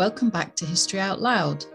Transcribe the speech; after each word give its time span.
Welcome 0.00 0.30
back 0.30 0.56
to 0.56 0.64
History 0.64 0.98
Out 0.98 1.20
Loud 1.20 1.66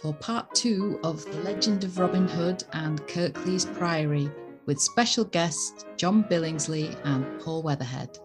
for 0.00 0.14
part 0.14 0.54
two 0.54 0.98
of 1.04 1.22
The 1.22 1.42
Legend 1.42 1.84
of 1.84 1.98
Robin 1.98 2.26
Hood 2.26 2.64
and 2.72 3.02
Kirklees 3.02 3.66
Priory 3.76 4.30
with 4.64 4.80
special 4.80 5.22
guests 5.22 5.84
John 5.98 6.24
Billingsley 6.24 6.96
and 7.04 7.38
Paul 7.42 7.62
Weatherhead. 7.62 8.18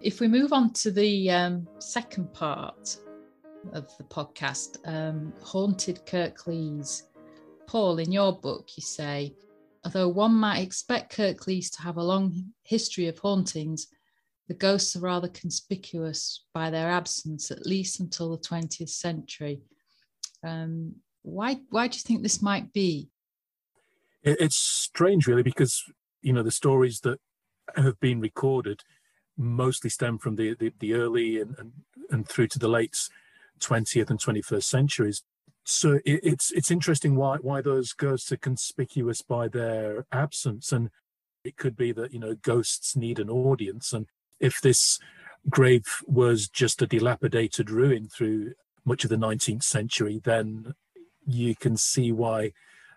If 0.00 0.18
we 0.18 0.26
move 0.26 0.52
on 0.52 0.72
to 0.72 0.90
the 0.90 1.30
um, 1.30 1.68
second 1.78 2.34
part 2.34 2.96
of 3.72 3.96
the 3.98 4.04
podcast, 4.04 4.78
um, 4.84 5.32
Haunted 5.44 6.04
Kirklees. 6.06 7.02
Paul, 7.68 8.00
in 8.00 8.10
your 8.10 8.32
book, 8.32 8.70
you 8.74 8.82
say, 8.82 9.32
although 9.84 10.08
one 10.08 10.34
might 10.34 10.58
expect 10.58 11.16
Kirklees 11.16 11.70
to 11.76 11.82
have 11.82 11.98
a 11.98 12.02
long 12.02 12.46
history 12.64 13.06
of 13.06 13.16
hauntings, 13.16 13.86
the 14.50 14.54
ghosts 14.54 14.96
are 14.96 15.00
rather 15.00 15.28
conspicuous 15.28 16.44
by 16.52 16.70
their 16.70 16.90
absence, 16.90 17.52
at 17.52 17.66
least 17.66 18.00
until 18.00 18.32
the 18.32 18.42
20th 18.42 18.88
century. 18.88 19.60
Um, 20.42 20.96
why, 21.22 21.60
why 21.68 21.86
do 21.86 21.94
you 21.94 22.02
think 22.02 22.24
this 22.24 22.42
might 22.42 22.72
be? 22.72 23.10
It's 24.24 24.56
strange, 24.56 25.28
really, 25.28 25.44
because 25.44 25.84
you 26.20 26.32
know 26.32 26.42
the 26.42 26.50
stories 26.50 26.98
that 27.02 27.20
have 27.76 28.00
been 28.00 28.18
recorded 28.18 28.80
mostly 29.38 29.88
stem 29.88 30.18
from 30.18 30.34
the 30.34 30.56
the, 30.58 30.72
the 30.80 30.94
early 30.94 31.40
and, 31.40 31.54
and, 31.56 31.72
and 32.10 32.28
through 32.28 32.48
to 32.48 32.58
the 32.58 32.68
late 32.68 32.96
20th 33.60 34.10
and 34.10 34.18
21st 34.18 34.64
centuries. 34.64 35.22
So 35.64 36.00
it, 36.04 36.20
it's 36.24 36.50
it's 36.50 36.72
interesting 36.72 37.14
why 37.14 37.36
why 37.36 37.60
those 37.60 37.92
ghosts 37.92 38.32
are 38.32 38.36
conspicuous 38.36 39.22
by 39.22 39.46
their 39.46 40.06
absence, 40.10 40.72
and 40.72 40.90
it 41.44 41.56
could 41.56 41.76
be 41.76 41.92
that 41.92 42.12
you 42.12 42.18
know 42.18 42.34
ghosts 42.34 42.96
need 42.96 43.20
an 43.20 43.30
audience, 43.30 43.92
and 43.92 44.06
if 44.40 44.60
this 44.60 44.98
grave 45.48 45.86
was 46.06 46.48
just 46.48 46.82
a 46.82 46.86
dilapidated 46.86 47.70
ruin 47.70 48.08
through 48.08 48.52
much 48.84 49.04
of 49.04 49.10
the 49.10 49.16
19th 49.16 49.62
century, 49.62 50.20
then 50.24 50.74
you 51.26 51.54
can 51.54 51.76
see 51.76 52.12
why 52.12 52.52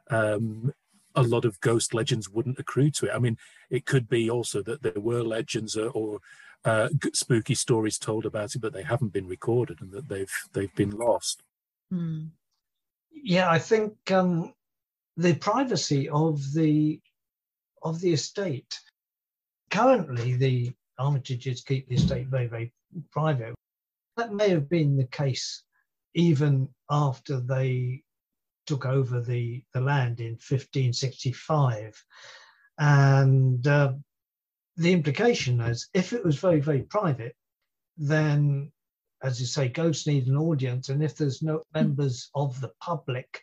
um, 0.10 0.74
a 1.16 1.24
lot 1.24 1.46
of 1.46 1.60
ghost 1.62 1.94
legends 1.94 2.30
wouldn't 2.30 2.60
accrue 2.60 2.90
to 2.92 3.08
it. 3.08 3.12
I 3.14 3.20
mean, 3.20 3.38
it 3.70 3.86
could 3.86 4.10
be 4.10 4.30
also 4.30 4.62
that 4.64 4.82
there 4.82 4.94
were 4.96 5.24
legends 5.24 5.78
or, 5.78 5.90
or 5.90 6.20
uh, 6.66 6.90
spooky 7.14 7.56
stories 7.56 7.98
told 7.98 8.26
about 8.26 8.56
it, 8.56 8.60
but 8.60 8.74
they 8.74 8.84
haven't 8.84 9.14
been 9.14 9.28
recorded 9.28 9.82
and 9.82 9.92
that 9.92 10.08
they've 10.08 10.34
they've 10.54 10.74
been 10.76 10.92
lost. 10.92 11.44
Hmm. 11.92 12.26
Yeah, 13.12 13.50
I 13.50 13.60
think 13.60 13.94
um, 14.12 14.54
the 15.18 15.36
privacy 15.36 16.10
of 16.10 16.42
the 16.54 17.00
of 17.82 18.00
the 18.00 18.14
estate. 18.14 18.80
Currently, 19.70 20.36
the 20.36 20.72
Armitages 21.00 21.66
keep 21.66 21.88
the 21.88 21.96
estate 21.96 22.28
very, 22.28 22.48
very 22.48 22.74
private. 23.12 23.56
That 24.18 24.34
may 24.34 24.50
have 24.50 24.70
been 24.70 24.96
the 24.96 25.08
case 25.08 25.64
even 26.14 26.70
after 26.90 27.40
they 27.40 28.04
took 28.68 28.86
over 28.86 29.22
the, 29.22 29.64
the 29.74 29.82
land 29.82 30.20
in 30.20 30.34
1565. 30.34 32.04
And 32.78 33.66
uh, 33.68 33.94
the 34.78 34.94
implication 34.94 35.60
is 35.62 35.90
if 35.94 36.14
it 36.14 36.24
was 36.24 36.38
very, 36.38 36.60
very 36.60 36.84
private, 36.84 37.36
then, 37.98 38.72
as 39.22 39.40
you 39.40 39.46
say, 39.46 39.70
ghosts 39.70 40.08
need 40.08 40.28
an 40.28 40.38
audience. 40.38 40.90
And 40.90 41.04
if 41.04 41.16
there's 41.16 41.42
no 41.42 41.64
members 41.74 42.30
of 42.36 42.60
the 42.62 42.72
public 42.82 43.42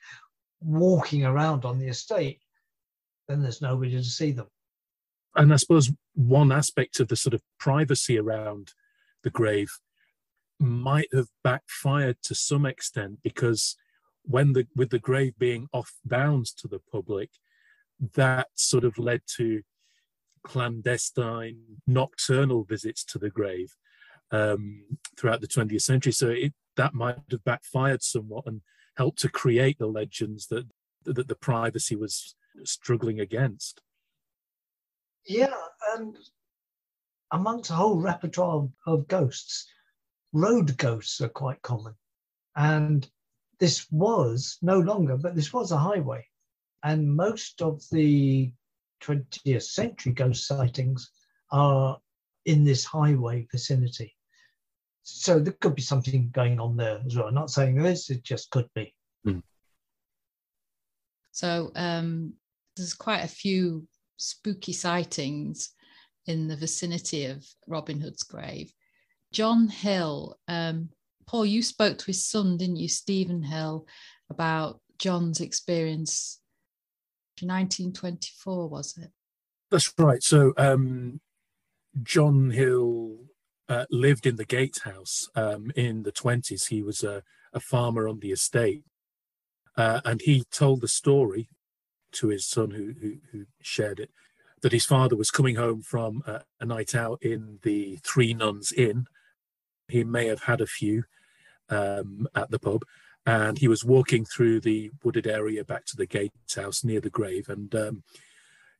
walking 0.60 1.24
around 1.24 1.64
on 1.64 1.78
the 1.78 1.88
estate, 1.88 2.40
then 3.28 3.42
there's 3.42 3.62
nobody 3.62 3.92
to 3.92 4.04
see 4.04 4.32
them 4.32 4.48
and 5.36 5.52
I 5.52 5.56
suppose 5.56 5.92
one 6.14 6.52
aspect 6.52 7.00
of 7.00 7.08
the 7.08 7.16
sort 7.16 7.34
of 7.34 7.42
privacy 7.58 8.18
around 8.18 8.72
the 9.22 9.30
grave 9.30 9.70
might 10.58 11.08
have 11.14 11.28
backfired 11.42 12.16
to 12.22 12.34
some 12.34 12.66
extent 12.66 13.20
because 13.22 13.76
when 14.22 14.52
the 14.52 14.66
with 14.76 14.90
the 14.90 14.98
grave 14.98 15.32
being 15.38 15.69
off 15.72 15.92
bounds 16.04 16.52
to 16.52 16.69
the 16.69 16.80
public, 16.92 17.30
that 18.14 18.48
sort 18.54 18.84
of 18.84 18.98
led 18.98 19.22
to 19.36 19.62
clandestine 20.42 21.58
nocturnal 21.86 22.64
visits 22.64 23.04
to 23.04 23.19
the 23.19 23.30
grave 23.30 23.76
um, 24.30 24.84
throughout 25.16 25.40
the 25.40 25.46
20th 25.46 25.82
century. 25.82 26.12
So 26.12 26.28
it, 26.28 26.54
that 26.76 26.94
might 26.94 27.19
have 27.30 27.44
backfired 27.44 28.02
somewhat 28.02 28.44
and 28.46 28.62
helped 28.96 29.19
to 29.20 29.28
create 29.28 29.78
the 29.78 29.86
legends 29.86 30.46
that 30.48 30.66
that 31.04 31.28
the 31.28 31.34
privacy 31.34 31.96
was 31.96 32.34
struggling 32.64 33.20
against. 33.20 33.80
Yeah, 35.26 35.54
and 35.94 36.16
amongst 37.32 37.70
a 37.70 37.75
whole 37.75 38.00
repertoire 38.00 38.56
of, 38.56 38.70
of 38.86 39.08
ghosts, 39.08 39.66
road 40.32 40.76
ghosts 40.76 41.20
are 41.20 41.28
quite 41.28 41.62
common. 41.62 41.94
And 42.56 43.08
this 43.58 43.86
was 43.91 44.58
no 44.62 44.78
longer, 44.78 45.16
but 45.16 45.34
this 45.34 45.53
was 45.53 45.72
a 45.72 45.78
highway. 45.78 46.26
And 46.82 47.14
most 47.14 47.62
of 47.62 47.82
the 47.92 48.53
20th 49.03 49.62
century 49.62 50.12
ghost 50.12 50.47
sightings 50.47 51.10
are 51.52 51.98
in 52.47 52.64
this 52.64 52.84
highway 52.84 53.47
vicinity. 53.50 54.16
So 55.02 55.38
there 55.38 55.54
could 55.60 55.75
be 55.75 55.82
something 55.82 56.31
going 56.31 56.60
on 56.60 56.76
there 56.76 57.00
as 57.04 57.16
well. 57.16 57.28
I'm 57.28 57.34
not 57.34 57.50
saying 57.50 57.76
there 57.76 57.91
is, 57.91 58.10
it 58.10 58.22
just 58.22 58.50
could 58.50 58.69
be. 58.75 58.94
Mm. 59.26 59.42
So 61.32 61.70
um, 61.75 62.34
there's 62.76 62.94
quite 62.94 63.25
a 63.25 63.28
few 63.28 63.87
spooky 64.20 64.72
sightings 64.72 65.70
in 66.26 66.47
the 66.47 66.56
vicinity 66.56 67.25
of 67.25 67.44
Robin 67.66 68.00
Hood's 68.00 68.22
grave. 68.22 68.72
John 69.32 69.69
Hill, 69.69 70.38
um, 70.47 70.91
Paul, 71.26 71.47
you 71.47 71.62
spoke 71.62 71.98
to 71.98 72.06
his 72.06 72.25
son, 72.25 72.56
didn't 72.56 72.76
you, 72.76 72.88
Stephen 72.88 73.42
Hill, 73.42 73.86
about 74.28 74.81
John's 74.98 75.41
experience. 75.41 76.41
in 77.41 77.48
1924 77.48 78.69
was 78.69 78.98
it? 78.98 79.10
That's 79.70 79.92
right. 79.98 80.22
So 80.22 80.52
um, 80.56 81.20
John 82.02 82.50
Hill 82.50 83.16
uh, 83.69 83.87
lived 83.91 84.26
in 84.26 84.37
the 84.37 84.44
gatehouse 84.44 85.28
um, 85.34 85.72
in 85.75 86.02
the 86.02 86.12
20s. 86.12 86.69
He 86.69 86.82
was 86.82 87.02
a, 87.02 87.22
a 87.54 87.60
farmer 87.60 88.06
on 88.06 88.19
the 88.19 88.32
estate. 88.32 88.84
Uh, 89.76 90.00
and 90.04 90.20
he 90.20 90.44
told 90.50 90.81
the 90.81 90.88
story 90.88 91.48
to 92.12 92.28
his 92.28 92.47
son 92.47 92.71
who, 92.71 92.94
who, 93.00 93.16
who 93.32 93.47
shared 93.60 94.00
it 94.00 94.10
that 94.62 94.72
his 94.72 94.84
father 94.84 95.16
was 95.16 95.31
coming 95.31 95.56
home 95.56 95.82
from 95.82 96.22
a, 96.26 96.43
a 96.60 96.66
night 96.66 96.94
out 96.94 97.22
in 97.22 97.59
the 97.62 97.98
Three 98.04 98.34
Nuns 98.34 98.72
Inn. 98.72 99.06
He 99.88 100.04
may 100.04 100.26
have 100.26 100.44
had 100.44 100.60
a 100.60 100.66
few 100.66 101.04
um, 101.69 102.26
at 102.34 102.50
the 102.50 102.59
pub, 102.59 102.84
and 103.26 103.59
he 103.59 103.69
was 103.69 103.84
walking 103.84 104.25
through 104.25 104.60
the 104.60 104.91
wooded 105.03 105.26
area 105.26 105.65
back 105.65 105.87
to 105.87 105.97
the 105.97 106.06
gatehouse 106.06 106.84
near 106.84 107.00
the 107.00 107.10
grave, 107.10 107.49
and 107.49 107.75
um, 107.75 108.03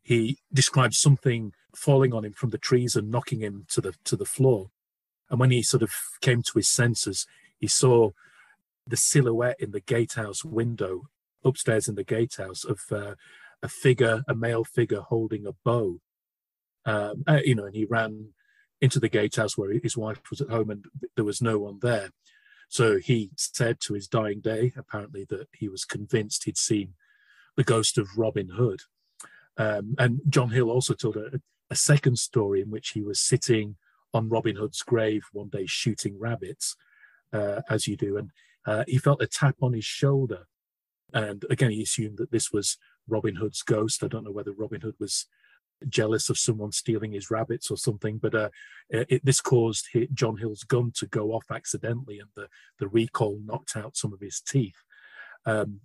he 0.03 0.39
described 0.53 0.95
something 0.95 1.53
falling 1.75 2.13
on 2.13 2.25
him 2.25 2.33
from 2.33 2.51
the 2.51 2.59
trees 2.59 2.97
and 2.97 3.11
knocking 3.11 3.41
him 3.41 3.65
to 3.71 3.81
the 3.81 3.95
to 4.05 4.17
the 4.17 4.25
floor. 4.25 4.71
And 5.31 5.39
when 5.39 5.51
he 5.51 5.63
sort 5.63 5.83
of 5.83 5.93
came 6.21 6.43
to 6.43 6.53
his 6.57 6.69
senses, 6.69 7.27
he 7.59 7.69
saw 7.69 8.11
the 8.87 8.97
silhouette 8.97 9.61
in 9.61 9.71
the 9.71 9.81
gatehouse 9.81 10.45
window 10.45 11.03
upstairs 11.45 11.89
in 11.89 11.95
the 11.95 12.05
gatehouse 12.05 12.65
of 12.65 12.81
uh, 12.91 13.15
a 13.63 13.69
figure, 13.69 14.23
a 14.29 14.35
male 14.35 14.65
figure 14.65 15.01
holding 15.01 15.47
a 15.47 15.53
bow. 15.65 16.01
Um, 16.87 17.25
uh, 17.27 17.41
you 17.45 17.55
know, 17.55 17.67
and 17.67 17.75
he 17.75 17.85
ran 17.85 18.31
into 18.81 18.99
the 18.99 19.09
gatehouse 19.09 19.59
where 19.59 19.73
his 19.83 19.97
wife 19.97 20.23
was 20.31 20.41
at 20.41 20.49
home 20.49 20.71
and 20.71 20.85
there 21.15 21.25
was 21.25 21.43
no 21.43 21.59
one 21.59 21.79
there. 21.83 22.11
So 22.69 22.99
he 22.99 23.31
said 23.37 23.81
to 23.81 23.95
his 23.95 24.07
dying 24.07 24.41
day, 24.41 24.73
apparently, 24.77 25.27
that 25.29 25.49
he 25.53 25.69
was 25.69 25.85
convinced 25.85 26.45
he'd 26.45 26.57
seen 26.57 26.95
the 27.57 27.65
ghost 27.65 27.99
of 27.99 28.17
Robin 28.17 28.51
Hood. 28.51 28.83
Um, 29.57 29.97
and 29.99 30.21
John 30.29 30.51
Hill 30.51 30.71
also 30.71 30.95
told 30.95 31.17
a, 31.17 31.41
a, 31.69 31.75
second 31.75 32.19
story 32.19 32.63
in 32.63 32.71
which 32.71 32.91
he 32.91 33.03
was 33.03 33.21
sitting 33.21 33.77
on 34.15 34.29
Robin 34.29 34.57
Hood's 34.57 34.83
grave 34.83 35.25
one 35.33 35.49
day 35.49 35.67
shooting 35.67 36.19
rabbits, 36.19 36.77
uh, 37.33 37.61
as 37.69 37.87
you 37.87 37.97
do, 37.97 38.17
and 38.17 38.31
uh, 38.67 38.85
he 38.87 38.99
felt 38.99 39.21
a 39.21 39.27
tap 39.27 39.57
on 39.61 39.73
his 39.73 39.85
shoulder 39.85 40.47
and 41.13 41.45
again, 41.51 41.71
he 41.71 41.83
assumed 41.83 42.19
that 42.19 42.31
this 42.31 42.53
was 42.53 42.77
Robin 43.09 43.37
Hood's 43.37 43.63
ghost. 43.63 44.03
I 44.03 44.09
don't 44.09 44.25
know 44.25 44.33
whether 44.33 44.53
Robin 44.53 44.81
Hood 44.81 44.97
was 44.99 45.27
jealous 45.89 46.29
of 46.29 46.39
someone 46.39 46.73
stealing 46.73 47.13
his 47.13 47.31
rabbits 47.31 47.71
or 47.71 47.77
something, 47.77 48.19
but 48.19 48.35
uh, 48.35 48.51
it, 48.91 49.25
this 49.25 49.41
caused 49.41 49.89
John 50.13 50.37
Hill's 50.37 50.65
gun 50.65 50.93
to 50.97 51.07
go 51.07 51.33
off 51.33 51.51
accidentally, 51.51 52.19
and 52.19 52.29
the, 52.37 52.49
the 52.79 52.89
recoil 52.89 53.39
knocked 53.45 53.77
out 53.77 53.97
some 53.97 54.13
of 54.13 54.21
his 54.21 54.41
teeth. 54.41 54.77
Um, 55.47 55.81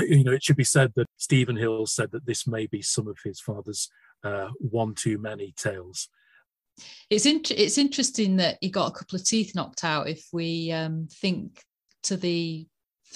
you 0.00 0.24
know, 0.24 0.32
it 0.32 0.42
should 0.42 0.56
be 0.56 0.64
said 0.64 0.92
that 0.96 1.06
Stephen 1.16 1.56
Hill 1.56 1.86
said 1.86 2.10
that 2.12 2.26
this 2.26 2.46
may 2.46 2.66
be 2.66 2.82
some 2.82 3.06
of 3.06 3.18
his 3.24 3.40
father's 3.40 3.88
uh, 4.24 4.48
one 4.58 4.94
too 4.94 5.18
many 5.18 5.54
tales. 5.56 6.08
It's 7.08 7.26
in, 7.26 7.42
it's 7.50 7.78
interesting 7.78 8.36
that 8.36 8.58
he 8.60 8.70
got 8.70 8.90
a 8.90 8.94
couple 8.94 9.16
of 9.16 9.24
teeth 9.24 9.54
knocked 9.54 9.84
out. 9.84 10.08
If 10.08 10.26
we 10.32 10.72
um, 10.72 11.06
think 11.08 11.62
to 12.04 12.16
the 12.16 12.66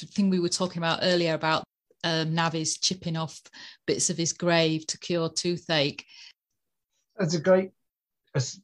thing 0.06 0.30
we 0.30 0.40
were 0.40 0.48
talking 0.48 0.78
about 0.78 1.00
earlier 1.02 1.34
about 1.34 1.64
um, 2.04 2.34
Navvies 2.34 2.80
chipping 2.80 3.16
off 3.16 3.40
bits 3.86 4.10
of 4.10 4.16
his 4.16 4.32
grave 4.32 4.86
to 4.88 4.98
cure 4.98 5.28
toothache. 5.28 6.04
That's 7.16 7.34
a 7.34 7.40
great 7.40 7.72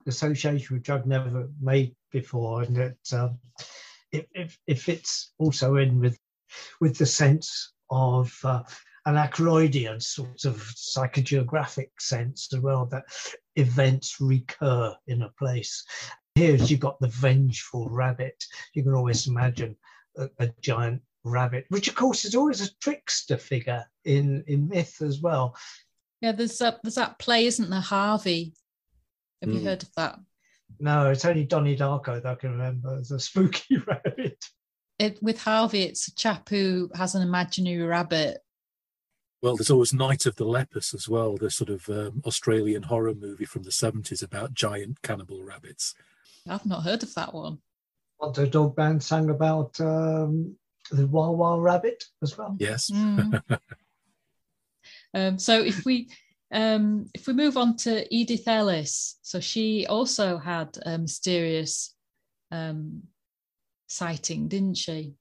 association 0.06 0.74
with 0.74 0.84
drug 0.84 1.06
never 1.06 1.48
made 1.60 1.94
before, 2.12 2.62
and 2.62 2.76
that 2.76 3.12
um, 3.12 3.38
it, 4.12 4.28
it, 4.32 4.56
it, 4.66 4.78
fits 4.78 5.32
also 5.38 5.76
in 5.76 5.98
with 5.98 6.18
with 6.80 6.96
the 6.96 7.06
sense 7.06 7.72
of 7.90 8.38
uh, 8.44 8.62
an 9.06 9.16
Ackroydian 9.16 10.00
sort 10.02 10.44
of 10.44 10.56
psychogeographic 10.56 11.90
sense 11.98 12.48
as 12.52 12.60
well 12.60 12.86
that 12.86 13.04
events 13.56 14.20
recur 14.20 14.94
in 15.08 15.22
a 15.22 15.30
place. 15.38 15.84
Here, 16.34 16.56
you've 16.56 16.80
got 16.80 16.98
the 17.00 17.08
vengeful 17.08 17.88
rabbit. 17.90 18.42
You 18.74 18.82
can 18.82 18.94
always 18.94 19.26
imagine 19.26 19.76
a, 20.16 20.28
a 20.38 20.48
giant 20.60 21.02
rabbit, 21.24 21.64
which 21.68 21.88
of 21.88 21.94
course 21.94 22.24
is 22.24 22.34
always 22.34 22.60
a 22.60 22.74
trickster 22.76 23.36
figure 23.36 23.84
in 24.04 24.44
in 24.46 24.68
myth 24.68 25.02
as 25.02 25.20
well. 25.20 25.56
Yeah, 26.20 26.32
there's 26.32 26.58
that 26.58 26.80
there's 26.82 26.94
that 26.94 27.18
play, 27.18 27.46
isn't 27.46 27.70
there, 27.70 27.80
Harvey? 27.80 28.54
Have 29.42 29.50
mm. 29.50 29.54
you 29.54 29.60
hmm. 29.60 29.66
heard 29.66 29.82
of 29.82 29.94
that? 29.96 30.18
No, 30.80 31.10
it's 31.10 31.24
only 31.24 31.44
Donnie 31.44 31.76
Darko 31.76 32.22
that 32.22 32.26
I 32.26 32.34
can 32.34 32.52
remember 32.52 32.96
as 32.98 33.10
a 33.10 33.20
spooky 33.20 33.78
rabbit. 33.78 34.44
It, 34.98 35.20
with 35.22 35.42
Harvey, 35.42 35.82
it's 35.82 36.08
a 36.08 36.14
chap 36.14 36.48
who 36.48 36.90
has 36.94 37.14
an 37.14 37.22
imaginary 37.22 37.82
rabbit. 37.82 38.38
Well, 39.42 39.56
there's 39.56 39.70
always 39.70 39.92
Night 39.92 40.24
of 40.24 40.36
the 40.36 40.46
Lepus 40.46 40.94
as 40.94 41.08
well, 41.08 41.36
the 41.36 41.50
sort 41.50 41.68
of 41.68 41.88
um, 41.88 42.22
Australian 42.24 42.84
horror 42.84 43.14
movie 43.14 43.44
from 43.44 43.64
the 43.64 43.70
70s 43.70 44.22
about 44.22 44.54
giant 44.54 45.02
cannibal 45.02 45.42
rabbits. 45.42 45.94
I've 46.48 46.64
not 46.64 46.84
heard 46.84 47.02
of 47.02 47.12
that 47.14 47.34
one. 47.34 47.58
What 48.18 48.34
the 48.34 48.46
dog 48.46 48.76
band 48.76 49.02
sang 49.02 49.28
about 49.28 49.78
um, 49.80 50.56
the 50.90 51.06
Wild 51.06 51.38
Wild 51.38 51.62
Rabbit 51.62 52.04
as 52.22 52.36
well. 52.36 52.56
Yes. 52.58 52.90
Mm. 52.90 53.42
um, 55.14 55.38
so 55.38 55.62
if 55.62 55.84
we 55.84 56.08
um, 56.52 57.06
if 57.14 57.26
we 57.26 57.32
move 57.32 57.56
on 57.56 57.76
to 57.78 58.06
Edith 58.14 58.46
Ellis, 58.46 59.18
so 59.22 59.40
she 59.40 59.86
also 59.86 60.38
had 60.38 60.78
a 60.86 60.98
mysterious 60.98 61.94
um, 62.50 63.02
sighting, 63.88 64.48
didn't 64.48 64.76
she? 64.76 65.14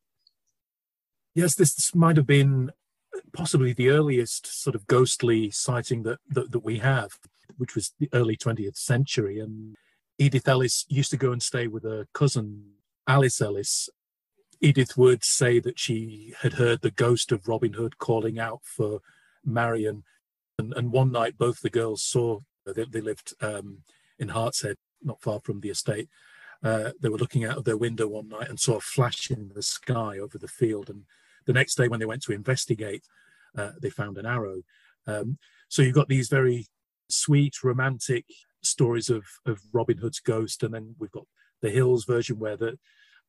Yes, 1.35 1.55
this 1.55 1.95
might 1.95 2.17
have 2.17 2.27
been 2.27 2.71
possibly 3.33 3.73
the 3.73 3.89
earliest 3.89 4.61
sort 4.61 4.75
of 4.75 4.85
ghostly 4.87 5.49
sighting 5.51 6.03
that, 6.03 6.19
that, 6.29 6.51
that 6.51 6.63
we 6.63 6.77
have, 6.79 7.17
which 7.57 7.75
was 7.75 7.93
the 7.99 8.09
early 8.13 8.37
20th 8.37 8.77
century. 8.77 9.39
And 9.39 9.75
Edith 10.19 10.47
Ellis 10.47 10.85
used 10.89 11.11
to 11.11 11.17
go 11.17 11.31
and 11.31 11.41
stay 11.41 11.67
with 11.67 11.83
her 11.83 12.07
cousin, 12.13 12.73
Alice 13.07 13.41
Ellis. 13.41 13.89
Edith 14.63 14.97
would 14.97 15.23
say 15.23 15.59
that 15.59 15.77
she 15.77 16.33
had 16.41 16.53
heard 16.53 16.81
the 16.81 16.91
ghost 16.91 17.31
of 17.31 17.47
Robin 17.47 17.73
Hood 17.73 17.97
calling 17.97 18.39
out 18.39 18.61
for 18.63 19.01
Marian 19.45 20.03
and, 20.59 20.73
and 20.73 20.91
one 20.91 21.11
night, 21.11 21.37
both 21.37 21.61
the 21.61 21.69
girls 21.69 22.03
saw, 22.03 22.39
they, 22.65 22.85
they 22.85 23.01
lived 23.01 23.33
um, 23.41 23.79
in 24.19 24.29
Hartshead, 24.29 24.75
not 25.01 25.21
far 25.21 25.39
from 25.39 25.59
the 25.59 25.69
estate. 25.69 26.09
Uh, 26.63 26.91
they 27.01 27.09
were 27.09 27.17
looking 27.17 27.43
out 27.43 27.57
of 27.57 27.65
their 27.65 27.77
window 27.77 28.07
one 28.07 28.29
night 28.29 28.49
and 28.49 28.59
saw 28.59 28.77
a 28.77 28.81
flash 28.81 29.29
in 29.29 29.51
the 29.53 29.63
sky 29.63 30.17
over 30.17 30.37
the 30.37 30.47
field. 30.47 30.89
And 30.89 31.03
the 31.45 31.53
next 31.53 31.75
day, 31.75 31.87
when 31.87 31.99
they 31.99 32.05
went 32.05 32.21
to 32.23 32.31
investigate, 32.31 33.03
uh, 33.57 33.71
they 33.81 33.89
found 33.89 34.17
an 34.17 34.25
arrow. 34.25 34.61
Um, 35.05 35.37
so 35.67 35.81
you've 35.81 35.95
got 35.95 36.07
these 36.07 36.29
very 36.29 36.67
sweet, 37.09 37.63
romantic 37.63 38.25
stories 38.61 39.09
of, 39.09 39.25
of 39.45 39.59
Robin 39.73 39.97
Hood's 39.97 40.21
ghost. 40.21 40.63
And 40.63 40.73
then 40.73 40.95
we've 40.99 41.11
got 41.11 41.27
the 41.61 41.69
Hills 41.69 42.05
version 42.05 42.39
where 42.39 42.55
the, 42.55 42.77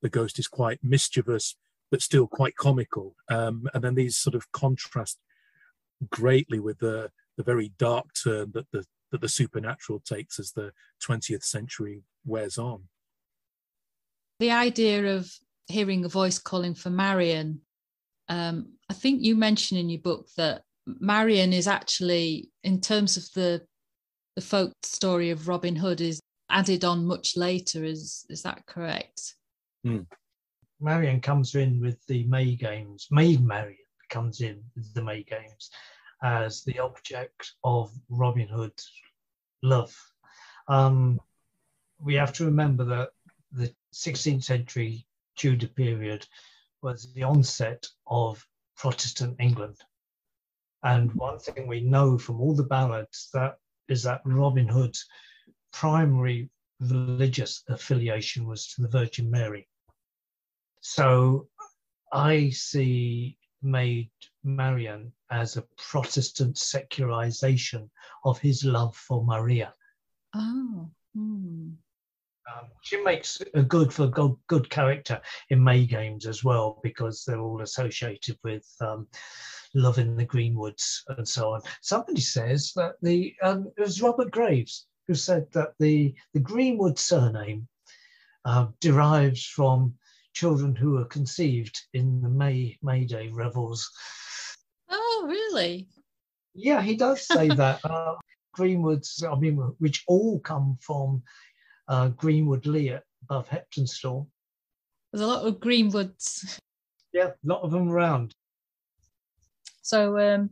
the 0.05 0.11
ghost 0.11 0.39
is 0.39 0.47
quite 0.47 0.79
mischievous, 0.83 1.57
but 1.91 2.03
still 2.03 2.27
quite 2.27 2.57
comical. 2.57 3.17
Um, 3.31 3.67
and 3.73 3.83
then 3.83 3.95
these 3.95 4.17
sort 4.17 4.35
of 4.35 4.53
contrast 4.53 5.19
greatly 6.11 6.61
with 6.61 6.79
the 6.79 7.11
the 7.39 7.43
very 7.43 7.73
dark 7.79 8.07
turn 8.23 8.53
that 8.53 8.71
the 8.71 8.85
that 9.11 9.23
the 9.23 9.29
supernatural 9.29 10.01
takes 10.01 10.39
as 10.39 10.53
the 10.53 10.73
20th 11.03 11.45
century 11.45 12.03
wears 12.27 12.59
on. 12.59 12.83
The 14.41 14.51
idea 14.51 15.17
of 15.17 15.33
hearing 15.69 16.05
a 16.05 16.09
voice 16.09 16.39
calling 16.39 16.75
for 16.75 16.91
Marion, 16.91 17.61
um, 18.29 18.73
I 18.91 18.95
think 18.95 19.23
you 19.23 19.37
mentioned 19.37 19.81
in 19.81 19.89
your 19.89 20.03
book 20.03 20.29
that 20.37 20.63
Marion 20.87 21.55
is 21.55 21.67
actually, 21.67 22.51
in 22.63 22.81
terms 22.81 23.17
of 23.17 23.25
the 23.35 23.63
the 24.37 24.43
folk 24.43 24.75
story 24.83 25.31
of 25.31 25.49
Robin 25.49 25.77
Hood, 25.77 26.03
is 26.03 26.21
added 26.51 26.85
on 26.85 27.07
much 27.07 27.39
later. 27.39 27.85
Is 27.85 28.27
is 28.29 28.43
that 28.43 28.67
correct? 28.67 29.37
Mm. 29.85 30.07
Marian 30.81 31.21
comes 31.21 31.55
in 31.55 31.81
with 31.81 32.05
the 32.07 32.25
May 32.25 32.55
Games. 32.57 33.09
Maid 33.11 33.45
Marian 33.45 33.79
comes 34.09 34.41
in 34.41 34.63
with 34.75 34.93
the 34.95 35.03
May 35.03 35.23
Games, 35.23 35.71
as 36.23 36.63
the 36.63 36.79
object 36.79 37.53
of 37.63 37.93
Robin 38.09 38.49
Hood's 38.49 38.91
love. 39.63 39.95
Um, 40.69 41.21
we 42.01 42.15
have 42.15 42.33
to 42.35 42.45
remember 42.45 42.85
that 42.85 43.11
the 43.53 43.75
16th 43.93 44.45
century 44.45 45.07
Tudor 45.37 45.69
period 45.69 46.27
was 46.83 47.13
the 47.13 47.23
onset 47.23 47.87
of 48.07 48.47
Protestant 48.77 49.37
England. 49.41 49.77
And 50.83 51.13
one 51.15 51.39
thing 51.39 51.67
we 51.67 51.81
know 51.81 52.19
from 52.19 52.41
all 52.41 52.55
the 52.55 52.63
ballads 52.63 53.31
that 53.33 53.59
is 53.89 54.03
that 54.03 54.21
Robin 54.25 54.69
Hood's 54.69 55.07
primary 55.73 56.51
religious 56.81 57.63
affiliation 57.69 58.47
was 58.47 58.67
to 58.69 58.83
the 58.83 58.89
Virgin 58.89 59.31
Mary. 59.31 59.67
So 60.87 61.49
I 62.13 62.51
see 62.51 63.39
Maid 63.63 64.11
Marian 64.45 65.11
as 65.31 65.57
a 65.57 65.65
Protestant 65.79 66.59
secularization 66.59 67.91
of 68.27 68.39
his 68.39 68.67
love 68.67 68.95
for 68.95 69.25
Maria. 69.25 69.73
Oh. 70.35 70.91
Hmm. 71.15 71.71
Um, 72.55 72.69
she 72.83 73.03
makes 73.03 73.41
a 73.55 73.63
good 73.63 73.95
for 73.95 74.09
good, 74.09 74.37
good 74.47 74.69
character 74.69 75.23
in 75.49 75.65
May 75.65 75.87
Games 75.87 76.27
as 76.27 76.45
well 76.45 76.81
because 76.83 77.25
they're 77.25 77.41
all 77.41 77.63
associated 77.63 78.39
with 78.45 78.67
um, 78.83 79.09
love 79.75 79.97
in 79.97 80.15
the 80.17 80.27
Greenwoods 80.27 81.01
and 81.17 81.27
so 81.27 81.55
on. 81.55 81.63
Somebody 81.81 82.21
says 82.21 82.73
that 82.77 82.97
the 83.01 83.35
um, 83.43 83.73
it 83.79 83.81
was 83.81 84.03
Robert 84.03 84.31
Graves 84.31 84.87
who 85.09 85.15
said 85.15 85.51
that 85.53 85.73
the 85.81 86.15
the 86.35 86.41
Greenwood 86.41 86.99
surname 86.99 87.67
uh, 88.45 88.67
derives 88.81 89.47
from 89.47 89.95
children 90.35 90.75
who 90.77 90.93
were 90.93 91.07
conceived 91.07 91.81
in 91.95 92.21
the 92.21 92.29
May 92.29 92.77
May 92.83 93.05
Day 93.05 93.29
revels. 93.29 93.91
Oh, 94.91 95.25
really? 95.27 95.89
Yeah, 96.55 96.83
he 96.83 96.97
does 96.97 97.27
say 97.27 97.49
that. 97.49 97.81
Uh, 97.85 98.17
Greenwoods, 98.57 99.25
I 99.25 99.37
mean, 99.39 99.57
which 99.79 100.05
all 100.07 100.39
come 100.39 100.79
from 100.81 101.23
uh, 101.89 102.09
Greenwood 102.09 102.67
Lee 102.67 102.97
above 103.25 103.49
Heptonstall. 103.49 104.29
There's 105.13 105.23
a 105.23 105.27
lot 105.27 105.47
of 105.47 105.57
Greenwoods. 105.57 106.59
Yeah, 107.13 107.29
a 107.29 107.35
lot 107.45 107.63
of 107.63 107.73
them 107.73 107.91
around. 107.91 108.33
So 109.83 110.19
um, 110.19 110.51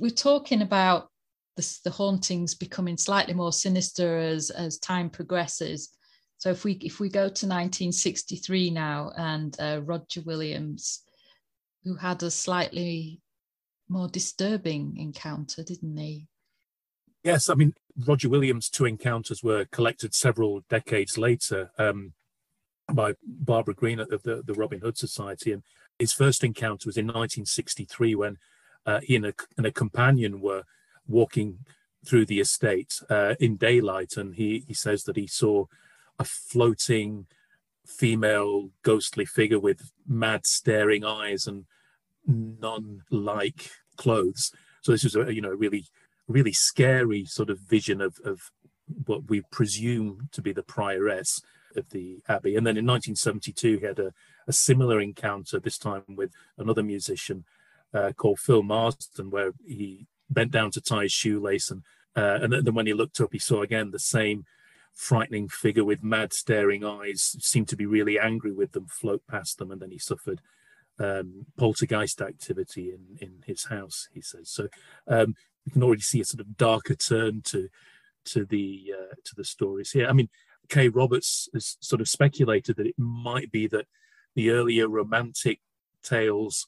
we're 0.00 0.10
talking 0.10 0.62
about 0.62 1.08
the, 1.56 1.78
the 1.84 1.90
hauntings 1.90 2.54
becoming 2.54 2.96
slightly 2.96 3.34
more 3.34 3.52
sinister 3.52 4.18
as 4.18 4.50
as 4.50 4.78
time 4.78 5.10
progresses. 5.10 5.90
So 6.42 6.50
if 6.50 6.64
we 6.64 6.72
if 6.80 6.98
we 6.98 7.08
go 7.08 7.28
to 7.28 7.46
1963 7.46 8.70
now 8.70 9.12
and 9.16 9.56
uh, 9.60 9.80
Roger 9.84 10.22
Williams, 10.22 11.04
who 11.84 11.94
had 11.94 12.20
a 12.24 12.32
slightly 12.32 13.20
more 13.88 14.08
disturbing 14.08 14.96
encounter, 14.96 15.62
didn't 15.62 15.96
he? 15.96 16.26
Yes, 17.22 17.48
I 17.48 17.54
mean 17.54 17.74
Roger 18.08 18.28
Williams' 18.28 18.68
two 18.68 18.86
encounters 18.86 19.44
were 19.44 19.66
collected 19.66 20.16
several 20.16 20.62
decades 20.68 21.16
later 21.16 21.70
um, 21.78 22.12
by 22.92 23.14
Barbara 23.24 23.74
Green 23.74 24.00
of 24.00 24.08
the, 24.08 24.42
the 24.44 24.54
Robin 24.54 24.80
Hood 24.80 24.98
Society, 24.98 25.52
and 25.52 25.62
his 25.96 26.12
first 26.12 26.42
encounter 26.42 26.88
was 26.88 26.96
in 26.96 27.06
1963 27.06 28.16
when 28.16 28.36
uh, 28.84 28.98
he 29.00 29.14
and 29.14 29.26
a, 29.26 29.34
and 29.56 29.66
a 29.66 29.70
companion 29.70 30.40
were 30.40 30.64
walking 31.06 31.58
through 32.04 32.26
the 32.26 32.40
estate 32.40 32.94
uh, 33.08 33.36
in 33.38 33.56
daylight, 33.56 34.16
and 34.16 34.34
he 34.34 34.64
he 34.66 34.74
says 34.74 35.04
that 35.04 35.14
he 35.14 35.28
saw 35.28 35.66
a 36.22 36.24
floating 36.24 37.26
female 37.84 38.70
ghostly 38.82 39.24
figure 39.24 39.58
with 39.58 39.90
mad 40.06 40.46
staring 40.46 41.04
eyes 41.04 41.46
and 41.46 41.64
nun-like 42.26 43.70
clothes. 43.96 44.52
So 44.82 44.92
this 44.92 45.04
was 45.04 45.16
a 45.16 45.34
you 45.34 45.42
know 45.42 45.50
really 45.64 45.84
really 46.28 46.52
scary 46.52 47.24
sort 47.24 47.50
of 47.50 47.58
vision 47.58 48.00
of 48.00 48.18
of 48.24 48.38
what 49.06 49.28
we 49.28 49.42
presume 49.50 50.28
to 50.32 50.40
be 50.40 50.52
the 50.52 50.62
prioress 50.62 51.42
of 51.76 51.90
the 51.90 52.22
abbey. 52.28 52.54
And 52.56 52.66
then 52.66 52.76
in 52.76 52.86
1972 52.86 53.78
he 53.78 53.86
had 53.86 53.98
a, 53.98 54.12
a 54.46 54.52
similar 54.52 55.00
encounter 55.00 55.58
this 55.58 55.78
time 55.78 56.04
with 56.08 56.32
another 56.56 56.82
musician 56.82 57.44
uh, 57.94 58.12
called 58.12 58.38
Phil 58.38 58.62
Marsden, 58.62 59.30
where 59.30 59.52
he 59.66 60.06
bent 60.30 60.52
down 60.52 60.70
to 60.72 60.80
tie 60.80 61.04
his 61.04 61.12
shoelace 61.12 61.70
and 61.70 61.82
uh, 62.14 62.38
and 62.42 62.52
then 62.52 62.74
when 62.74 62.86
he 62.86 62.92
looked 62.92 63.20
up, 63.20 63.30
he 63.32 63.38
saw 63.38 63.62
again 63.62 63.90
the 63.90 63.98
same 63.98 64.44
frightening 64.94 65.48
figure 65.48 65.84
with 65.84 66.02
mad 66.02 66.32
staring 66.32 66.84
eyes, 66.84 67.36
seemed 67.40 67.68
to 67.68 67.76
be 67.76 67.86
really 67.86 68.18
angry 68.18 68.52
with 68.52 68.72
them, 68.72 68.86
float 68.86 69.22
past 69.26 69.58
them, 69.58 69.70
and 69.70 69.80
then 69.80 69.90
he 69.90 69.98
suffered 69.98 70.40
um, 70.98 71.46
poltergeist 71.56 72.20
activity 72.20 72.90
in, 72.90 73.18
in 73.20 73.42
his 73.46 73.64
house, 73.64 74.08
he 74.12 74.20
says. 74.20 74.50
So 74.50 74.68
um, 75.08 75.34
you 75.64 75.72
can 75.72 75.82
already 75.82 76.02
see 76.02 76.20
a 76.20 76.24
sort 76.24 76.40
of 76.40 76.56
darker 76.56 76.94
turn 76.94 77.42
to 77.46 77.68
to 78.24 78.44
the 78.44 78.94
uh, 78.96 79.14
to 79.24 79.34
the 79.34 79.44
stories 79.44 79.90
here. 79.90 80.06
I 80.06 80.12
mean, 80.12 80.28
Kai 80.68 80.88
Roberts 80.88 81.48
has 81.52 81.76
sort 81.80 82.00
of 82.00 82.08
speculated 82.08 82.76
that 82.76 82.86
it 82.86 82.98
might 82.98 83.50
be 83.50 83.66
that 83.68 83.86
the 84.34 84.50
earlier 84.50 84.88
romantic 84.88 85.60
tales 86.02 86.66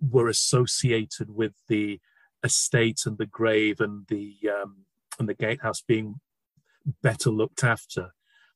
were 0.00 0.28
associated 0.28 1.34
with 1.34 1.54
the 1.68 2.00
estate 2.44 3.00
and 3.06 3.18
the 3.18 3.26
grave 3.26 3.80
and 3.80 4.06
the 4.06 4.36
um, 4.62 4.84
and 5.18 5.28
the 5.28 5.34
gatehouse 5.34 5.80
being 5.80 6.20
better 7.02 7.30
looked 7.30 7.64
after, 7.64 8.10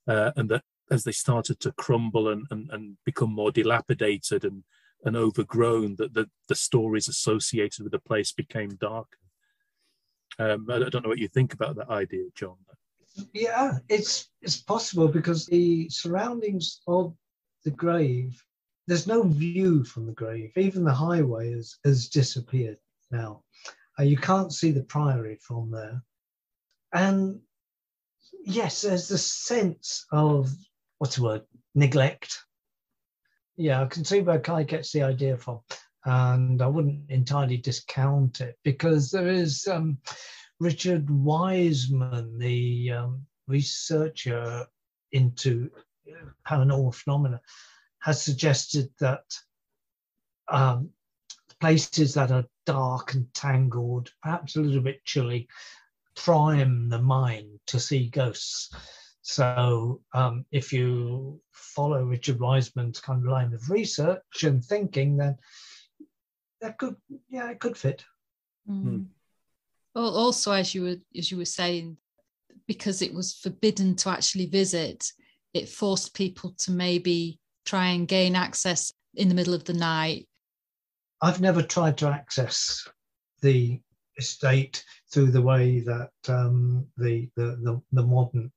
uh, 0.06 0.32
and 0.36 0.48
that 0.50 0.62
as 0.90 1.04
they 1.04 1.12
started 1.12 1.60
to 1.60 1.72
crumble 1.72 2.28
and, 2.28 2.46
and, 2.50 2.68
and 2.70 2.96
become 3.04 3.32
more 3.32 3.52
dilapidated 3.52 4.44
and, 4.44 4.64
and 5.04 5.16
overgrown, 5.16 5.94
that 5.96 6.14
the, 6.14 6.28
the 6.48 6.54
stories 6.54 7.08
associated 7.08 7.82
with 7.82 7.92
the 7.92 8.00
place 8.00 8.32
became 8.32 8.76
darker. 8.76 9.18
Um, 10.38 10.66
I 10.70 10.78
don't 10.78 11.02
know 11.02 11.08
what 11.08 11.18
you 11.18 11.28
think 11.28 11.52
about 11.52 11.76
that 11.76 11.90
idea, 11.90 12.24
John. 12.34 12.56
Yeah, 13.32 13.78
it's 13.88 14.28
it's 14.40 14.56
possible 14.56 15.08
because 15.08 15.46
the 15.46 15.88
surroundings 15.90 16.80
of 16.86 17.14
the 17.64 17.70
grave, 17.70 18.42
there's 18.86 19.06
no 19.06 19.22
view 19.22 19.84
from 19.84 20.06
the 20.06 20.12
grave. 20.12 20.52
Even 20.56 20.84
the 20.84 20.94
highway 20.94 21.52
has, 21.52 21.76
has 21.84 22.08
disappeared 22.08 22.78
now. 23.10 23.42
Uh, 23.98 24.04
you 24.04 24.16
can't 24.16 24.52
see 24.52 24.70
the 24.70 24.84
priory 24.84 25.38
from 25.42 25.70
there. 25.70 26.02
And 26.92 27.40
yes, 28.44 28.82
there's 28.82 29.08
the 29.08 29.18
sense 29.18 30.06
of 30.12 30.50
what's 30.98 31.16
the 31.16 31.22
word? 31.22 31.42
Neglect. 31.74 32.38
Yeah, 33.56 33.82
I 33.82 33.86
can 33.86 34.04
see 34.04 34.20
where 34.20 34.40
Kai 34.40 34.62
gets 34.64 34.92
the 34.92 35.02
idea 35.02 35.36
from. 35.36 35.60
And 36.04 36.62
I 36.62 36.66
wouldn't 36.66 37.10
entirely 37.10 37.58
discount 37.58 38.40
it 38.40 38.58
because 38.64 39.10
there 39.10 39.28
is 39.28 39.66
um, 39.66 39.98
Richard 40.58 41.10
Wiseman, 41.10 42.38
the 42.38 42.92
um, 42.92 43.26
researcher 43.46 44.66
into 45.12 45.70
paranormal 46.46 46.94
phenomena, 46.94 47.40
has 47.98 48.22
suggested 48.22 48.88
that 49.00 49.24
um, 50.48 50.90
places 51.60 52.14
that 52.14 52.30
are 52.30 52.46
dark 52.64 53.14
and 53.14 53.32
tangled, 53.34 54.10
perhaps 54.22 54.56
a 54.56 54.60
little 54.60 54.82
bit 54.82 55.04
chilly, 55.04 55.48
prime 56.24 56.88
the 56.88 57.00
mind 57.00 57.58
to 57.66 57.80
see 57.80 58.08
ghosts. 58.08 58.74
So 59.22 60.00
um, 60.12 60.44
if 60.50 60.72
you 60.72 61.40
follow 61.52 62.04
Richard 62.04 62.38
Wiseman's 62.38 63.00
kind 63.00 63.20
of 63.20 63.30
line 63.30 63.52
of 63.52 63.70
research 63.70 64.42
and 64.42 64.64
thinking, 64.64 65.16
then 65.16 65.36
that 66.60 66.78
could, 66.78 66.96
yeah, 67.28 67.50
it 67.50 67.58
could 67.58 67.76
fit. 67.76 68.04
Mm. 68.68 69.06
Well, 69.94 70.14
also 70.14 70.52
as 70.52 70.74
you 70.74 70.82
were 70.82 70.96
as 71.16 71.30
you 71.30 71.38
were 71.38 71.44
saying, 71.44 71.96
because 72.66 73.02
it 73.02 73.14
was 73.14 73.34
forbidden 73.34 73.96
to 73.96 74.10
actually 74.10 74.46
visit, 74.46 75.10
it 75.54 75.68
forced 75.68 76.14
people 76.14 76.54
to 76.58 76.70
maybe 76.70 77.38
try 77.64 77.88
and 77.88 78.06
gain 78.06 78.36
access 78.36 78.92
in 79.14 79.28
the 79.28 79.34
middle 79.34 79.54
of 79.54 79.64
the 79.64 79.72
night. 79.72 80.28
I've 81.22 81.40
never 81.40 81.62
tried 81.62 81.98
to 81.98 82.08
access 82.08 82.86
the 83.42 83.80
estate 84.20 84.84
through 85.10 85.30
the 85.32 85.42
way 85.42 85.80
that 85.80 86.12
um, 86.28 86.86
the, 86.96 87.28
the, 87.36 87.58
the 87.62 87.82
the 87.92 88.02
modern 88.02 88.52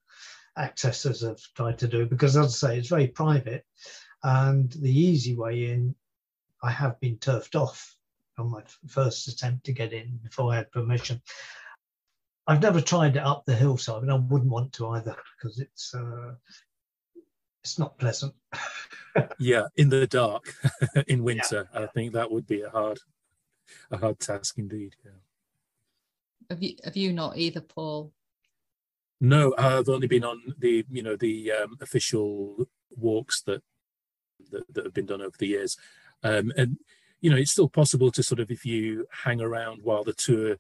accessors 0.57 1.27
have 1.27 1.39
tried 1.55 1.79
to 1.79 1.87
do 1.87 2.05
because 2.05 2.37
as 2.37 2.45
I 2.63 2.67
say 2.67 2.77
it's 2.77 2.89
very 2.89 3.07
private 3.07 3.65
and 4.21 4.71
the 4.71 4.91
easy 4.91 5.35
way 5.35 5.71
in 5.71 5.95
I 6.61 6.71
have 6.71 6.99
been 6.99 7.17
turfed 7.17 7.55
off 7.55 7.95
on 8.37 8.51
my 8.51 8.63
first 8.87 9.27
attempt 9.27 9.65
to 9.65 9.73
get 9.73 9.93
in 9.93 10.19
before 10.23 10.53
I 10.53 10.57
had 10.57 10.71
permission. 10.71 11.21
I've 12.47 12.61
never 12.61 12.81
tried 12.81 13.15
it 13.15 13.23
up 13.23 13.43
the 13.45 13.55
hillside 13.55 14.01
and 14.01 14.11
I 14.11 14.15
wouldn't 14.15 14.51
want 14.51 14.73
to 14.73 14.87
either 14.89 15.15
because 15.37 15.59
it's 15.59 15.93
uh, 15.93 16.33
it's 17.63 17.79
not 17.79 17.97
pleasant. 17.97 18.33
yeah, 19.39 19.67
in 19.77 19.89
the 19.89 20.07
dark 20.07 20.53
in 21.07 21.23
winter, 21.23 21.69
yeah. 21.73 21.81
I 21.81 21.85
think 21.87 22.13
that 22.13 22.31
would 22.31 22.47
be 22.47 22.61
a 22.61 22.69
hard 22.69 22.99
a 23.91 23.97
hard 23.97 24.19
task 24.19 24.57
indeed. 24.57 24.95
Yeah. 25.03 25.11
Have 26.49 26.61
you 26.61 26.75
have 26.83 26.97
you 26.97 27.13
not 27.13 27.37
either, 27.37 27.61
Paul? 27.61 28.11
No, 29.19 29.53
I've 29.57 29.89
only 29.89 30.07
been 30.07 30.23
on 30.23 30.41
the 30.57 30.85
you 30.89 31.01
know 31.01 31.15
the 31.15 31.51
um, 31.51 31.77
official 31.81 32.67
walks 32.95 33.41
that, 33.43 33.61
that, 34.51 34.73
that 34.73 34.83
have 34.85 34.93
been 34.93 35.05
done 35.05 35.21
over 35.21 35.35
the 35.37 35.47
years, 35.47 35.77
um, 36.23 36.51
and 36.57 36.77
you 37.21 37.29
know 37.29 37.37
it's 37.37 37.51
still 37.51 37.69
possible 37.69 38.11
to 38.11 38.23
sort 38.23 38.39
of 38.39 38.51
if 38.51 38.65
you 38.65 39.07
hang 39.23 39.39
around 39.39 39.81
while 39.83 40.03
the 40.03 40.13
tour 40.13 40.57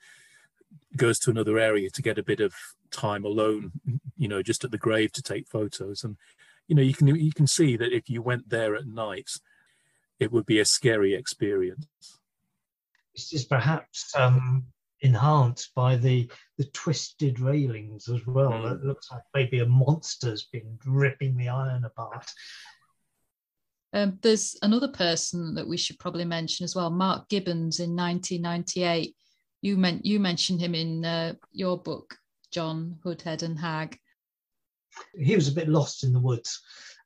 goes 0.95 1.19
to 1.19 1.31
another 1.31 1.59
area 1.59 1.89
to 1.89 2.01
get 2.01 2.17
a 2.17 2.23
bit 2.23 2.39
of 2.39 2.53
time 2.89 3.25
alone, 3.25 3.71
you 4.17 4.27
know, 4.27 4.41
just 4.41 4.63
at 4.63 4.71
the 4.71 4.77
grave 4.77 5.11
to 5.11 5.21
take 5.21 5.47
photos, 5.47 6.03
and 6.03 6.17
you 6.67 6.75
know 6.75 6.81
you 6.81 6.93
can 6.93 7.07
you 7.07 7.33
can 7.33 7.47
see 7.47 7.75
that 7.75 7.91
if 7.91 8.09
you 8.09 8.21
went 8.21 8.49
there 8.49 8.75
at 8.75 8.87
night, 8.87 9.31
it 10.19 10.31
would 10.31 10.45
be 10.45 10.59
a 10.59 10.65
scary 10.65 11.13
experience. 11.13 12.19
It's 13.13 13.29
just 13.29 13.49
perhaps 13.49 14.11
um, 14.15 14.65
enhanced 15.03 15.75
by 15.75 15.95
the 15.97 16.29
the 16.57 16.63
twisted 16.65 17.39
railings 17.39 18.07
as 18.07 18.25
well. 18.25 18.51
Mm. 18.51 18.75
It 18.75 18.83
looks 18.85 19.11
like 19.11 19.21
maybe 19.35 19.59
a 19.59 19.65
monster's 19.65 20.47
been 20.51 20.79
ripping 20.85 21.37
the 21.37 21.49
iron 21.49 21.85
apart. 21.85 22.25
Um, 23.91 24.17
there's 24.23 24.57
another 24.63 24.87
person 24.87 25.53
that 25.53 25.67
we 25.67 25.77
should 25.77 25.99
probably 25.99 26.25
mention 26.25 26.63
as 26.63 26.75
well, 26.75 26.89
Mark 26.89 27.29
Gibbons 27.29 27.79
in 27.79 27.95
1998. 27.95 29.15
You 29.61 29.77
meant 29.77 30.05
you 30.05 30.19
mentioned 30.19 30.61
him 30.61 30.73
in 30.73 31.05
uh, 31.05 31.33
your 31.51 31.77
book, 31.77 32.15
John 32.51 32.97
Hood, 33.03 33.21
Head 33.21 33.43
and 33.43 33.59
Hag. 33.59 33.99
He 35.15 35.35
was 35.35 35.47
a 35.47 35.53
bit 35.53 35.69
lost 35.69 36.03
in 36.03 36.13
the 36.13 36.19
woods, 36.19 36.61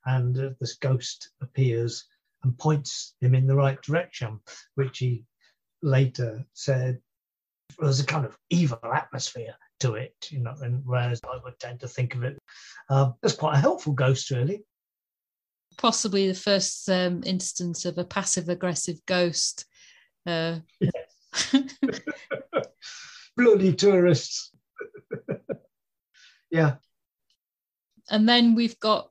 and 0.06 0.38
uh, 0.38 0.50
this 0.60 0.76
ghost 0.76 1.30
appears 1.42 2.04
and 2.44 2.56
points 2.56 3.14
him 3.20 3.34
in 3.34 3.46
the 3.46 3.56
right 3.56 3.80
direction, 3.82 4.40
which 4.76 4.98
he 4.98 5.24
later 5.82 6.44
said 6.52 7.00
there's 7.78 8.00
a 8.00 8.06
kind 8.06 8.24
of 8.24 8.36
evil 8.50 8.78
atmosphere 8.94 9.54
to 9.80 9.94
it, 9.94 10.14
you 10.30 10.40
know, 10.40 10.54
and 10.62 10.82
whereas 10.84 11.20
I 11.24 11.38
would 11.42 11.58
tend 11.58 11.80
to 11.80 11.88
think 11.88 12.14
of 12.14 12.24
it 12.24 12.38
um, 12.90 13.14
as 13.22 13.34
quite 13.34 13.56
a 13.56 13.60
helpful 13.60 13.92
ghost, 13.92 14.30
really. 14.30 14.64
Possibly 15.76 16.26
the 16.28 16.34
first 16.34 16.88
um, 16.88 17.22
instance 17.24 17.84
of 17.84 17.98
a 17.98 18.04
passive 18.04 18.48
aggressive 18.48 18.98
ghost. 19.06 19.64
Uh, 20.26 20.58
yes. 20.80 21.54
Bloody 23.36 23.72
tourists. 23.72 24.50
yeah. 26.50 26.76
And 28.10 28.28
then 28.28 28.54
we've 28.54 28.78
got 28.80 29.10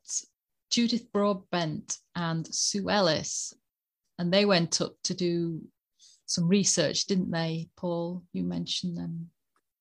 Judith 0.69 1.11
Broadbent 1.13 1.97
and 2.15 2.45
Sue 2.53 2.89
Ellis, 2.89 3.53
and 4.19 4.33
they 4.33 4.43
went 4.43 4.81
up 4.81 4.95
to 5.05 5.13
do 5.13 5.61
some 6.27 6.47
research, 6.47 7.05
didn't 7.05 7.31
they, 7.31 7.69
Paul? 7.75 8.21
You 8.33 8.43
mentioned 8.43 8.97
them. 8.97 9.31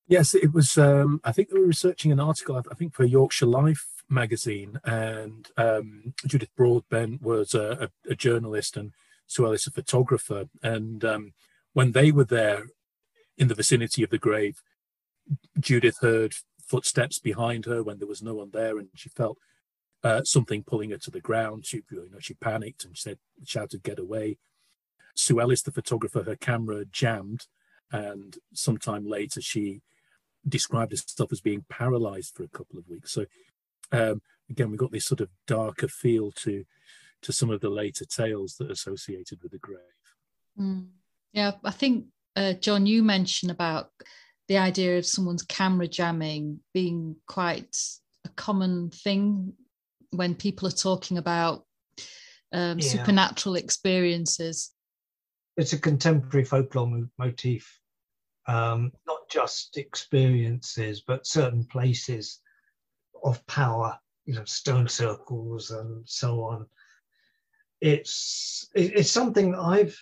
Yes, 0.08 0.34
it 0.34 0.54
was. 0.54 0.78
Um, 0.78 1.20
I 1.24 1.32
think 1.32 1.50
they 1.50 1.58
were 1.58 1.66
researching 1.66 2.12
an 2.12 2.20
article, 2.20 2.56
I 2.56 2.74
think, 2.74 2.94
for 2.94 3.04
Yorkshire 3.04 3.46
Life 3.46 3.86
magazine, 4.08 4.78
and 4.84 5.48
um, 5.56 6.14
Judith 6.26 6.54
Broadbent 6.56 7.20
was 7.20 7.54
a, 7.54 7.90
a, 8.06 8.12
a, 8.12 8.14
journalist 8.14 8.76
and 8.76 8.92
Sue 9.26 9.44
Ellis 9.44 9.66
a 9.66 9.72
photographer. 9.72 10.44
And 10.62 11.04
um, 11.04 11.32
when 11.72 11.90
they 11.90 12.12
were 12.12 12.24
there 12.24 12.66
in 13.36 13.48
the 13.48 13.56
vicinity 13.56 14.04
of 14.04 14.10
the 14.10 14.18
grave, 14.18 14.62
Judith 15.58 15.98
heard 16.00 16.34
footsteps 16.64 17.18
behind 17.18 17.64
her 17.64 17.82
when 17.82 17.98
there 17.98 18.06
was 18.06 18.22
no 18.22 18.34
one 18.34 18.50
there, 18.52 18.78
and 18.78 18.88
she 18.94 19.08
felt 19.08 19.38
uh, 20.04 20.22
something 20.22 20.62
pulling 20.62 20.90
her 20.90 20.98
to 20.98 21.10
the 21.10 21.20
ground. 21.20 21.66
She, 21.66 21.82
you 21.90 22.08
know, 22.12 22.20
she 22.20 22.34
panicked 22.34 22.84
and 22.84 22.96
she 22.96 23.02
said, 23.02 23.18
shouted, 23.44 23.82
"Get 23.82 23.98
away!" 23.98 24.38
Sue 25.16 25.40
Ellis, 25.40 25.62
the 25.62 25.72
photographer, 25.72 26.22
her 26.22 26.36
camera 26.36 26.84
jammed, 26.84 27.46
and 27.90 28.36
sometime 28.52 29.06
later 29.06 29.40
she 29.40 29.80
described 30.46 30.92
herself 30.92 31.32
as 31.32 31.40
being 31.40 31.64
paralyzed 31.68 32.34
for 32.34 32.44
a 32.44 32.48
couple 32.48 32.78
of 32.78 32.86
weeks. 32.88 33.12
So 33.12 33.26
um, 33.92 34.20
again, 34.50 34.70
we've 34.70 34.78
got 34.78 34.92
this 34.92 35.06
sort 35.06 35.20
of 35.20 35.30
darker 35.46 35.88
feel 35.88 36.30
to 36.32 36.64
to 37.22 37.32
some 37.32 37.50
of 37.50 37.60
the 37.60 37.70
later 37.70 38.04
tales 38.04 38.56
that 38.56 38.68
are 38.68 38.72
associated 38.72 39.42
with 39.42 39.50
the 39.50 39.58
grave. 39.58 39.78
Mm. 40.60 40.88
Yeah, 41.32 41.52
I 41.64 41.70
think 41.70 42.06
uh, 42.36 42.52
John, 42.52 42.86
you 42.86 43.02
mentioned 43.02 43.50
about 43.50 43.90
the 44.48 44.58
idea 44.58 44.98
of 44.98 45.06
someone's 45.06 45.42
camera 45.42 45.88
jamming 45.88 46.60
being 46.74 47.16
quite 47.26 47.74
a 48.24 48.28
common 48.36 48.90
thing 48.90 49.54
when 50.10 50.34
people 50.34 50.68
are 50.68 50.72
talking 50.72 51.18
about 51.18 51.64
um, 52.52 52.78
yeah. 52.78 52.88
supernatural 52.88 53.56
experiences 53.56 54.72
it's 55.56 55.72
a 55.72 55.78
contemporary 55.78 56.44
folklore 56.44 56.86
mo- 56.86 57.08
motif, 57.18 57.80
um, 58.46 58.92
not 59.06 59.28
just 59.30 59.76
experiences, 59.76 61.02
but 61.06 61.26
certain 61.26 61.64
places 61.64 62.40
of 63.24 63.44
power, 63.46 63.98
you 64.24 64.34
know, 64.34 64.44
stone 64.44 64.88
circles 64.88 65.70
and 65.70 66.08
so 66.08 66.42
on. 66.44 66.66
It's 67.80 68.68
it's 68.74 69.10
something 69.10 69.54
I've 69.54 69.96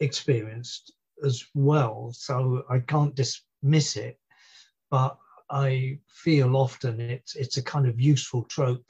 experienced 0.00 0.92
as 1.24 1.44
well, 1.54 2.10
so 2.12 2.64
I 2.70 2.78
can't 2.80 3.14
dismiss 3.14 3.96
it. 3.96 4.18
But 4.90 5.18
I 5.50 5.98
feel 6.08 6.56
often 6.56 7.00
it's 7.00 7.34
it's 7.36 7.56
a 7.56 7.62
kind 7.62 7.86
of 7.86 8.00
useful 8.00 8.44
trope 8.44 8.84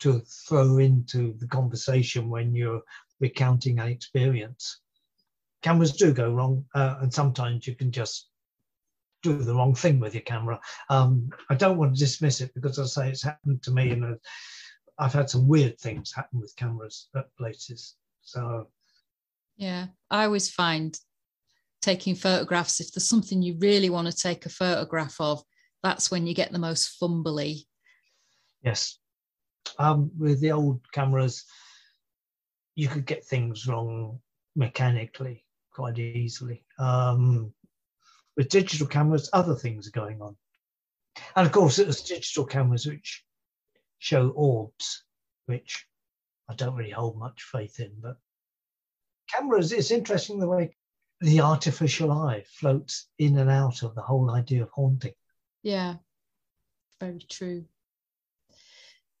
to 0.00 0.20
throw 0.48 0.78
into 0.78 1.34
the 1.38 1.48
conversation 1.48 2.28
when 2.28 2.54
you're 2.54 2.82
recounting 3.20 3.78
an 3.78 3.88
experience. 3.88 4.80
Cameras 5.66 5.96
do 5.96 6.12
go 6.12 6.30
wrong, 6.30 6.64
uh, 6.76 6.94
and 7.00 7.12
sometimes 7.12 7.66
you 7.66 7.74
can 7.74 7.90
just 7.90 8.28
do 9.24 9.36
the 9.36 9.52
wrong 9.52 9.74
thing 9.74 9.98
with 9.98 10.14
your 10.14 10.22
camera. 10.22 10.60
Um, 10.90 11.28
I 11.50 11.56
don't 11.56 11.76
want 11.76 11.92
to 11.92 11.98
dismiss 11.98 12.40
it 12.40 12.54
because 12.54 12.78
I 12.78 12.84
say 12.84 13.10
it's 13.10 13.24
happened 13.24 13.64
to 13.64 13.72
me, 13.72 13.90
and 13.90 14.04
uh, 14.04 14.14
I've 14.96 15.12
had 15.12 15.28
some 15.28 15.48
weird 15.48 15.76
things 15.80 16.12
happen 16.14 16.40
with 16.40 16.54
cameras 16.54 17.08
at 17.16 17.36
places. 17.36 17.96
So, 18.22 18.68
yeah, 19.56 19.86
I 20.08 20.26
always 20.26 20.48
find 20.48 20.96
taking 21.82 22.14
photographs 22.14 22.78
if 22.78 22.92
there's 22.92 23.08
something 23.08 23.42
you 23.42 23.56
really 23.58 23.90
want 23.90 24.06
to 24.06 24.16
take 24.16 24.46
a 24.46 24.50
photograph 24.50 25.16
of, 25.20 25.42
that's 25.82 26.12
when 26.12 26.28
you 26.28 26.34
get 26.34 26.52
the 26.52 26.60
most 26.60 26.96
fumbly. 27.00 27.64
Yes, 28.62 29.00
um, 29.80 30.12
with 30.16 30.40
the 30.40 30.52
old 30.52 30.80
cameras, 30.92 31.44
you 32.76 32.86
could 32.86 33.04
get 33.04 33.24
things 33.24 33.66
wrong 33.66 34.20
mechanically 34.54 35.42
quite 35.76 35.98
easily. 35.98 36.64
Um, 36.78 37.52
with 38.36 38.48
digital 38.48 38.86
cameras, 38.86 39.28
other 39.32 39.54
things 39.54 39.86
are 39.86 39.98
going 39.98 40.22
on. 40.22 40.36
And 41.36 41.46
of 41.46 41.52
course, 41.52 41.78
it's 41.78 42.02
digital 42.02 42.46
cameras 42.46 42.86
which 42.86 43.22
show 43.98 44.30
orbs, 44.30 45.04
which 45.44 45.86
I 46.48 46.54
don't 46.54 46.74
really 46.74 46.90
hold 46.90 47.18
much 47.18 47.42
faith 47.42 47.78
in. 47.78 47.92
But 48.00 48.16
cameras, 49.30 49.72
it's 49.72 49.90
interesting 49.90 50.38
the 50.38 50.48
way 50.48 50.74
the 51.20 51.40
artificial 51.40 52.10
eye 52.10 52.44
floats 52.46 53.08
in 53.18 53.38
and 53.38 53.50
out 53.50 53.82
of 53.82 53.94
the 53.94 54.02
whole 54.02 54.30
idea 54.30 54.62
of 54.62 54.70
haunting. 54.70 55.14
Yeah, 55.62 55.96
very 57.00 57.20
true. 57.28 57.66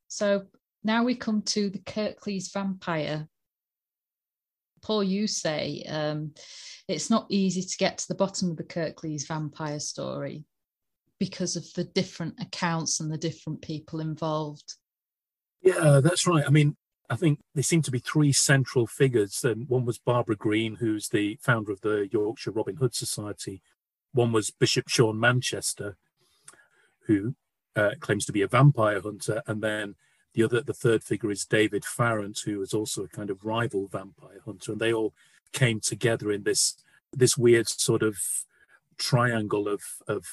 So 0.08 0.46
now 0.84 1.04
we 1.04 1.16
come 1.16 1.42
to 1.42 1.68
the 1.68 1.80
Kirklees 1.80 2.52
vampire. 2.52 3.28
Paul, 4.86 5.02
you 5.02 5.26
say 5.26 5.84
um, 5.88 6.32
it's 6.86 7.10
not 7.10 7.26
easy 7.28 7.62
to 7.62 7.76
get 7.76 7.98
to 7.98 8.08
the 8.08 8.14
bottom 8.14 8.50
of 8.52 8.56
the 8.56 8.62
Kirklees 8.62 9.26
vampire 9.26 9.80
story 9.80 10.44
because 11.18 11.56
of 11.56 11.64
the 11.74 11.82
different 11.82 12.34
accounts 12.40 13.00
and 13.00 13.10
the 13.10 13.18
different 13.18 13.62
people 13.62 13.98
involved. 13.98 14.74
Yeah, 15.60 15.98
that's 16.00 16.24
right. 16.24 16.44
I 16.46 16.50
mean, 16.50 16.76
I 17.10 17.16
think 17.16 17.40
there 17.52 17.64
seem 17.64 17.82
to 17.82 17.90
be 17.90 17.98
three 17.98 18.30
central 18.30 18.86
figures. 18.86 19.44
Um, 19.44 19.64
one 19.66 19.84
was 19.84 19.98
Barbara 19.98 20.36
Green, 20.36 20.76
who's 20.76 21.08
the 21.08 21.36
founder 21.42 21.72
of 21.72 21.80
the 21.80 22.08
Yorkshire 22.12 22.52
Robin 22.52 22.76
Hood 22.76 22.94
Society. 22.94 23.62
One 24.12 24.30
was 24.30 24.52
Bishop 24.52 24.88
Sean 24.88 25.18
Manchester, 25.18 25.96
who 27.06 27.34
uh, 27.74 27.92
claims 27.98 28.24
to 28.26 28.32
be 28.32 28.42
a 28.42 28.48
vampire 28.48 29.00
hunter, 29.00 29.42
and 29.48 29.60
then 29.60 29.96
the 30.36 30.44
other, 30.44 30.60
the 30.60 30.74
third 30.74 31.02
figure 31.02 31.30
is 31.30 31.46
David 31.46 31.82
Farrant, 31.82 32.40
who 32.44 32.60
is 32.60 32.74
also 32.74 33.04
a 33.04 33.08
kind 33.08 33.30
of 33.30 33.44
rival 33.44 33.88
vampire 33.88 34.42
hunter, 34.44 34.72
and 34.72 34.80
they 34.80 34.92
all 34.92 35.14
came 35.52 35.80
together 35.80 36.30
in 36.30 36.42
this 36.42 36.76
this 37.10 37.38
weird 37.38 37.66
sort 37.66 38.02
of 38.02 38.18
triangle 38.98 39.66
of 39.66 39.80
of 40.06 40.26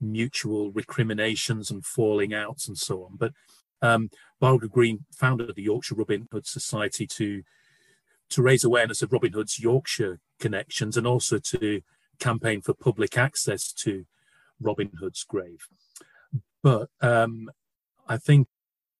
mutual 0.00 0.72
recriminations 0.72 1.70
and 1.70 1.86
falling 1.86 2.34
outs 2.34 2.66
and 2.66 2.76
so 2.76 3.04
on. 3.04 3.16
But 3.16 3.32
um, 3.80 4.10
Barbara 4.40 4.68
Green 4.68 5.04
founded 5.12 5.54
the 5.54 5.62
Yorkshire 5.62 5.94
Robin 5.94 6.26
Hood 6.32 6.46
Society 6.46 7.06
to 7.06 7.44
to 8.30 8.42
raise 8.42 8.64
awareness 8.64 9.00
of 9.00 9.12
Robin 9.12 9.32
Hood's 9.32 9.60
Yorkshire 9.60 10.18
connections 10.40 10.96
and 10.96 11.06
also 11.06 11.38
to 11.38 11.82
campaign 12.18 12.62
for 12.62 12.74
public 12.74 13.16
access 13.16 13.72
to 13.74 14.06
Robin 14.60 14.90
Hood's 14.98 15.22
grave. 15.22 15.68
But 16.64 16.88
um, 17.00 17.48
I 18.08 18.16
think 18.16 18.48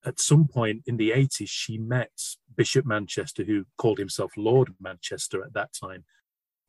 at 0.07 0.21
some 0.21 0.47
point 0.47 0.83
in 0.85 0.95
the 0.95 1.11
80s, 1.11 1.49
she 1.49 1.77
met 1.77 2.11
Bishop 2.55 2.85
Manchester, 2.85 3.43
who 3.43 3.65
called 3.77 3.99
himself 3.99 4.31
Lord 4.37 4.73
Manchester 4.79 5.43
at 5.43 5.53
that 5.53 5.71
time. 5.73 6.05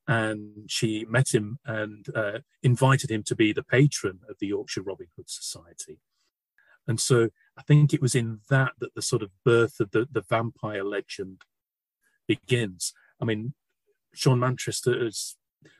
And 0.09 0.69
she 0.69 1.05
met 1.09 1.35
him 1.35 1.59
and 1.65 2.07
uh, 2.15 2.41
invited 2.63 3.11
him 3.11 3.23
to 3.25 3.37
be 3.37 3.53
the 3.53 3.63
patron 3.63 4.21
of 4.29 4.37
the 4.41 4.49
Yorkshire 4.49 4.83
Robin 4.83 5.07
Hood 5.17 5.31
Society. 5.31 6.01
And 6.89 6.99
so 6.99 7.29
I 7.57 7.63
think 7.63 7.93
it 7.93 8.03
was 8.03 8.15
in 8.15 8.41
that 8.49 8.73
that 8.81 8.95
the 8.95 9.03
sort 9.03 9.23
of 9.23 9.31
birth 9.45 9.79
of 9.79 9.91
the, 9.91 10.09
the 10.11 10.23
vampire 10.23 10.83
legend 10.83 11.43
begins. 12.27 12.95
I 13.21 13.27
mean, 13.27 13.53
Sean 14.15 14.41
Manchester 14.41 15.07
is 15.07 15.37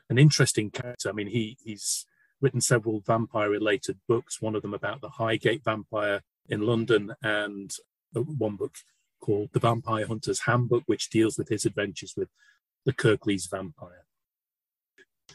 an 0.09 0.19
interesting 0.19 0.69
character. 0.69 1.09
I 1.09 1.13
mean, 1.13 1.27
he 1.27 1.57
he's 1.63 2.05
written 2.39 2.61
several 2.61 3.01
vampire 3.01 3.49
related 3.49 3.97
books, 4.07 4.39
one 4.39 4.55
of 4.55 4.61
them 4.61 4.73
about 4.73 5.01
the 5.01 5.09
Highgate 5.09 5.63
vampire 5.63 6.21
in 6.49 6.61
London, 6.61 7.13
and 7.23 7.71
one 8.13 8.55
book 8.55 8.75
called 9.21 9.49
The 9.53 9.59
Vampire 9.59 10.07
Hunter's 10.07 10.41
Handbook, 10.41 10.83
which 10.87 11.09
deals 11.09 11.37
with 11.37 11.49
his 11.49 11.65
adventures 11.65 12.13
with 12.17 12.29
the 12.85 12.93
Kirklees 12.93 13.49
vampire. 13.49 14.05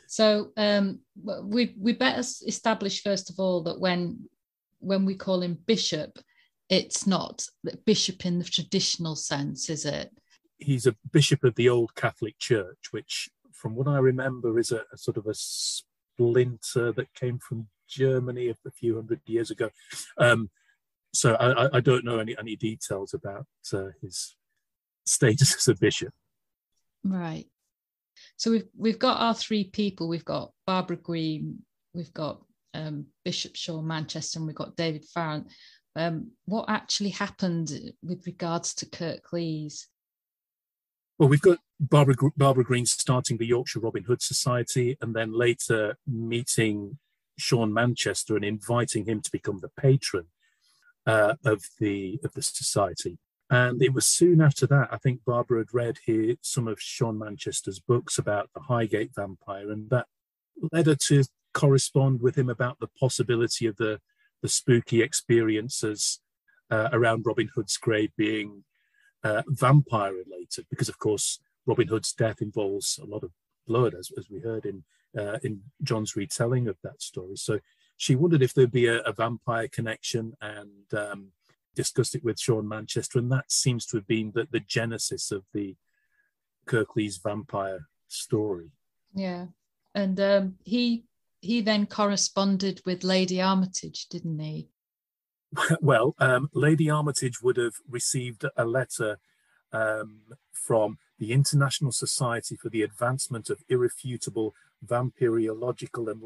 So 0.07 0.51
um, 0.57 1.01
we 1.45 1.75
we 1.79 1.93
better 1.93 2.21
establish 2.47 3.03
first 3.03 3.31
of 3.31 3.39
all 3.39 3.63
that 3.63 3.79
when 3.79 4.29
when 4.81 5.05
we 5.05 5.15
call 5.15 5.41
him 5.41 5.59
bishop, 5.67 6.19
it's 6.69 7.07
not 7.07 7.47
bishop 7.87 8.27
in 8.27 8.39
the 8.39 8.45
traditional 8.45 9.17
sense, 9.17 9.71
is 9.71 9.85
it? 9.85 10.11
He's 10.59 10.87
a 10.87 10.97
bishop 11.13 11.45
of 11.45 11.55
the 11.55 11.69
old 11.69 11.95
Catholic 11.95 12.39
Church, 12.39 12.89
which, 12.91 13.29
from 13.53 13.75
what 13.75 13.89
I 13.89 13.99
remember, 13.99 14.59
is 14.59 14.73
a, 14.73 14.83
a 14.93 14.97
sort 14.97 15.17
of 15.17 15.27
a 15.27 15.35
splinter 15.35 16.93
that 16.93 17.15
came 17.15 17.39
from 17.39 17.69
Germany 17.89 18.49
a 18.49 18.71
few 18.71 18.97
hundred 18.97 19.21
years 19.27 19.51
ago. 19.51 19.71
Um, 20.19 20.51
so 21.15 21.35
I, 21.35 21.77
I, 21.77 21.81
don't 21.81 22.05
know 22.05 22.19
any, 22.19 22.37
any 22.39 22.57
details 22.57 23.15
about 23.15 23.47
uh, 23.73 23.89
his 24.03 24.37
status 25.07 25.55
as 25.57 25.69
a 25.69 25.75
bishop. 25.75 26.13
Right. 27.05 27.47
So 28.37 28.51
we've 28.51 28.69
we've 28.77 28.99
got 28.99 29.21
our 29.21 29.35
three 29.35 29.65
people. 29.65 30.09
We've 30.09 30.25
got 30.25 30.53
Barbara 30.67 30.97
Green, 30.97 31.63
we've 31.93 32.13
got 32.13 32.43
um, 32.75 33.07
Bishop 33.25 33.57
Sean 33.57 33.87
Manchester, 33.87 34.39
and 34.39 34.47
we've 34.47 34.57
got 34.57 34.77
David 34.77 35.05
Farrant. 35.05 35.51
Um, 35.97 36.33
what 36.47 36.69
actually 36.69 37.11
happened 37.11 37.71
with 38.03 38.27
regards 38.27 38.75
to 38.75 38.87
Kirklees? 38.87 39.87
Well, 41.19 41.29
we've 41.29 41.41
got 41.41 41.59
Barbara, 41.79 42.17
Barbara 42.37 42.65
Green 42.65 42.87
starting 42.87 43.37
the 43.37 43.47
Yorkshire 43.47 43.79
Robin 43.79 44.03
Hood 44.03 44.21
Society 44.21 44.97
and 45.01 45.15
then 45.15 45.33
later 45.33 45.97
meeting 46.07 46.99
Sean 47.39 47.73
Manchester 47.73 48.35
and 48.35 48.45
inviting 48.45 49.05
him 49.05 49.21
to 49.23 49.31
become 49.31 49.61
the 49.61 49.69
patron 49.69 50.27
uh, 51.07 51.35
of 51.45 51.65
the 51.79 52.19
of 52.25 52.33
the 52.33 52.43
society. 52.43 53.19
And 53.51 53.83
it 53.83 53.93
was 53.93 54.07
soon 54.07 54.41
after 54.41 54.67
that, 54.69 54.89
I 54.91 54.97
think 54.97 55.21
Barbara 55.25 55.59
had 55.59 55.75
read 55.75 55.99
here 56.07 56.35
some 56.41 56.67
of 56.67 56.81
Sean 56.81 57.19
Manchester's 57.19 57.79
books 57.79 58.19
about 58.19 58.49
the 58.55 58.63
Highgate 58.63 59.11
vampire, 59.15 59.71
and 59.71 59.91
that 59.91 60.07
led 60.73 60.87
her 60.87 60.95
to 60.95 61.25
correspond 61.53 62.21
with 62.21 62.37
him 62.37 62.49
about 62.49 62.81
the 62.81 62.89
possibility 62.99 63.67
of 63.67 63.77
the 63.77 64.01
the 64.43 64.49
spooky 64.49 65.03
experiences 65.03 66.21
uh, 66.71 66.89
around 66.93 67.25
Robin 67.27 67.49
Hood's 67.55 67.77
grave 67.77 68.11
being 68.17 68.65
uh, 69.23 69.43
vampire 69.47 70.13
related, 70.13 70.67
because 70.71 70.89
of 70.89 70.99
course 70.99 71.39
Robin 71.67 71.89
Hood's 71.89 72.13
death 72.13 72.43
involves 72.43 72.99
a 73.03 73.07
lot 73.07 73.23
of 73.23 73.31
blood, 73.67 73.95
as, 73.95 74.11
as 74.19 74.29
we 74.29 74.41
heard 74.41 74.67
in 74.67 74.85
uh, 75.19 75.39
in 75.43 75.61
John's 75.83 76.17
retelling 76.17 76.69
of 76.69 76.77
that 76.83 77.01
story. 77.01 77.37
So 77.37 77.61
she 77.97 78.15
wondered 78.15 78.43
if 78.43 78.55
there'd 78.55 78.71
be 78.71 78.87
a, 78.87 78.99
a 79.01 79.13
vampire 79.13 79.69
connection 79.69 80.35
and 80.41 80.95
um, 80.97 81.29
discussed 81.75 82.15
it 82.15 82.25
with 82.25 82.39
Sean 82.39 82.69
Manchester, 82.69 83.19
and 83.19 83.31
that 83.33 83.51
seems 83.51 83.87
to 83.87 83.97
have 83.97 84.07
been 84.07 84.33
the, 84.35 84.47
the 84.51 84.61
genesis 84.61 85.31
of 85.31 85.45
the 85.53 85.77
Kirklees 86.67 87.23
vampire 87.23 87.89
story. 88.09 88.71
Yeah, 89.15 89.47
and 89.95 90.19
um, 90.21 90.55
he 90.65 91.05
he 91.41 91.61
then 91.61 91.87
corresponded 91.87 92.81
with 92.87 93.05
Lady 93.05 93.41
Armitage, 93.41 94.09
didn't 94.09 94.39
he? 94.39 94.69
Well, 95.81 96.17
um, 96.19 96.49
Lady 96.53 96.91
Armitage 96.91 97.41
would 97.41 97.59
have 97.59 97.75
received 97.89 98.45
a 98.57 98.65
letter 98.65 99.19
um, 99.73 100.23
from 100.53 100.99
the 101.19 101.33
International 101.33 101.93
Society 101.93 102.57
for 102.57 102.71
the 102.71 102.83
Advancement 102.83 103.51
of 103.51 103.63
Irrefutable 103.69 104.53
Vampiriological 104.85 106.11
and 106.11 106.23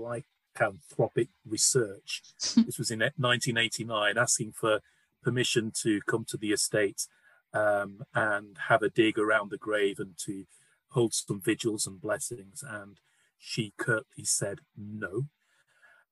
Lycanthropic 0.59 1.29
Research. 1.47 2.23
this 2.57 2.79
was 2.79 2.91
in 2.91 3.01
1989, 3.01 4.19
asking 4.19 4.53
for 4.53 4.81
permission 5.23 5.73
to 5.83 6.01
come 6.07 6.25
to 6.29 6.37
the 6.37 6.53
estate 6.53 7.07
um, 7.53 8.03
and 8.15 8.57
have 8.69 8.83
a 8.83 8.91
dig 8.91 9.19
around 9.19 9.51
the 9.51 9.59
grave 9.59 9.99
and 9.99 10.17
to 10.25 10.45
hold 10.91 11.15
some 11.15 11.41
vigils 11.41 11.87
and 11.87 12.01
blessings. 12.01 12.63
And 12.67 12.99
she 13.39 13.73
curtly 13.77 14.25
said 14.25 14.61
no. 14.77 15.27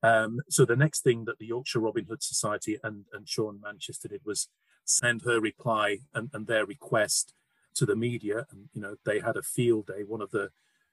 Um, 0.02 0.40
so 0.48 0.64
the 0.64 0.76
next 0.76 1.02
thing 1.02 1.24
that 1.24 1.38
the 1.38 1.46
Yorkshire 1.46 1.80
Robin 1.80 2.04
Hood 2.08 2.22
Society 2.22 2.78
and, 2.82 3.06
and 3.12 3.28
Sean 3.28 3.60
Manchester 3.60 4.08
did 4.08 4.22
was 4.24 4.48
send 4.84 5.22
her 5.22 5.40
reply 5.40 5.98
and, 6.14 6.30
and 6.32 6.46
their 6.46 6.64
request 6.64 7.32
to 7.74 7.86
the 7.86 7.96
media. 7.96 8.46
And, 8.50 8.68
you 8.72 8.80
know, 8.80 8.96
they 9.04 9.20
had 9.20 9.36
a 9.36 9.42
field 9.42 9.86
day. 9.86 10.04
One 10.06 10.22
of 10.22 10.30
the 10.30 10.50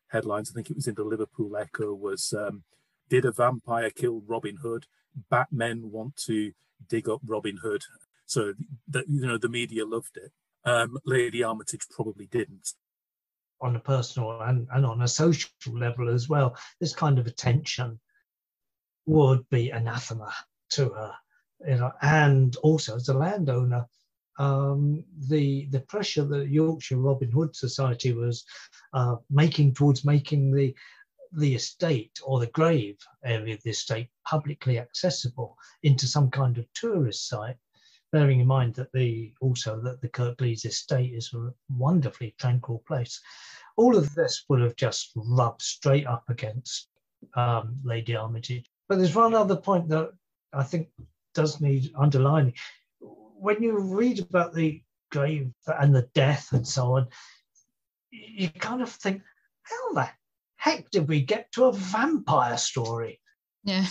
headlines, 0.08 0.50
I 0.50 0.54
think 0.56 0.70
it 0.70 0.76
was 0.76 0.88
in 0.88 0.96
the 0.96 1.04
Liverpool 1.04 1.56
Echo, 1.56 1.94
was 1.94 2.34
um, 2.34 2.64
did 3.10 3.26
a 3.26 3.32
vampire 3.32 3.90
kill 3.90 4.22
Robin 4.26 4.58
Hood? 4.58 4.88
Batmen 5.30 5.92
want 5.92 6.16
to 6.26 6.52
dig 6.88 7.08
up 7.10 7.22
Robin 7.26 7.58
Hood. 7.58 7.84
So 8.26 8.54
that 8.88 9.06
you 9.08 9.28
know 9.28 9.38
the 9.38 9.50
media 9.50 9.86
loved 9.86 10.18
it. 10.18 10.32
Um, 10.66 10.98
Lady 11.06 11.44
Armitage 11.44 11.86
probably 11.90 12.28
didn't. 12.28 12.74
On 13.62 13.76
a 13.76 13.80
personal 13.80 14.42
and, 14.42 14.68
and 14.74 14.86
on 14.86 15.02
a 15.02 15.08
social 15.08 15.50
level 15.68 16.10
as 16.10 16.28
well, 16.28 16.56
this 16.80 16.94
kind 16.94 17.20
of 17.20 17.28
attention 17.28 18.00
would 19.06 19.48
be 19.50 19.70
anathema 19.70 20.34
to 20.72 20.90
her. 20.90 21.14
You 21.68 21.76
know, 21.76 21.92
and 22.02 22.56
also 22.58 22.96
as 22.96 23.10
a 23.10 23.14
landowner, 23.14 23.86
um, 24.40 25.04
the 25.30 25.68
the 25.68 25.82
pressure 25.82 26.26
that 26.26 26.50
Yorkshire 26.50 26.98
Robin 26.98 27.32
Hood 27.32 27.56
Society 27.56 28.14
was 28.14 28.46
uh, 28.94 29.18
making 29.30 29.76
towards 29.76 30.04
making 30.04 30.52
the 30.52 30.76
the 31.36 31.56
estate 31.56 32.20
or 32.24 32.40
the 32.40 32.48
grave 32.48 32.98
area 33.24 33.56
of 33.56 33.64
the 33.64 33.72
estate 33.72 34.10
publicly 34.26 34.80
accessible 34.80 35.58
into 35.84 36.08
some 36.08 36.30
kind 36.30 36.58
of 36.58 36.66
tourist 36.74 37.28
site 37.28 37.58
bearing 38.14 38.40
in 38.40 38.48
mind 38.48 38.76
that 38.76 38.92
the 38.94 39.34
also 39.42 39.82
that 39.82 40.00
the 40.00 40.08
Kirklees 40.08 40.66
estate 40.66 41.14
is 41.14 41.34
a 41.34 41.52
wonderfully 41.76 42.36
tranquil 42.38 42.84
place. 42.88 43.20
All 43.76 43.98
of 43.98 44.14
this 44.14 44.46
would 44.48 44.62
have 44.62 44.76
just 44.76 45.12
rubbed 45.16 45.64
straight 45.64 46.06
up 46.06 46.24
against 46.30 46.90
um, 47.36 47.76
Lady 47.84 48.16
Armitage. 48.16 48.66
But 48.88 49.00
there's 49.00 49.16
one 49.16 49.34
other 49.34 49.56
point 49.56 49.90
that 49.90 50.12
I 50.54 50.64
think 50.64 50.90
does 51.34 51.60
need 51.60 51.92
underlining. 51.98 52.54
When 53.00 53.64
you 53.64 53.80
read 53.80 54.20
about 54.20 54.54
the 54.54 54.84
grave 55.12 55.52
and 55.80 55.96
the 55.96 56.08
death 56.14 56.54
and 56.54 56.68
so 56.68 56.94
on, 56.98 57.08
you 58.12 58.50
kind 58.50 58.84
of 58.84 58.92
think, 58.92 59.24
how 59.64 59.94
the 59.94 60.10
heck 60.64 60.90
did 60.92 61.10
we 61.10 61.22
get 61.22 61.52
to 61.52 61.66
a 61.66 61.74
vampire 61.74 62.58
story? 62.58 63.20
Yeah. 63.66 63.86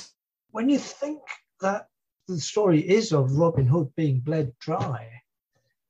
When 0.52 0.70
you 0.70 0.78
think 0.78 1.20
that 1.60 1.88
the 2.26 2.40
story 2.40 2.80
is 2.80 3.12
of 3.12 3.36
Robin 3.36 3.66
Hood 3.66 3.94
being 3.94 4.20
bled 4.20 4.52
dry, 4.58 5.10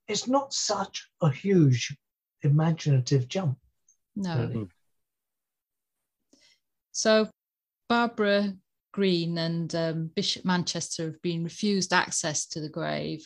it's 0.08 0.26
not 0.26 0.52
such 0.52 1.08
a 1.20 1.30
huge 1.30 1.96
imaginative 2.42 3.28
jump. 3.28 3.58
No. 4.16 4.30
Mm-hmm. 4.30 4.64
So 6.90 7.30
Barbara 7.88 8.52
Green 8.92 9.38
and 9.38 9.72
um, 9.76 10.10
Bishop 10.16 10.44
Manchester 10.44 11.04
have 11.04 11.22
been 11.22 11.44
refused 11.44 11.92
access 11.92 12.44
to 12.46 12.60
the 12.60 12.68
grave. 12.68 13.24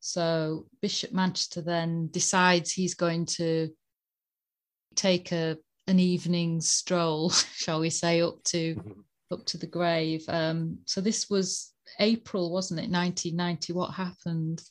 So 0.00 0.66
Bishop 0.82 1.12
Manchester 1.12 1.62
then 1.62 2.10
decides 2.10 2.72
he's 2.72 2.94
going 2.94 3.24
to 3.40 3.70
take 4.94 5.32
a 5.32 5.56
an 5.90 5.98
evening 5.98 6.60
stroll, 6.60 7.30
shall 7.54 7.80
we 7.80 7.90
say, 7.90 8.22
up 8.22 8.42
to 8.44 8.74
mm-hmm. 8.76 9.00
up 9.32 9.44
to 9.46 9.58
the 9.58 9.66
grave. 9.66 10.24
Um, 10.28 10.78
so 10.86 11.00
this 11.00 11.28
was 11.28 11.74
April, 11.98 12.50
wasn't 12.50 12.80
it? 12.80 12.90
1990. 12.90 13.72
What 13.74 13.90
happened? 13.90 14.62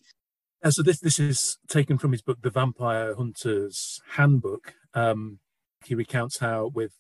Yeah, 0.63 0.71
so 0.71 0.81
this 0.81 0.99
this 0.99 1.19
is 1.19 1.57
taken 1.67 1.97
from 1.97 2.11
his 2.11 2.21
book, 2.21 2.39
The 2.41 2.49
Vampire 2.49 3.15
Hunter's 3.15 4.01
Handbook. 4.11 4.73
Um, 4.93 5.39
he 5.85 5.95
recounts 5.95 6.39
how, 6.39 6.71
with 6.73 6.91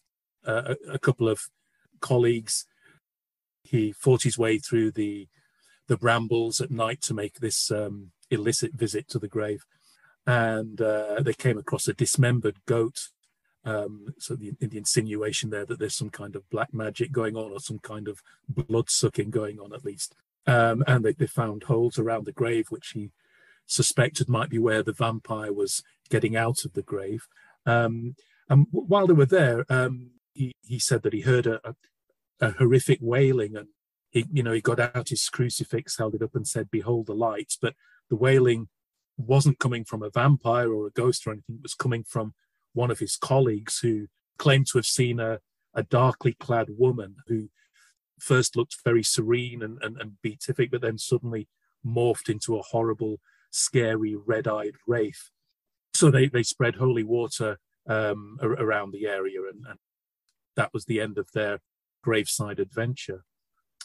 uh, 0.47 0.75
a, 0.87 0.93
a 0.93 0.99
couple 0.99 1.27
of 1.27 1.41
colleagues, 1.99 2.65
he 3.63 3.91
fought 3.91 4.23
his 4.23 4.37
way 4.37 4.59
through 4.59 4.91
the 4.91 5.27
the 5.87 5.97
brambles 5.97 6.61
at 6.61 6.71
night 6.71 7.01
to 7.01 7.13
make 7.13 7.39
this 7.39 7.71
um, 7.71 8.11
illicit 8.29 8.73
visit 8.73 9.09
to 9.09 9.19
the 9.19 9.27
grave, 9.27 9.65
and 10.25 10.79
uh, 10.79 11.19
they 11.21 11.33
came 11.33 11.57
across 11.57 11.87
a 11.87 11.93
dismembered 11.93 12.57
goat. 12.65 13.09
Um, 13.65 14.13
so 14.17 14.35
the, 14.35 14.53
the 14.59 14.77
insinuation 14.77 15.49
there 15.49 15.65
that 15.65 15.79
there's 15.79 15.95
some 15.95 16.09
kind 16.09 16.35
of 16.35 16.49
black 16.49 16.73
magic 16.73 17.11
going 17.11 17.35
on, 17.35 17.51
or 17.51 17.59
some 17.59 17.79
kind 17.79 18.07
of 18.07 18.21
blood 18.47 18.89
sucking 18.89 19.29
going 19.29 19.59
on, 19.59 19.73
at 19.73 19.85
least. 19.85 20.15
Um, 20.47 20.83
and 20.87 21.03
they, 21.03 21.13
they 21.13 21.27
found 21.27 21.63
holes 21.63 21.99
around 21.99 22.25
the 22.25 22.31
grave, 22.31 22.67
which 22.69 22.91
he 22.95 23.11
suspected 23.65 24.27
might 24.27 24.49
be 24.49 24.57
where 24.57 24.81
the 24.81 24.93
vampire 24.93 25.53
was 25.53 25.83
getting 26.09 26.35
out 26.35 26.65
of 26.65 26.73
the 26.73 26.81
grave. 26.81 27.27
Um, 27.65 28.15
and 28.49 28.65
while 28.71 29.05
they 29.05 29.13
were 29.13 29.25
there, 29.25 29.65
um, 29.69 30.11
he, 30.33 30.53
he 30.65 30.79
said 30.79 31.03
that 31.03 31.13
he 31.13 31.21
heard 31.21 31.45
a, 31.45 31.59
a, 31.63 31.75
a, 32.41 32.51
horrific 32.51 32.99
wailing, 33.01 33.55
and 33.55 33.67
he, 34.09 34.25
you 34.31 34.41
know, 34.41 34.53
he 34.53 34.61
got 34.61 34.79
out 34.79 35.09
his 35.09 35.29
crucifix, 35.29 35.97
held 35.97 36.15
it 36.15 36.23
up, 36.23 36.33
and 36.33 36.47
said, 36.47 36.71
"Behold 36.71 37.05
the 37.05 37.13
light." 37.13 37.53
But 37.61 37.75
the 38.09 38.15
wailing 38.15 38.69
wasn't 39.17 39.59
coming 39.59 39.83
from 39.83 40.01
a 40.01 40.09
vampire 40.09 40.73
or 40.73 40.87
a 40.87 40.91
ghost 40.91 41.27
or 41.27 41.31
anything, 41.31 41.57
it 41.57 41.63
was 41.63 41.75
coming 41.75 42.03
from 42.03 42.33
one 42.73 42.91
of 42.91 42.99
his 42.99 43.17
colleagues 43.17 43.79
who 43.79 44.07
claimed 44.37 44.67
to 44.67 44.77
have 44.77 44.85
seen 44.85 45.19
a, 45.19 45.39
a 45.73 45.83
darkly 45.83 46.33
clad 46.33 46.67
woman 46.77 47.15
who 47.27 47.49
first 48.19 48.55
looked 48.55 48.77
very 48.83 49.03
serene 49.03 49.61
and, 49.61 49.77
and, 49.81 49.99
and 49.99 50.21
beatific, 50.21 50.71
but 50.71 50.81
then 50.81 50.97
suddenly 50.97 51.47
morphed 51.85 52.29
into 52.29 52.57
a 52.57 52.61
horrible, 52.61 53.19
scary, 53.51 54.15
red 54.15 54.47
eyed 54.47 54.75
wraith. 54.87 55.29
So 55.93 56.11
they, 56.11 56.27
they 56.27 56.43
spread 56.43 56.75
holy 56.75 57.03
water 57.03 57.57
um, 57.87 58.37
around 58.41 58.91
the 58.91 59.07
area, 59.07 59.39
and, 59.51 59.65
and 59.67 59.79
that 60.55 60.71
was 60.73 60.85
the 60.85 61.01
end 61.01 61.17
of 61.17 61.29
their 61.33 61.59
graveside 62.03 62.59
adventure 62.59 63.23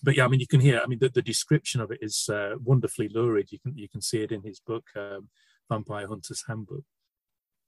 but 0.03 0.17
yeah, 0.17 0.25
I 0.25 0.29
mean, 0.29 0.41
you 0.41 0.47
can 0.47 0.61
hear. 0.61 0.81
I 0.83 0.87
mean, 0.87 0.99
the, 0.99 1.09
the 1.09 1.23
description 1.23 1.81
of 1.81 1.91
it 1.91 1.99
is 2.03 2.29
uh, 2.29 2.57
wonderfully 2.63 3.09
lurid. 3.09 3.53
You 3.53 3.59
can 3.59 3.77
you 3.77 3.89
can 3.89 4.03
see 4.03 4.23
it 4.23 4.33
in 4.33 4.43
his 4.43 4.61
book, 4.61 4.85
um, 4.97 5.29
Vampire 5.71 6.07
Hunter's 6.07 6.45
Handbook. 6.47 6.85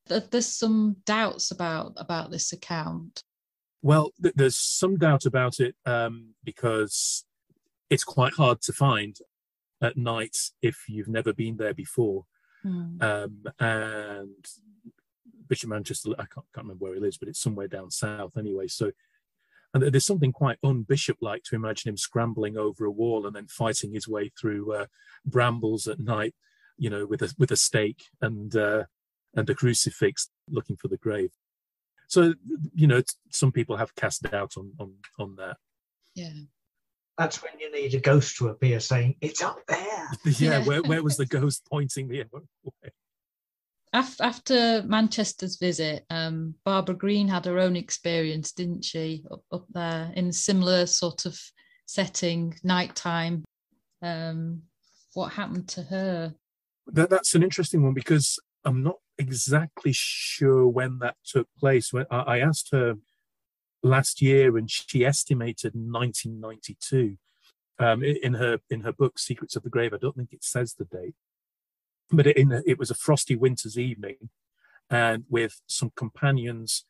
There's 0.08 0.46
some 0.46 0.96
doubts 1.04 1.50
about 1.50 1.92
about 1.96 2.30
this 2.30 2.52
account. 2.52 3.22
Well, 3.82 4.12
th- 4.22 4.34
there's 4.36 4.56
some 4.56 4.96
doubt 4.96 5.26
about 5.26 5.60
it 5.60 5.74
um, 5.84 6.34
because 6.42 7.24
it's 7.90 8.04
quite 8.04 8.34
hard 8.34 8.60
to 8.62 8.72
find 8.72 9.16
at 9.82 9.96
night 9.96 10.36
if 10.62 10.84
you've 10.88 11.08
never 11.08 11.32
been 11.32 11.56
there 11.56 11.74
before. 11.74 12.24
Mm. 12.64 13.02
Um, 13.02 13.44
and 13.60 14.46
Bishop 15.48 15.70
Manchester, 15.70 16.10
I 16.12 16.24
can't, 16.24 16.46
can't, 16.54 16.64
remember 16.64 16.84
where 16.84 16.94
he 16.94 17.00
lives, 17.00 17.18
but 17.18 17.28
it's 17.28 17.40
somewhere 17.40 17.68
down 17.68 17.90
south 17.90 18.36
anyway. 18.36 18.66
So 18.66 18.90
and 19.74 19.82
there's 19.82 20.06
something 20.06 20.32
quite 20.32 20.58
unbishop 20.62 21.18
like 21.20 21.42
to 21.44 21.54
imagine 21.54 21.90
him 21.90 21.96
scrambling 21.96 22.56
over 22.56 22.84
a 22.84 22.90
wall 22.90 23.26
and 23.26 23.36
then 23.36 23.46
fighting 23.46 23.92
his 23.92 24.08
way 24.08 24.30
through 24.40 24.72
uh, 24.72 24.86
brambles 25.24 25.86
at 25.86 26.00
night, 26.00 26.34
you 26.78 26.88
know, 26.88 27.06
with 27.06 27.22
a 27.22 27.34
with 27.38 27.50
a 27.50 27.56
stake 27.56 28.04
and 28.22 28.56
uh, 28.56 28.84
and 29.36 29.48
a 29.48 29.54
crucifix, 29.54 30.28
looking 30.50 30.76
for 30.76 30.88
the 30.88 30.96
grave. 30.96 31.30
So 32.08 32.34
you 32.74 32.86
know, 32.86 33.02
some 33.30 33.52
people 33.52 33.76
have 33.76 33.94
cast 33.94 34.22
doubt 34.22 34.54
on 34.56 34.72
on 34.80 34.94
on 35.18 35.36
that. 35.36 35.56
Yeah. 36.14 36.30
That's 37.18 37.42
when 37.42 37.52
you 37.58 37.72
need 37.72 37.94
a 37.94 38.00
ghost 38.00 38.36
to 38.36 38.48
appear 38.48 38.78
saying, 38.78 39.16
It's 39.22 39.42
up 39.42 39.58
there. 39.68 39.78
yeah, 40.24 40.58
yeah. 40.58 40.64
Where, 40.64 40.82
where 40.82 41.02
was 41.02 41.16
the 41.16 41.26
ghost 41.40 41.66
pointing 41.70 42.08
the 42.08 42.20
other 42.20 42.44
way? 42.64 42.90
after 43.94 44.82
Manchester's 44.82 45.56
visit, 45.56 46.04
um, 46.10 46.54
Barbara 46.64 46.94
Green 46.94 47.28
had 47.28 47.46
her 47.46 47.58
own 47.58 47.76
experience, 47.76 48.52
didn't 48.52 48.84
she, 48.84 49.24
up, 49.30 49.42
up 49.50 49.64
there 49.70 50.12
in 50.14 50.28
a 50.28 50.32
similar 50.32 50.84
sort 50.84 51.24
of 51.24 51.38
setting, 51.86 52.54
nighttime. 52.62 53.44
Um, 54.02 54.62
what 55.14 55.32
happened 55.32 55.68
to 55.68 55.82
her? 55.84 56.34
That, 56.88 57.08
that's 57.08 57.34
an 57.34 57.42
interesting 57.42 57.82
one 57.82 57.94
because 57.94 58.38
I'm 58.64 58.82
not 58.82 58.96
exactly 59.18 59.92
sure 59.92 60.66
when 60.66 60.98
that 60.98 61.16
took 61.24 61.48
place. 61.58 61.92
When 61.92 62.06
I, 62.10 62.40
asked 62.40 62.70
her 62.72 62.96
last 63.82 64.20
year, 64.20 64.56
and 64.56 64.70
she 64.70 65.04
estimated 65.04 65.74
1992. 65.74 67.16
Um, 67.78 68.02
in 68.02 68.34
her 68.34 68.58
in 68.70 68.80
her 68.80 68.92
book 68.92 69.18
Secrets 69.18 69.54
of 69.54 69.62
the 69.62 69.68
Grave, 69.68 69.92
I 69.92 69.98
don't 69.98 70.16
think 70.16 70.32
it 70.32 70.42
says 70.42 70.72
the 70.74 70.86
date, 70.86 71.14
but 72.10 72.26
it, 72.26 72.38
in, 72.38 72.62
it 72.66 72.78
was 72.78 72.90
a 72.90 72.94
frosty 72.94 73.36
winter's 73.36 73.78
evening, 73.78 74.30
and 74.88 75.24
with 75.28 75.60
some 75.66 75.92
companions, 75.94 76.86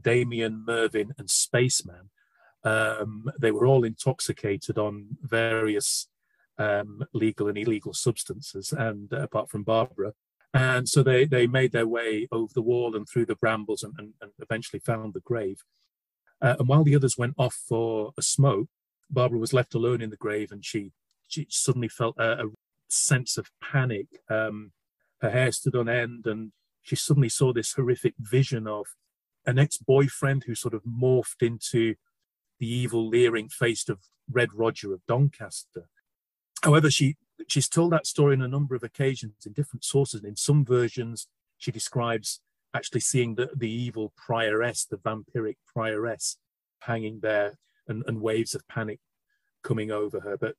Damien, 0.00 0.64
Mervyn, 0.66 1.12
and 1.18 1.28
Spaceman, 1.28 2.08
um, 2.64 3.30
they 3.38 3.50
were 3.50 3.66
all 3.66 3.84
intoxicated 3.84 4.78
on 4.78 5.18
various 5.20 6.08
um, 6.56 7.04
legal 7.12 7.48
and 7.48 7.58
illegal 7.58 7.92
substances, 7.92 8.72
and 8.72 9.12
uh, 9.12 9.20
apart 9.22 9.50
from 9.50 9.62
Barbara. 9.62 10.14
And 10.54 10.88
so 10.88 11.02
they, 11.02 11.24
they 11.24 11.46
made 11.46 11.72
their 11.72 11.86
way 11.86 12.28
over 12.30 12.52
the 12.54 12.62
wall 12.62 12.94
and 12.94 13.06
through 13.08 13.26
the 13.26 13.34
brambles 13.34 13.82
and, 13.82 13.92
and, 13.98 14.12
and 14.22 14.30
eventually 14.40 14.80
found 14.80 15.12
the 15.12 15.20
grave. 15.20 15.64
Uh, 16.40 16.54
and 16.58 16.68
while 16.68 16.84
the 16.84 16.94
others 16.94 17.18
went 17.18 17.34
off 17.36 17.54
for 17.68 18.12
a 18.16 18.22
smoke, 18.22 18.68
Barbara 19.10 19.38
was 19.38 19.52
left 19.52 19.74
alone 19.74 20.00
in 20.00 20.10
the 20.10 20.16
grave 20.16 20.52
and 20.52 20.64
she, 20.64 20.92
she 21.26 21.46
suddenly 21.50 21.88
felt 21.88 22.16
a, 22.18 22.44
a 22.44 22.50
sense 22.88 23.36
of 23.36 23.50
panic. 23.60 24.06
Um, 24.30 24.72
her 25.20 25.30
hair 25.30 25.52
stood 25.52 25.74
on 25.74 25.88
end, 25.88 26.26
and 26.26 26.52
she 26.82 26.96
suddenly 26.96 27.28
saw 27.28 27.52
this 27.52 27.72
horrific 27.72 28.14
vision 28.18 28.66
of 28.66 28.86
an 29.46 29.58
ex 29.58 29.78
boyfriend 29.78 30.44
who 30.44 30.54
sort 30.54 30.74
of 30.74 30.82
morphed 30.84 31.42
into 31.42 31.94
the 32.58 32.68
evil, 32.68 33.08
leering 33.08 33.48
face 33.48 33.88
of 33.88 33.98
Red 34.30 34.50
Roger 34.54 34.92
of 34.92 35.04
Doncaster. 35.06 35.88
However, 36.62 36.90
she 36.90 37.16
she's 37.48 37.68
told 37.68 37.92
that 37.92 38.06
story 38.06 38.34
on 38.34 38.42
a 38.42 38.48
number 38.48 38.74
of 38.74 38.82
occasions 38.82 39.46
in 39.46 39.52
different 39.52 39.84
sources. 39.84 40.20
And 40.20 40.28
in 40.28 40.36
some 40.36 40.64
versions, 40.64 41.28
she 41.58 41.70
describes 41.70 42.40
actually 42.72 43.00
seeing 43.00 43.34
the, 43.34 43.50
the 43.56 43.70
evil 43.70 44.12
prioress, 44.16 44.86
the 44.88 44.96
vampiric 44.96 45.56
prioress, 45.74 46.36
hanging 46.80 47.20
there 47.20 47.58
and, 47.88 48.02
and 48.06 48.20
waves 48.20 48.54
of 48.54 48.66
panic 48.68 49.00
coming 49.62 49.90
over 49.90 50.20
her. 50.20 50.36
But 50.36 50.56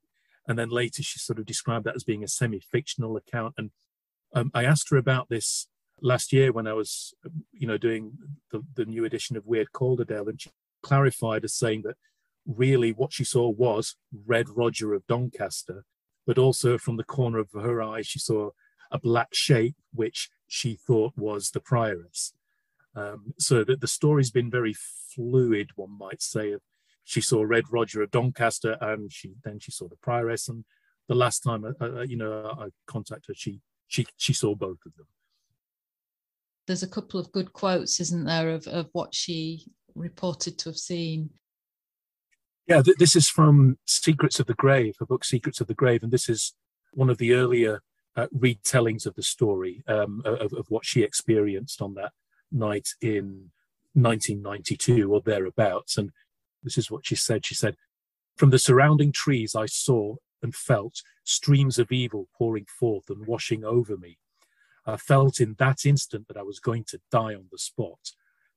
and 0.48 0.58
then 0.58 0.70
later 0.70 1.04
she 1.04 1.20
sort 1.20 1.40
of 1.40 1.46
described 1.46 1.86
that 1.86 1.96
as 1.96 2.04
being 2.04 2.24
a 2.24 2.28
semi-fictional 2.28 3.18
account. 3.18 3.56
And 3.58 3.72
um, 4.34 4.52
I 4.54 4.64
asked 4.64 4.90
her 4.92 4.98
about 4.98 5.30
this 5.30 5.68
last 6.02 6.32
year 6.32 6.52
when 6.52 6.68
I 6.68 6.74
was, 6.74 7.14
you 7.52 7.68
know, 7.68 7.78
doing 7.78 8.14
the, 8.52 8.64
the 8.76 8.86
new 8.86 9.06
edition 9.06 9.38
of 9.38 9.46
Weird 9.46 9.72
Calderdale, 9.72 10.28
and 10.30 10.42
she 10.42 10.52
clarified 10.84 11.44
as 11.44 11.54
saying 11.54 11.82
that 11.84 11.96
really 12.46 12.92
what 12.92 13.12
she 13.12 13.24
saw 13.24 13.50
was 13.50 13.96
Red 14.26 14.50
Roger 14.50 14.94
of 14.94 15.08
Doncaster, 15.08 15.86
but 16.26 16.38
also 16.38 16.78
from 16.78 16.98
the 16.98 17.04
corner 17.04 17.40
of 17.40 17.50
her 17.54 17.82
eye 17.82 18.02
she 18.02 18.20
saw 18.20 18.50
a 18.92 19.00
black 19.00 19.34
shape 19.34 19.76
which 19.94 20.30
she 20.48 20.76
thought 20.76 21.14
was 21.16 21.52
the 21.52 21.60
prioress. 21.60 22.34
Um, 22.96 23.34
so 23.38 23.64
that 23.64 23.82
the 23.82 23.88
story's 23.88 24.32
been 24.32 24.50
very 24.50 24.74
fluid, 25.14 25.72
one 25.76 25.98
might 25.98 26.22
say. 26.22 26.56
She 27.04 27.22
saw 27.22 27.44
Red 27.44 27.66
Roger 27.72 28.02
of 28.02 28.12
Doncaster, 28.12 28.78
and 28.82 29.12
she 29.12 29.34
then 29.44 29.60
she 29.60 29.72
saw 29.72 29.88
the 29.88 29.98
prioress. 29.98 30.48
And 30.48 30.64
the 31.08 31.16
last 31.16 31.42
time, 31.42 31.66
uh, 31.66 31.74
uh, 31.82 32.02
you 32.02 32.18
know, 32.18 32.56
I 32.58 32.70
contacted 32.88 33.28
her, 33.28 33.34
she 33.36 33.60
she 33.88 34.06
she 34.18 34.34
saw 34.34 34.56
both 34.56 34.80
of 34.86 34.96
them. 34.96 35.08
There's 36.68 36.84
a 36.84 36.88
couple 36.88 37.20
of 37.20 37.32
good 37.32 37.54
quotes, 37.54 38.00
isn't 38.00 38.26
there, 38.26 38.50
of 38.52 38.66
of 38.68 38.88
what 38.94 39.14
she 39.14 39.66
reported 39.94 40.58
to 40.60 40.70
have 40.70 40.78
seen. 40.78 41.30
Yeah, 42.68 42.82
th- 42.82 42.98
this 42.98 43.16
is 43.16 43.30
from 43.30 43.78
Secrets 43.86 44.40
of 44.40 44.48
the 44.48 44.56
Grave, 44.56 44.96
a 45.00 45.06
book, 45.06 45.24
Secrets 45.24 45.62
of 45.62 45.68
the 45.68 45.76
Grave, 45.76 46.02
and 46.02 46.12
this 46.12 46.28
is 46.28 46.54
one 46.94 47.10
of 47.10 47.18
the 47.18 47.34
earlier 47.34 47.82
uh, 48.16 48.28
retellings 48.36 49.06
of 49.06 49.16
the 49.16 49.24
story 49.24 49.84
um, 49.88 50.22
of, 50.26 50.54
of 50.54 50.66
what 50.70 50.86
she 50.86 51.04
experienced 51.04 51.82
on 51.82 51.94
that 51.96 52.14
night 52.52 52.90
in 53.02 53.52
1992 53.94 55.14
or 55.14 55.22
thereabouts. 55.22 55.98
And 55.98 56.12
this 56.64 56.78
is 56.78 56.90
what 56.90 57.06
she 57.06 57.16
said. 57.16 57.46
She 57.46 57.56
said, 57.56 57.76
From 58.36 58.50
the 58.50 58.60
surrounding 58.60 59.12
trees, 59.12 59.56
I 59.56 59.68
saw 59.68 60.16
and 60.42 60.56
felt 60.56 61.02
streams 61.24 61.78
of 61.78 61.92
evil 61.92 62.28
pouring 62.38 62.66
forth 62.66 63.10
and 63.10 63.28
washing 63.28 63.64
over 63.64 63.98
me. 63.98 64.18
I 64.86 64.98
felt 64.98 65.40
in 65.40 65.56
that 65.60 65.86
instant 65.86 66.28
that 66.28 66.38
I 66.38 66.44
was 66.44 66.60
going 66.60 66.84
to 66.90 67.00
die 67.12 67.34
on 67.34 67.48
the 67.52 67.58
spot. 67.58 68.12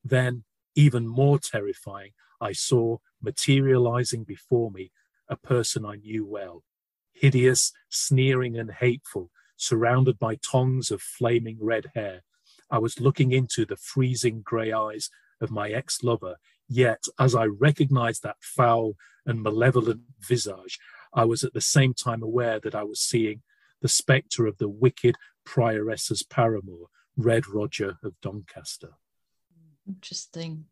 Then, 0.05 0.45
even 0.75 1.07
more 1.07 1.39
terrifying, 1.39 2.13
I 2.41 2.53
saw 2.53 2.99
materializing 3.23 4.25
before 4.25 4.71
me 4.71 4.91
a 5.29 5.37
person 5.37 5.85
I 5.85 5.97
knew 5.97 6.25
well, 6.25 6.65
hideous, 7.13 7.73
sneering, 7.89 8.59
and 8.59 8.71
hateful, 8.71 9.31
surrounded 9.57 10.19
by 10.19 10.37
tongues 10.37 10.91
of 10.91 11.03
flaming 11.03 11.59
red 11.61 11.87
hair, 11.95 12.23
I 12.71 12.79
was 12.79 13.01
looking 13.01 13.33
into 13.33 13.65
the 13.65 13.77
freezing 13.77 14.43
grey 14.43 14.73
eyes 14.73 15.11
of 15.41 15.51
my 15.51 15.71
ex 15.71 16.03
lover. 16.03 16.37
Yet, 16.69 17.05
as 17.19 17.35
I 17.35 17.45
recognized 17.45 18.23
that 18.23 18.37
foul 18.41 18.95
and 19.25 19.43
malevolent 19.43 20.03
visage, 20.21 20.79
I 21.15 21.25
was 21.25 21.43
at 21.45 21.55
the 21.55 21.61
same 21.61 21.95
time 21.95 22.23
aware 22.23 22.61
that 22.61 22.75
I 22.75 22.85
was 22.85 23.01
seeing 23.01 23.43
the 23.81 23.89
spectre 23.89 24.47
of 24.47 24.59
the 24.59 24.69
wicked 24.69 25.17
prioress's 25.47 26.23
paramour, 26.23 26.87
Red 27.17 27.49
Roger 27.49 27.99
of 28.03 28.21
Doncaster. 28.21 28.91
Interesting. 29.87 30.67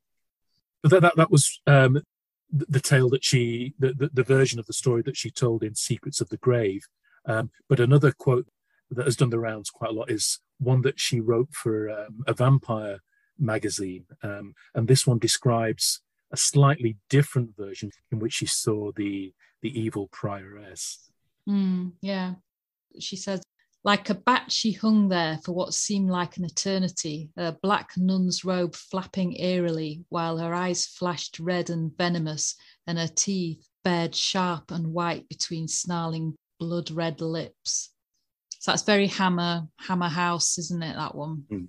That, 0.83 1.01
that, 1.01 1.17
that 1.17 1.31
was 1.31 1.61
um, 1.67 2.03
the, 2.51 2.81
tale 2.81 3.09
that 3.11 3.25
she, 3.25 3.75
the, 3.79 3.93
the, 3.93 4.11
the, 4.13 4.23
version 4.23 4.59
of 4.59 4.67
the 4.67 4.73
story 4.73 5.03
that 5.03 5.17
she 5.17 5.31
told 5.31 5.63
in 5.63 5.75
Secrets 5.75 6.21
of 6.21 6.29
the 6.29 6.37
Grave. 6.37 6.83
Um, 7.27 7.51
but 7.69 7.81
another 7.81 8.13
quote 8.13 8.47
that 8.91 9.05
has 9.05 9.17
done 9.17 9.31
the 9.31 9.39
rounds 9.39 9.71
quite 9.71 9.91
a 9.91 9.95
lot 9.95 10.11
is 10.11 10.41
one 10.59 10.83
that 10.83 11.01
she 11.01 11.21
wrote 11.21 11.53
for 11.53 11.91
um, 11.91 12.23
a 12.27 12.33
vampire 12.35 13.01
magazine. 13.39 14.05
Um, 14.23 14.55
and 14.75 14.87
this 14.87 15.07
one 15.07 15.19
describes 15.19 16.01
a 16.33 16.37
slightly 16.37 16.97
different 17.11 17.57
version 17.57 17.91
in 18.11 18.19
which 18.19 18.35
she 18.35 18.47
saw 18.47 18.93
the 18.95 19.33
the 19.63 19.81
evil 19.81 20.09
prioress. 20.09 21.09
Mm, 21.49 21.93
yeah. 22.01 22.35
She 22.99 23.17
says, 23.17 23.43
like 23.87 24.11
a 24.11 24.15
bat, 24.15 24.51
she 24.51 24.73
hung 24.73 25.09
there 25.09 25.39
for 25.45 25.53
what 25.53 25.73
seemed 25.73 26.11
like 26.11 26.37
an 26.37 26.45
eternity, 26.45 27.31
a 27.37 27.53
black 27.53 27.91
nun's 27.97 28.45
robe 28.45 28.75
flapping 28.75 29.39
eerily, 29.39 30.05
while 30.09 30.39
her 30.39 30.53
eyes 30.53 30.87
flashed 30.87 31.39
red 31.39 31.71
and 31.71 31.97
venomous, 31.97 32.57
and 32.89 32.99
her 32.99 33.07
teeth 33.07 33.65
bared 33.85 34.13
sharp 34.13 34.73
and 34.73 34.93
white 34.93 35.29
between 35.29 35.69
snarling 35.69 36.35
blood 36.59 36.91
red 36.91 37.21
lips. 37.21 37.93
So 38.59 38.73
that's 38.73 38.83
very 38.83 39.07
Hammer 39.07 39.69
Hammer 39.79 40.09
House, 40.09 40.59
isn't 40.59 40.83
it? 40.83 40.97
That 40.97 41.15
one. 41.15 41.45
Mm. 41.49 41.69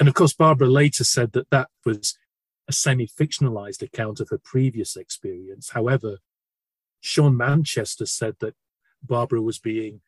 And 0.00 0.08
of 0.08 0.14
course, 0.14 0.32
Barbara 0.32 0.66
later 0.66 1.04
said 1.04 1.30
that 1.32 1.50
that 1.50 1.68
was 1.84 2.18
a 2.66 2.72
semi-fictionalized 2.72 3.82
account 3.82 4.18
of 4.18 4.30
her 4.30 4.38
previous 4.42 4.96
experience. 4.96 5.70
However, 5.70 6.18
Sean 7.00 7.36
Manchester 7.36 8.06
said 8.06 8.34
that 8.40 8.54
Barbara 9.04 9.40
was 9.40 9.60
being, 9.60 10.00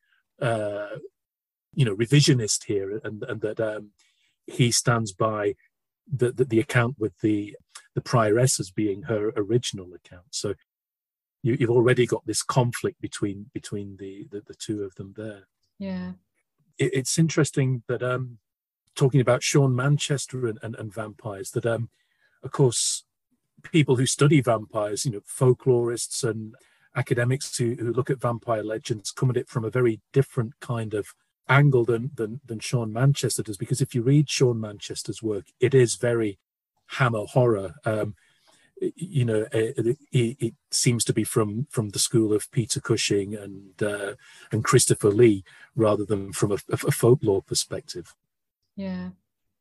uh, 0.43 0.97
you 1.75 1.85
know, 1.85 1.95
revisionist 1.95 2.65
here, 2.65 3.01
and, 3.05 3.23
and 3.23 3.41
that 3.41 3.61
um, 3.61 3.91
he 4.47 4.71
stands 4.71 5.13
by 5.13 5.55
the, 6.13 6.33
the, 6.33 6.45
the 6.45 6.61
account 6.61 6.97
with 6.99 7.21
the 7.21 7.57
the 7.95 8.01
prioress 8.01 8.61
as 8.61 8.71
being 8.71 9.03
her 9.03 9.33
original 9.37 9.93
account. 9.95 10.27
So 10.31 10.55
you, 11.43 11.57
have 11.59 11.71
already 11.71 12.07
got 12.07 12.27
this 12.27 12.43
conflict 12.43 13.01
between 13.01 13.51
between 13.53 13.97
the, 13.99 14.27
the, 14.31 14.43
the 14.47 14.55
two 14.55 14.83
of 14.83 14.95
them 14.95 15.15
there. 15.17 15.49
Yeah. 15.79 16.13
It, 16.79 16.91
it's 16.95 17.19
interesting 17.19 17.83
that 17.89 18.03
um, 18.03 18.39
talking 18.95 19.21
about 19.21 19.43
Sean 19.43 19.75
Manchester 19.75 20.47
and, 20.47 20.59
and, 20.63 20.77
and 20.77 20.93
vampires, 20.93 21.51
that 21.53 21.67
um, 21.67 21.91
of 22.43 22.53
course, 22.53 23.05
people 23.63 23.97
who 23.97 24.07
study 24.07 24.41
vampires, 24.41 25.05
you 25.05 25.13
know, 25.13 25.21
folklorists 25.21 26.23
and 26.23 26.55
academics 26.97 27.57
who, 27.57 27.77
who 27.79 27.93
look 27.93 28.11
at 28.11 28.21
vampire 28.21 28.63
legends 28.63 29.11
come 29.11 29.31
at 29.31 29.37
it 29.37 29.49
from 29.49 29.65
a 29.65 29.71
very 29.71 30.01
different 30.13 30.55
kind 30.61 30.95
of 30.95 31.15
angle 31.51 31.85
than, 31.85 32.13
than, 32.15 32.41
than 32.47 32.61
Sean 32.61 32.93
Manchester 32.93 33.43
does. 33.43 33.59
Because 33.59 33.81
if 33.83 33.95
you 33.95 34.03
read 34.03 34.31
Sean 34.31 34.61
Manchester's 34.61 35.23
work, 35.23 35.47
it 35.59 35.75
is 35.75 35.97
very 35.97 36.39
hammer 36.87 37.25
horror. 37.27 37.75
Um, 37.85 38.15
you 38.81 39.25
know, 39.25 39.47
it, 39.53 39.99
it, 40.11 40.37
it, 40.41 40.55
seems 40.71 41.05
to 41.05 41.13
be 41.13 41.25
from 41.25 41.67
from 41.69 41.91
the 41.91 41.99
school 41.99 42.33
of 42.33 42.51
Peter 42.51 42.81
Cushing 42.81 43.35
and 43.35 43.83
uh, 43.83 44.15
and 44.53 44.65
Christopher 44.65 45.11
Lee, 45.11 45.45
rather 45.77 46.07
than 46.07 46.33
from 46.33 46.53
a, 46.53 46.59
a 46.71 46.91
folklore 46.91 47.43
perspective. 47.43 48.15
Yeah, 48.77 49.11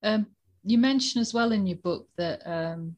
um, 0.04 0.28
you 0.64 0.78
mention 0.78 1.20
as 1.20 1.34
well 1.34 1.52
in 1.52 1.68
your 1.68 1.80
book 1.80 2.08
that 2.16 2.42
um, 2.46 2.96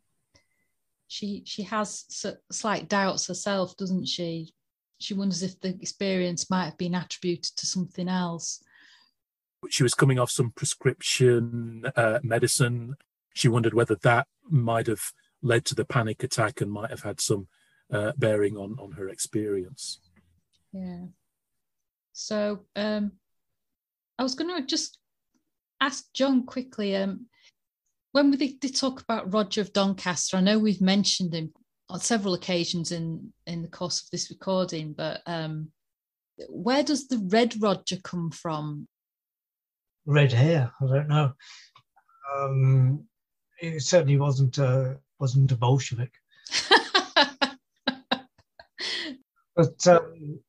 she 1.08 1.42
she 1.46 1.64
has 1.64 2.06
slight 2.52 2.88
doubts 2.88 3.28
herself, 3.28 3.76
doesn't 3.76 4.08
she? 4.08 4.54
She 5.00 5.16
wonders 5.16 5.42
if 5.42 5.60
the 5.60 5.70
experience 5.70 6.52
might 6.52 6.66
have 6.66 6.78
been 6.78 6.94
attributed 6.94 7.56
to 7.58 7.66
something 7.66 8.08
else. 8.08 8.64
She 9.70 9.84
was 9.84 9.94
coming 9.94 10.20
off 10.20 10.32
some 10.32 10.52
prescription 10.52 11.86
uh, 11.96 12.20
medicine. 12.24 12.96
She 13.34 13.48
wondered 13.48 13.74
whether 13.74 13.96
that 13.96 14.28
might 14.50 14.88
have 14.88 15.12
led 15.42 15.66
to 15.66 15.76
the 15.76 15.86
panic 15.86 16.24
attack 16.24 16.62
and 16.62 16.72
might 16.72 16.90
have 16.90 17.04
had 17.04 17.22
some 17.22 17.48
uh, 17.92 18.14
bearing 18.18 18.58
on 18.58 18.78
on 18.80 18.94
her 18.94 19.10
experience. 19.10 20.00
Yeah. 20.74 21.06
So 22.14 22.66
um, 22.76 23.14
I 24.18 24.24
was 24.24 24.36
going 24.36 24.56
to 24.56 24.66
just 24.66 24.98
ask 25.80 26.06
John 26.14 26.46
quickly. 26.46 26.96
Um, 26.96 27.28
when 28.12 28.32
we 28.32 28.58
did 28.58 28.76
talk 28.76 29.02
about 29.02 29.34
Roger 29.34 29.62
of 29.62 29.74
Doncaster, 29.74 30.38
I 30.38 30.42
know 30.42 30.60
we've 30.60 30.82
mentioned 30.82 31.34
him 31.34 31.54
on 31.90 32.00
several 32.00 32.34
occasions 32.34 32.92
in 32.92 33.34
in 33.48 33.62
the 33.62 33.68
course 33.68 34.02
of 34.02 34.10
this 34.12 34.30
recording, 34.30 34.94
but 34.94 35.22
um, 35.26 35.72
where 36.50 36.84
does 36.84 37.08
the 37.08 37.18
Red 37.30 37.62
Roger 37.62 37.98
come 38.04 38.32
from? 38.32 38.88
Red 40.06 40.32
hair. 40.32 40.72
I 40.82 40.86
don't 40.86 41.08
know. 41.08 41.34
Um, 42.36 43.06
it 43.60 43.82
certainly 43.82 44.18
wasn't 44.18 44.58
a 44.58 45.00
wasn't 45.20 45.52
a 45.52 45.56
Bolshevik. 45.56 46.14
but 49.56 49.88
um, 49.88 50.40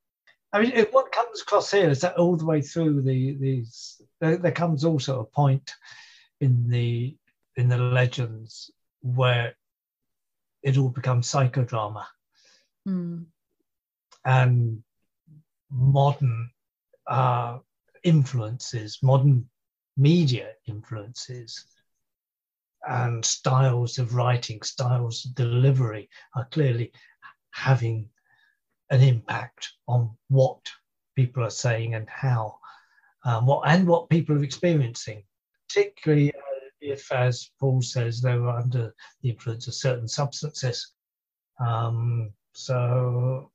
I 0.51 0.61
mean, 0.61 0.85
what 0.91 1.11
comes 1.11 1.41
across 1.41 1.71
here 1.71 1.89
is 1.89 2.01
that 2.01 2.17
all 2.17 2.35
the 2.35 2.45
way 2.45 2.61
through 2.61 3.01
the 3.01 3.35
these 3.35 4.01
there, 4.21 4.37
there 4.37 4.51
comes 4.51 4.85
also 4.85 5.19
a 5.19 5.25
point 5.25 5.73
in 6.39 6.69
the 6.69 7.15
in 7.55 7.69
the 7.69 7.77
legends 7.77 8.71
where 9.01 9.55
it 10.63 10.77
all 10.77 10.89
becomes 10.89 11.29
psychodrama 11.29 12.05
mm. 12.87 13.25
and 14.25 14.83
modern 15.69 16.49
uh, 17.07 17.57
influences, 18.03 18.99
modern 19.01 19.49
media 19.97 20.49
influences 20.67 21.65
and 22.87 23.23
styles 23.23 23.97
of 23.97 24.15
writing, 24.15 24.61
styles 24.61 25.25
of 25.25 25.35
delivery 25.35 26.09
are 26.35 26.47
clearly 26.51 26.91
having 27.51 28.09
an 28.89 29.01
impact 29.01 29.71
on 29.87 30.09
what 30.29 30.59
people 31.15 31.43
are 31.43 31.49
saying 31.49 31.95
and 31.95 32.09
how, 32.09 32.57
um, 33.25 33.45
what 33.45 33.67
and 33.67 33.87
what 33.87 34.09
people 34.09 34.35
are 34.35 34.43
experiencing. 34.43 35.23
Particularly 35.69 36.33
uh, 36.33 36.67
if, 36.81 37.11
as 37.11 37.49
Paul 37.59 37.81
says, 37.81 38.21
they 38.21 38.37
were 38.37 38.49
under 38.49 38.93
the 39.21 39.29
influence 39.29 39.67
of 39.67 39.73
certain 39.73 40.07
substances. 40.07 40.93
Um, 41.59 42.33
so 42.53 43.51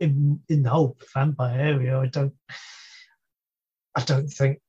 in 0.00 0.40
in 0.48 0.62
the 0.62 0.70
whole 0.70 0.96
vampire 1.14 1.58
area, 1.58 1.98
I 1.98 2.06
don't 2.06 2.34
I 3.94 4.02
don't 4.04 4.28
think 4.28 4.60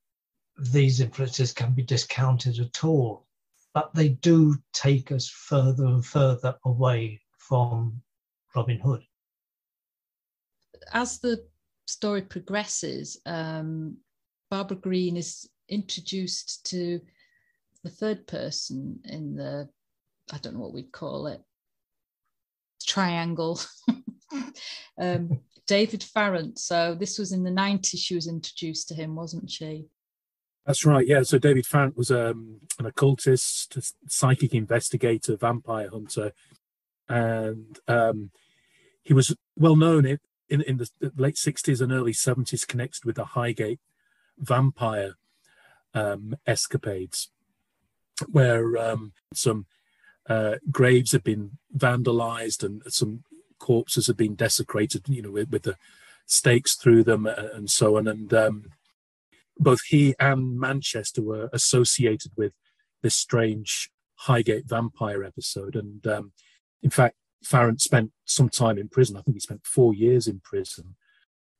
these 0.56 1.00
influences 1.00 1.52
can 1.52 1.72
be 1.72 1.82
discounted 1.82 2.58
at 2.58 2.84
all. 2.84 3.26
But 3.72 3.92
they 3.92 4.10
do 4.10 4.56
take 4.72 5.10
us 5.10 5.28
further 5.28 5.86
and 5.86 6.04
further 6.04 6.56
away 6.64 7.20
from 7.38 8.00
Robin 8.54 8.78
Hood. 8.78 9.02
As 10.92 11.18
the 11.18 11.44
story 11.86 12.22
progresses, 12.22 13.20
um, 13.26 13.96
Barbara 14.50 14.76
Green 14.76 15.16
is 15.16 15.48
introduced 15.68 16.64
to 16.66 17.00
the 17.82 17.90
third 17.90 18.26
person 18.28 19.00
in 19.04 19.34
the, 19.34 19.68
I 20.32 20.38
don't 20.38 20.54
know 20.54 20.60
what 20.60 20.72
we'd 20.72 20.92
call 20.92 21.26
it, 21.26 21.42
triangle. 22.86 23.60
um, 24.98 25.40
David 25.66 26.02
Farrant. 26.02 26.58
So 26.58 26.94
this 26.94 27.18
was 27.18 27.32
in 27.32 27.44
the 27.44 27.50
90s 27.50 27.98
she 27.98 28.14
was 28.14 28.26
introduced 28.26 28.88
to 28.88 28.94
him, 28.94 29.14
wasn't 29.14 29.50
she? 29.50 29.86
That's 30.66 30.84
right. 30.84 31.06
Yeah. 31.06 31.22
So 31.22 31.38
David 31.38 31.66
Farrant 31.66 31.96
was 31.96 32.10
um, 32.10 32.60
an 32.78 32.86
occultist, 32.86 33.78
psychic 34.08 34.54
investigator, 34.54 35.36
vampire 35.36 35.90
hunter, 35.90 36.32
and 37.08 37.78
um, 37.86 38.30
he 39.02 39.12
was 39.12 39.36
well 39.56 39.76
known 39.76 40.06
in, 40.06 40.18
in, 40.48 40.62
in 40.62 40.78
the 40.78 40.88
late 41.16 41.36
60s 41.36 41.82
and 41.82 41.92
early 41.92 42.12
70s, 42.12 42.66
connected 42.66 43.04
with 43.04 43.16
the 43.16 43.26
Highgate 43.26 43.80
vampire 44.38 45.14
um, 45.92 46.34
escapades, 46.46 47.30
where 48.30 48.78
um, 48.78 49.12
some 49.34 49.66
uh, 50.28 50.54
graves 50.70 51.12
have 51.12 51.24
been 51.24 51.58
vandalized 51.76 52.64
and 52.64 52.82
some 52.88 53.24
corpses 53.64 54.06
have 54.08 54.18
been 54.18 54.34
desecrated, 54.34 55.08
you 55.08 55.22
know, 55.22 55.30
with, 55.30 55.50
with 55.50 55.62
the 55.62 55.76
stakes 56.26 56.74
through 56.74 57.02
them 57.02 57.24
and 57.26 57.70
so 57.70 57.96
on. 57.96 58.06
And 58.06 58.32
um, 58.34 58.66
both 59.58 59.80
he 59.88 60.14
and 60.20 60.60
Manchester 60.60 61.22
were 61.22 61.48
associated 61.50 62.32
with 62.36 62.52
this 63.02 63.16
strange 63.16 63.90
Highgate 64.16 64.68
vampire 64.68 65.24
episode. 65.24 65.76
And 65.76 66.06
um, 66.06 66.32
in 66.82 66.90
fact, 66.90 67.16
Farrant 67.42 67.80
spent 67.80 68.12
some 68.26 68.50
time 68.50 68.78
in 68.78 68.88
prison. 68.88 69.16
I 69.16 69.22
think 69.22 69.36
he 69.36 69.40
spent 69.40 69.66
four 69.66 69.94
years 69.94 70.28
in 70.28 70.40
prison 70.40 70.96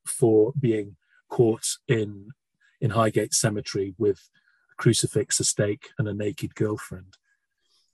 for 0.04 0.52
being 0.58 0.96
caught 1.30 1.66
in 1.88 2.28
in 2.80 2.90
Highgate 2.90 3.32
Cemetery 3.32 3.94
with 3.96 4.20
a 4.72 4.74
crucifix, 4.82 5.40
a 5.40 5.44
stake, 5.44 5.88
and 5.98 6.06
a 6.06 6.12
naked 6.12 6.54
girlfriend. 6.54 7.16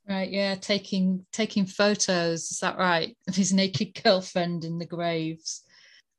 Right, 0.09 0.31
yeah, 0.31 0.57
taking 0.57 1.27
taking 1.33 1.67
photos. 1.67 2.51
Is 2.51 2.59
that 2.61 2.79
right? 2.79 3.17
Of 3.29 3.37
his 3.37 3.53
naked 3.53 3.95
girlfriend 4.03 4.65
in 4.65 4.79
the 4.79 4.87
graves, 4.87 5.63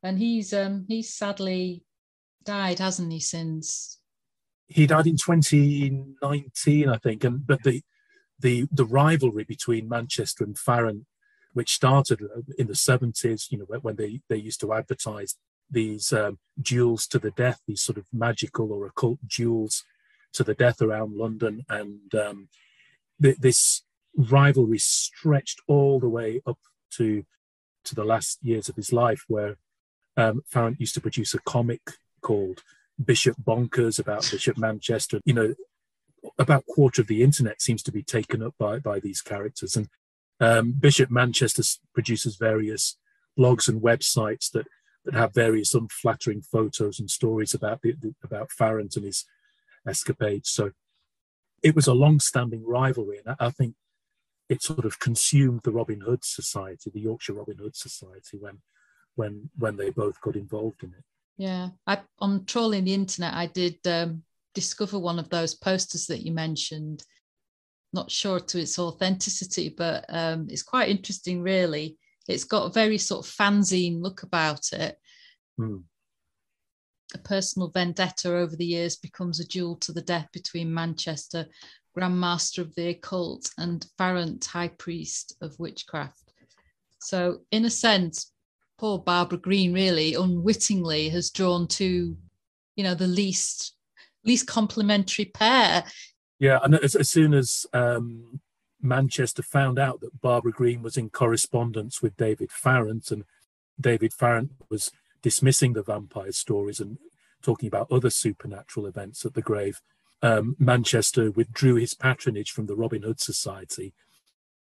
and 0.03 0.17
he's 0.17 0.53
um 0.53 0.85
he's 0.87 1.13
sadly 1.13 1.83
died, 2.43 2.79
hasn't 2.79 3.11
he? 3.11 3.19
Since 3.19 3.99
he 4.67 4.87
died 4.87 5.07
in 5.07 5.17
2019, 5.17 6.89
I 6.89 6.97
think. 6.97 7.23
And 7.23 7.45
but 7.45 7.63
the 7.63 7.81
the 8.39 8.67
the 8.71 8.85
rivalry 8.85 9.43
between 9.43 9.89
Manchester 9.89 10.43
and 10.43 10.57
Farrant, 10.57 11.05
which 11.53 11.71
started 11.71 12.21
in 12.57 12.67
the 12.67 12.73
70s, 12.73 13.51
you 13.51 13.57
know, 13.57 13.65
when 13.81 13.95
they 13.95 14.21
they 14.29 14.37
used 14.37 14.61
to 14.61 14.73
advertise 14.73 15.35
these 15.69 16.11
um, 16.13 16.39
duels 16.61 17.07
to 17.07 17.19
the 17.19 17.31
death, 17.31 17.61
these 17.67 17.81
sort 17.81 17.97
of 17.97 18.05
magical 18.13 18.71
or 18.71 18.85
occult 18.85 19.19
duels 19.27 19.83
to 20.33 20.43
the 20.43 20.53
death 20.53 20.81
around 20.81 21.15
London, 21.15 21.63
and 21.69 22.13
um, 22.15 22.47
th- 23.21 23.37
this 23.37 23.83
rivalry 24.15 24.77
stretched 24.77 25.61
all 25.67 25.99
the 25.99 26.09
way 26.09 26.41
up 26.45 26.57
to 26.91 27.25
to 27.83 27.95
the 27.95 28.03
last 28.03 28.37
years 28.43 28.69
of 28.69 28.75
his 28.75 28.93
life, 28.93 29.23
where 29.27 29.57
um, 30.15 30.41
Farrant 30.47 30.79
used 30.79 30.93
to 30.93 31.01
produce 31.01 31.33
a 31.33 31.39
comic 31.39 31.81
called 32.21 32.61
Bishop 33.03 33.35
Bonkers 33.43 33.99
about 33.99 34.29
Bishop 34.29 34.57
Manchester. 34.57 35.19
You 35.25 35.33
know, 35.33 35.55
about 36.37 36.65
quarter 36.67 37.01
of 37.01 37.07
the 37.07 37.23
internet 37.23 37.61
seems 37.61 37.81
to 37.83 37.91
be 37.91 38.03
taken 38.03 38.43
up 38.43 38.53
by 38.59 38.79
by 38.79 38.99
these 38.99 39.21
characters, 39.21 39.75
and 39.75 39.89
um, 40.39 40.73
Bishop 40.73 41.09
Manchester 41.09 41.63
produces 41.93 42.35
various 42.35 42.97
blogs 43.37 43.67
and 43.67 43.81
websites 43.81 44.51
that 44.51 44.67
that 45.05 45.15
have 45.15 45.33
various 45.33 45.73
unflattering 45.73 46.41
photos 46.41 46.99
and 46.99 47.09
stories 47.09 47.55
about 47.55 47.81
the, 47.81 47.93
the, 47.93 48.13
about 48.23 48.51
Farrant 48.51 48.95
and 48.95 49.05
his 49.05 49.25
escapades. 49.87 50.51
So 50.51 50.71
it 51.63 51.75
was 51.75 51.87
a 51.87 51.93
long-standing 51.93 52.65
rivalry, 52.65 53.19
and 53.19 53.35
I, 53.39 53.47
I 53.47 53.49
think 53.51 53.75
it 54.49 54.61
sort 54.61 54.85
of 54.85 54.99
consumed 54.99 55.61
the 55.63 55.71
Robin 55.71 56.01
Hood 56.01 56.25
Society, 56.25 56.89
the 56.89 56.99
Yorkshire 56.99 57.33
Robin 57.33 57.57
Hood 57.57 57.75
Society, 57.75 58.37
when 58.39 58.61
when 59.15 59.49
when 59.57 59.77
they 59.77 59.89
both 59.89 60.19
got 60.21 60.35
involved 60.35 60.83
in 60.83 60.89
it. 60.89 61.03
Yeah, 61.37 61.69
I, 61.87 61.99
on 62.19 62.45
trawling 62.45 62.85
the 62.85 62.93
internet, 62.93 63.33
I 63.33 63.47
did 63.47 63.77
um, 63.87 64.23
discover 64.53 64.99
one 64.99 65.19
of 65.19 65.29
those 65.29 65.55
posters 65.55 66.05
that 66.07 66.21
you 66.25 66.31
mentioned. 66.31 67.03
Not 67.93 68.11
sure 68.11 68.39
to 68.39 68.59
its 68.59 68.79
authenticity, 68.79 69.69
but 69.69 70.05
um, 70.09 70.47
it's 70.49 70.63
quite 70.63 70.89
interesting, 70.89 71.41
really. 71.41 71.97
It's 72.27 72.43
got 72.43 72.65
a 72.65 72.73
very 72.73 72.97
sort 72.97 73.25
of 73.25 73.31
fanzine 73.31 74.01
look 74.01 74.23
about 74.23 74.71
it. 74.71 74.97
Mm. 75.59 75.83
A 77.13 77.19
personal 77.19 77.69
vendetta 77.69 78.33
over 78.35 78.55
the 78.55 78.65
years 78.65 78.95
becomes 78.95 79.39
a 79.39 79.47
duel 79.47 79.75
to 79.77 79.91
the 79.91 80.01
death 80.01 80.27
between 80.31 80.73
Manchester, 80.73 81.47
Grand 81.93 82.19
Master 82.19 82.61
of 82.61 82.73
the 82.75 82.89
Occult, 82.89 83.49
and 83.57 83.85
Farrant, 83.97 84.45
High 84.45 84.69
Priest 84.69 85.35
of 85.41 85.59
Witchcraft. 85.59 86.31
So, 86.99 87.41
in 87.51 87.65
a 87.65 87.69
sense, 87.69 88.31
poor 88.77 88.99
Barbara 88.99 89.37
Green 89.37 89.73
really 89.73 90.15
unwittingly 90.15 91.09
has 91.09 91.29
drawn 91.29 91.67
to, 91.67 92.17
you 92.75 92.83
know, 92.83 92.95
the 92.95 93.07
least 93.07 93.75
least 94.23 94.47
complementary 94.47 95.25
pair. 95.25 95.83
Yeah, 96.39 96.59
and 96.63 96.75
as, 96.75 96.95
as 96.95 97.09
soon 97.09 97.33
as 97.33 97.65
um, 97.73 98.39
Manchester 98.81 99.43
found 99.43 99.79
out 99.79 100.01
that 100.01 100.21
Barbara 100.21 100.51
Green 100.51 100.81
was 100.81 100.97
in 100.97 101.09
correspondence 101.09 102.01
with 102.01 102.17
David 102.17 102.51
Farrant, 102.51 103.11
and 103.11 103.23
David 103.79 104.13
Farrant 104.13 104.51
was 104.69 104.91
dismissing 105.21 105.73
the 105.73 105.83
vampire 105.83 106.31
stories 106.31 106.79
and 106.79 106.97
talking 107.41 107.67
about 107.67 107.91
other 107.91 108.09
supernatural 108.09 108.85
events 108.85 109.25
at 109.25 109.33
the 109.33 109.41
grave, 109.41 109.81
um, 110.21 110.55
Manchester 110.59 111.31
withdrew 111.31 111.75
his 111.75 111.93
patronage 111.93 112.51
from 112.51 112.67
the 112.67 112.75
Robin 112.75 113.03
Hood 113.03 113.19
Society, 113.19 113.93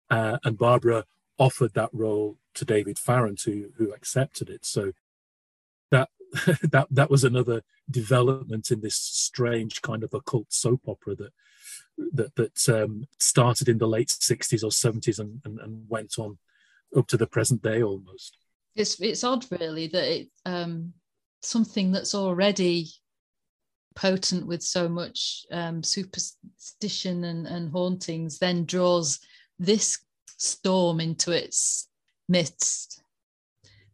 uh, 0.10 0.38
and 0.44 0.58
Barbara 0.58 1.06
offered 1.38 1.74
that 1.74 1.90
role 1.94 2.38
to 2.56 2.66
David 2.66 2.98
Farrant, 2.98 3.42
who 3.46 3.70
who 3.78 3.92
accepted 3.94 4.50
it. 4.50 4.66
So 4.66 4.94
that 5.92 6.10
that 6.64 6.88
that 6.90 7.10
was 7.10 7.24
another 7.24 7.62
development 7.90 8.72
in 8.72 8.82
this 8.82 8.96
strange 8.96 9.82
kind 9.82 10.04
of 10.04 10.14
occult 10.14 10.52
soap 10.52 10.82
opera 10.88 11.16
that 11.16 11.34
that 11.98 12.36
that 12.36 12.70
um, 12.70 13.06
started 13.20 13.70
in 13.70 13.78
the 13.78 13.88
late 13.88 14.08
60s 14.08 14.64
or 14.64 14.70
70s 14.70 15.20
and, 15.20 15.42
and, 15.46 15.60
and, 15.60 15.88
went 15.88 16.18
on 16.18 16.40
up 16.96 17.08
to 17.08 17.18
the 17.18 17.28
present 17.28 17.62
day 17.62 17.84
almost. 17.84 18.38
It's 18.76 19.00
it's 19.00 19.24
odd 19.24 19.46
really 19.52 19.88
that 19.88 20.22
it 20.22 20.30
um, 20.46 20.94
something 21.42 21.92
that's 21.92 22.16
already 22.16 22.88
potent 23.96 24.48
with 24.48 24.64
so 24.64 24.90
much 24.90 25.46
um, 25.52 25.84
superstition 25.84 27.24
and, 27.26 27.46
and 27.46 27.72
hauntings 27.72 28.40
then 28.40 28.66
draws 28.66 29.20
this 29.60 30.00
storm 30.38 31.00
into 31.00 31.32
its 31.32 31.88
midst. 32.28 33.04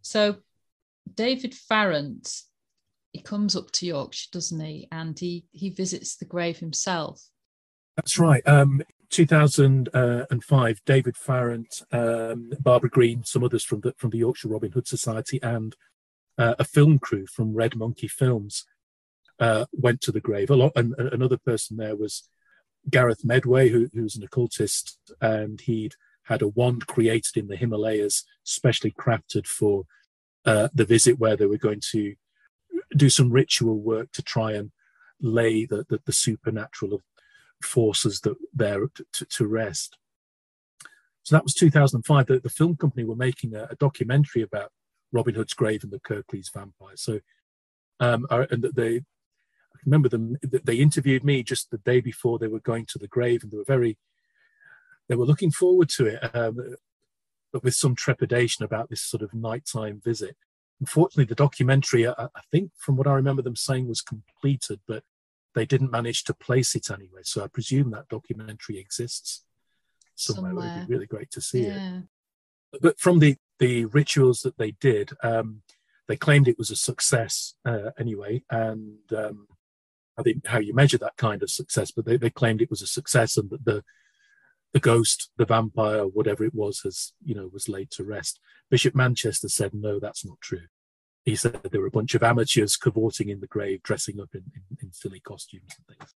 So 0.02 0.38
David 1.14 1.54
Farrant, 1.54 2.42
he 3.12 3.22
comes 3.22 3.56
up 3.56 3.72
to 3.72 3.86
Yorkshire, 3.86 4.30
doesn't 4.32 4.60
he? 4.60 4.88
And 4.92 5.20
he 5.20 5.46
he 5.52 5.70
visits 5.70 6.16
the 6.16 6.26
grave 6.26 6.58
himself. 6.60 7.22
That's 7.98 8.18
right. 8.18 8.48
Um, 8.48 8.82
2005, 9.10 10.82
David 10.86 11.18
Farrant, 11.18 11.82
um, 11.92 12.52
Barbara 12.60 12.90
Green, 12.90 13.24
some 13.24 13.44
others 13.44 13.64
from 13.64 13.82
the 13.82 13.94
from 13.98 14.12
the 14.12 14.20
Yorkshire 14.20 14.50
Robin 14.50 14.72
Hood 14.72 14.88
Society, 14.88 15.42
and 15.42 15.76
uh, 16.38 16.56
a 16.60 16.64
film 16.64 17.00
crew 17.00 17.26
from 17.28 17.54
Red 17.54 17.76
Monkey 17.76 18.08
Films 18.08 18.66
uh, 19.40 19.66
went 19.74 20.02
to 20.02 20.12
the 20.12 20.22
grave. 20.22 20.50
A 20.50 20.56
lot, 20.56 20.72
and 20.76 20.94
another 20.98 21.38
person 21.38 21.78
there 21.78 21.96
was 21.96 22.30
Gareth 22.90 23.26
Medway, 23.26 23.70
who, 23.70 23.90
who's 23.94 24.16
an 24.16 24.24
occultist, 24.24 24.98
and 25.22 25.60
he'd 25.62 25.96
had 26.24 26.42
a 26.42 26.48
wand 26.48 26.88
created 26.88 27.36
in 27.36 27.48
the 27.48 27.56
Himalayas, 27.56 28.24
specially 28.44 28.92
crafted 28.92 29.48
for 29.48 29.86
uh, 30.46 30.70
the 30.74 30.86
visit, 30.86 31.20
where 31.20 31.36
they 31.36 31.46
were 31.46 31.58
going 31.58 31.82
to 31.92 32.16
do 32.96 33.10
some 33.10 33.32
ritual 33.32 33.80
work 33.80 34.12
to 34.14 34.22
try 34.22 34.54
and 34.54 34.72
lay 35.22 35.66
the, 35.66 35.86
the, 35.90 36.00
the 36.06 36.14
supernatural 36.14 37.02
forces 37.62 38.22
that 38.22 38.36
there 38.54 38.88
to, 39.14 39.26
to, 39.26 39.48
rest. 39.48 39.98
So 41.24 41.36
that 41.36 41.44
was 41.44 41.54
2005. 41.54 42.28
The, 42.28 42.40
the 42.40 42.50
film 42.50 42.76
company 42.76 43.04
were 43.04 43.16
making 43.16 43.56
a, 43.56 43.68
a, 43.70 43.76
documentary 43.76 44.42
about 44.42 44.72
Robin 45.12 45.36
Hood's 45.36 45.54
grave 45.54 45.84
and 45.84 45.92
the 45.92 46.00
Kirklees 46.00 46.54
vampire. 46.54 46.96
So, 46.96 47.20
um, 48.00 48.26
and 48.30 48.68
they, 48.76 48.98
I 48.98 49.80
remember 49.86 50.10
them. 50.10 50.38
They 50.42 50.76
interviewed 50.76 51.24
me 51.24 51.44
just 51.44 51.70
the 51.70 51.78
day 51.80 52.00
before 52.00 52.40
they 52.40 52.48
were 52.48 52.62
going 52.62 52.86
to 52.88 53.00
the 53.00 53.08
grave, 53.08 53.44
and 53.44 53.52
they 53.52 53.58
were 53.58 53.64
very 53.66 53.98
they 55.08 55.16
were 55.16 55.26
looking 55.26 55.52
forward 55.52 55.90
to 55.90 56.06
it. 56.06 56.36
Um, 56.36 56.76
but 57.52 57.64
with 57.64 57.76
some 57.76 57.96
trepidation 57.96 58.64
about 58.64 58.90
this 58.90 59.02
sort 59.02 59.24
of 59.24 59.34
nighttime 59.34 60.02
visit. 60.04 60.36
Unfortunately, 60.80 61.26
the 61.26 61.36
documentary, 61.36 62.08
I, 62.08 62.14
I 62.18 62.42
think, 62.52 62.72
from 62.78 62.96
what 62.96 63.08
I 63.08 63.14
remember 63.14 63.42
them 63.42 63.56
saying, 63.56 63.88
was 63.88 64.02
completed, 64.02 64.80
but 64.88 65.04
they 65.56 65.66
didn't 65.66 65.92
manage 65.92 66.24
to 66.26 66.34
place 66.34 66.76
it 66.76 66.92
anywhere. 66.92 67.24
So 67.24 67.44
I 67.44 67.48
presume 67.48 67.92
that 67.92 68.10
documentary 68.10 68.78
exists 68.78 69.44
somewhere. 70.16 70.52
somewhere. 70.52 70.66
It 70.66 70.80
would 70.80 70.88
be 70.88 70.94
really 70.94 71.08
great 71.08 71.32
to 71.32 71.42
see 71.42 71.68
yeah. 71.68 72.00
it. 72.74 72.82
But 72.82 73.00
from 73.00 73.20
the 73.20 73.38
the 73.58 73.86
rituals 73.86 74.42
that 74.42 74.58
they 74.58 74.72
did, 74.72 75.12
um, 75.24 75.64
they 76.08 76.16
claimed 76.16 76.48
it 76.48 76.58
was 76.58 76.72
a 76.72 76.76
success 76.76 77.56
uh, 77.66 77.92
anyway, 78.00 78.44
and 78.50 79.00
um, 79.16 79.48
I 80.18 80.24
think 80.24 80.46
how 80.46 80.60
you 80.60 80.74
measure 80.74 80.98
that 81.00 81.18
kind 81.18 81.42
of 81.42 81.50
success, 81.50 81.92
but 81.92 82.06
they, 82.06 82.18
they 82.18 82.30
claimed 82.30 82.62
it 82.62 82.70
was 82.70 82.82
a 82.82 82.88
success 82.88 83.38
and 83.38 83.50
that 83.50 83.66
the 83.66 83.84
the 84.72 84.80
ghost, 84.80 85.32
the 85.38 85.46
vampire, 85.46 86.06
whatever 86.06 86.44
it 86.44 86.54
was, 86.54 86.82
has 86.82 87.14
you 87.24 87.34
know 87.34 87.50
was 87.52 87.70
laid 87.70 87.90
to 87.92 88.04
rest. 88.04 88.40
Bishop 88.70 88.94
Manchester 88.94 89.50
said 89.50 89.74
no, 89.74 90.00
that's 90.00 90.26
not 90.26 90.40
true. 90.42 90.68
He 91.30 91.36
said 91.36 91.62
there 91.64 91.82
were 91.82 91.88
a 91.88 91.92
bunch 91.92 92.16
of 92.16 92.24
amateurs 92.24 92.76
cavorting 92.76 93.30
in 93.30 93.40
the 93.40 93.48
grave, 93.48 93.84
dressing 93.84 94.20
up 94.20 94.30
in, 94.34 94.44
in, 94.56 94.78
in 94.82 94.92
silly 94.92 95.20
costumes 95.20 95.72
and 95.78 95.98
things. 95.98 96.16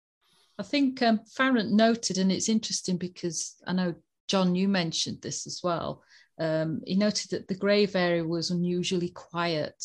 I 0.58 0.62
think 0.62 1.02
um, 1.02 1.20
Farrant 1.36 1.70
noted, 1.70 2.16
and 2.16 2.32
it's 2.32 2.48
interesting 2.48 2.96
because 2.96 3.56
I 3.66 3.74
know 3.74 3.94
John, 4.26 4.54
you 4.54 4.68
mentioned 4.68 5.18
this 5.20 5.46
as 5.46 5.60
well. 5.62 6.02
Um, 6.38 6.80
he 6.86 6.96
noted 6.96 7.30
that 7.30 7.46
the 7.46 7.54
grave 7.54 7.94
area 7.94 8.24
was 8.24 8.50
unusually 8.50 9.10
quiet. 9.10 9.84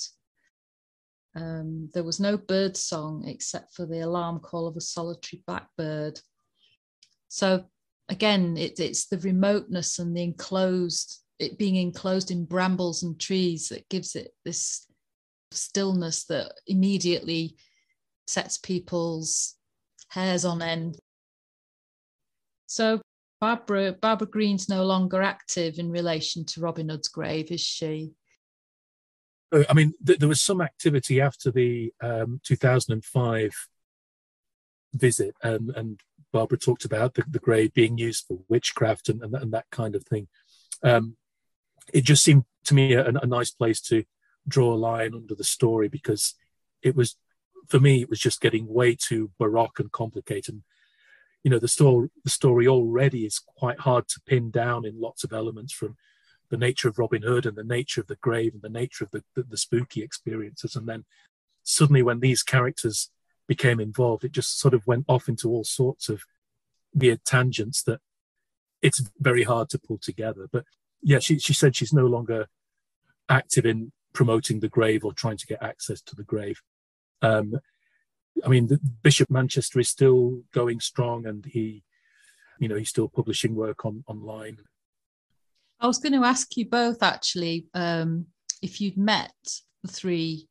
Um, 1.36 1.90
there 1.94 2.04
was 2.04 2.20
no 2.22 2.38
bird 2.38 2.78
song 2.78 3.26
except 3.28 3.76
for 3.76 3.86
the 3.86 4.00
alarm 4.00 4.40
call 4.40 4.66
of 4.66 4.78
a 4.78 4.82
solitary 4.82 5.44
blackbird. 5.46 6.22
So 7.28 7.66
again, 8.08 8.56
it, 8.56 8.80
it's 8.80 9.08
the 9.08 9.18
remoteness 9.20 10.00
and 10.00 10.16
the 10.16 10.24
enclosed, 10.24 11.22
it 11.38 11.58
being 11.58 11.76
enclosed 11.76 12.32
in 12.32 12.46
brambles 12.46 13.04
and 13.04 13.20
trees 13.20 13.68
that 13.70 13.90
gives 13.90 14.16
it 14.16 14.32
this 14.46 14.88
stillness 15.52 16.26
that 16.26 16.54
immediately 16.68 17.56
sets 18.28 18.58
people's 18.58 19.56
hairs 20.10 20.46
on 20.46 20.62
end. 20.62 20.98
So 22.68 23.02
Barbara 23.40 23.94
Barbara 23.94 24.28
Green's 24.28 24.68
no 24.68 24.84
longer 24.84 25.22
active 25.22 25.80
in 25.80 25.92
relation 25.92 26.44
to 26.46 26.62
Robin 26.62 26.90
Hood's 26.90 27.08
grave, 27.08 27.52
is 27.52 27.62
she? 27.62 28.12
Uh, 29.52 29.64
I 29.70 29.74
mean, 29.74 29.94
th- 30.06 30.20
there 30.20 30.28
was 30.28 30.42
some 30.42 30.62
activity 30.62 31.22
after 31.22 31.52
the 31.52 31.94
um, 32.02 32.42
2005 32.44 33.52
visit, 34.94 35.36
and, 35.42 35.70
and 35.76 36.02
Barbara 36.34 36.58
talked 36.58 36.84
about 36.84 37.14
the, 37.14 37.24
the 37.30 37.40
grave 37.40 37.74
being 37.74 37.98
used 37.98 38.26
for 38.28 38.40
witchcraft 38.50 39.10
and, 39.10 39.22
and, 39.22 39.34
and 39.36 39.54
that 39.54 39.66
kind 39.72 39.96
of 39.96 40.04
thing. 40.06 40.28
Um, 40.84 41.16
it 41.94 42.04
just 42.04 42.24
seemed 42.24 42.44
to 42.66 42.74
me 42.74 42.94
a, 42.94 43.08
a, 43.08 43.26
nice 43.26 43.52
place 43.52 43.80
to 43.82 44.04
draw 44.48 44.74
a 44.74 44.76
line 44.76 45.14
under 45.14 45.36
the 45.36 45.44
story 45.44 45.88
because 45.88 46.36
it 46.82 46.96
was, 46.96 47.18
for 47.68 47.80
me, 47.80 48.02
it 48.02 48.10
was 48.10 48.20
just 48.20 48.42
getting 48.42 48.68
way 48.68 48.96
too 48.96 49.32
baroque 49.40 49.80
and 49.80 49.92
complicated. 49.92 50.56
And 50.56 50.64
you 51.44 51.52
know, 51.52 51.60
the 51.60 51.68
story, 51.68 52.10
the 52.24 52.30
story 52.30 52.68
already 52.68 53.26
is 53.26 53.40
quite 53.40 53.80
hard 53.80 54.08
to 54.10 54.22
pin 54.26 54.52
down 54.52 54.86
in 54.86 55.00
lots 55.00 55.24
of 55.24 55.34
elements 55.34 55.74
from 55.74 55.96
the 56.50 56.58
nature 56.58 56.88
of 56.88 56.98
Robin 56.98 57.22
Hood 57.22 57.46
and 57.46 57.58
the 57.58 57.64
nature 57.64 58.02
of 58.02 58.08
the 58.08 58.16
grave 58.16 58.54
and 58.54 58.62
the 58.62 58.70
nature 58.70 59.04
of 59.04 59.12
the, 59.12 59.24
the, 59.36 59.44
the 59.44 59.58
spooky 59.58 60.02
experiences. 60.02 60.76
And 60.76 60.88
then 60.88 61.06
suddenly, 61.64 62.02
when 62.02 62.20
these 62.20 62.44
characters 62.44 63.12
became 63.48 63.80
involved, 63.80 64.24
it 64.24 64.32
just 64.32 64.60
sort 64.60 64.74
of 64.74 64.88
went 64.88 65.06
off 65.08 65.28
into 65.28 65.50
all 65.50 65.64
sorts 65.64 66.10
of 66.10 66.24
weird 66.94 67.24
tangents 67.26 67.84
that 67.84 68.00
it's 68.82 69.10
very 69.20 69.44
hard 69.44 69.70
to 69.70 69.80
pull 69.80 69.98
together. 69.98 70.48
But 70.52 70.66
yeah, 71.02 71.20
she, 71.20 71.40
she 71.40 71.54
said 71.54 71.76
she's 71.76 71.94
no 71.94 72.06
longer 72.06 72.48
active 73.30 73.66
in 73.66 73.92
promoting 74.18 74.60
the 74.60 74.70
grave 74.70 75.06
or 75.06 75.14
trying 75.14 75.38
to 75.38 75.48
get 75.48 75.62
access 75.62 76.02
to 76.02 76.16
the 76.16 76.24
grave. 76.24 76.60
Um, 77.22 77.60
I 78.44 78.50
mean, 78.50 78.68
the, 78.68 78.80
Bishop 79.02 79.30
Manchester 79.30 79.80
is 79.80 79.90
still 79.90 80.42
going 80.54 80.80
strong, 80.80 81.26
and 81.26 81.46
he, 81.46 81.84
you 82.60 82.68
know, 82.68 82.76
he's 82.76 82.90
still 82.90 83.08
publishing 83.08 83.56
work 83.56 83.86
on 83.86 84.04
online. 84.08 84.58
I 85.80 85.88
was 85.88 86.00
going 86.00 86.20
to 86.20 86.28
ask 86.28 86.58
you 86.58 86.68
both 86.68 87.04
actually 87.04 87.68
um, 87.74 88.26
if 88.62 88.82
you'd 88.82 88.98
met 88.98 89.36
the 89.84 89.92
three 89.92 90.48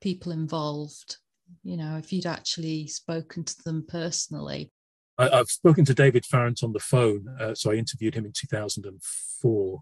people 0.00 0.30
involved 0.32 1.16
you 1.62 1.76
know, 1.76 1.96
if 1.96 2.12
you'd 2.12 2.26
actually 2.26 2.86
spoken 2.86 3.44
to 3.44 3.62
them 3.64 3.84
personally. 3.86 4.70
I, 5.16 5.36
have 5.36 5.48
spoken 5.48 5.84
to 5.86 5.94
David 5.94 6.24
Farrant 6.24 6.62
on 6.62 6.72
the 6.72 6.78
phone. 6.78 7.26
Uh, 7.40 7.54
so 7.54 7.70
I 7.70 7.74
interviewed 7.74 8.14
him 8.14 8.24
in 8.24 8.32
2004. 8.32 9.80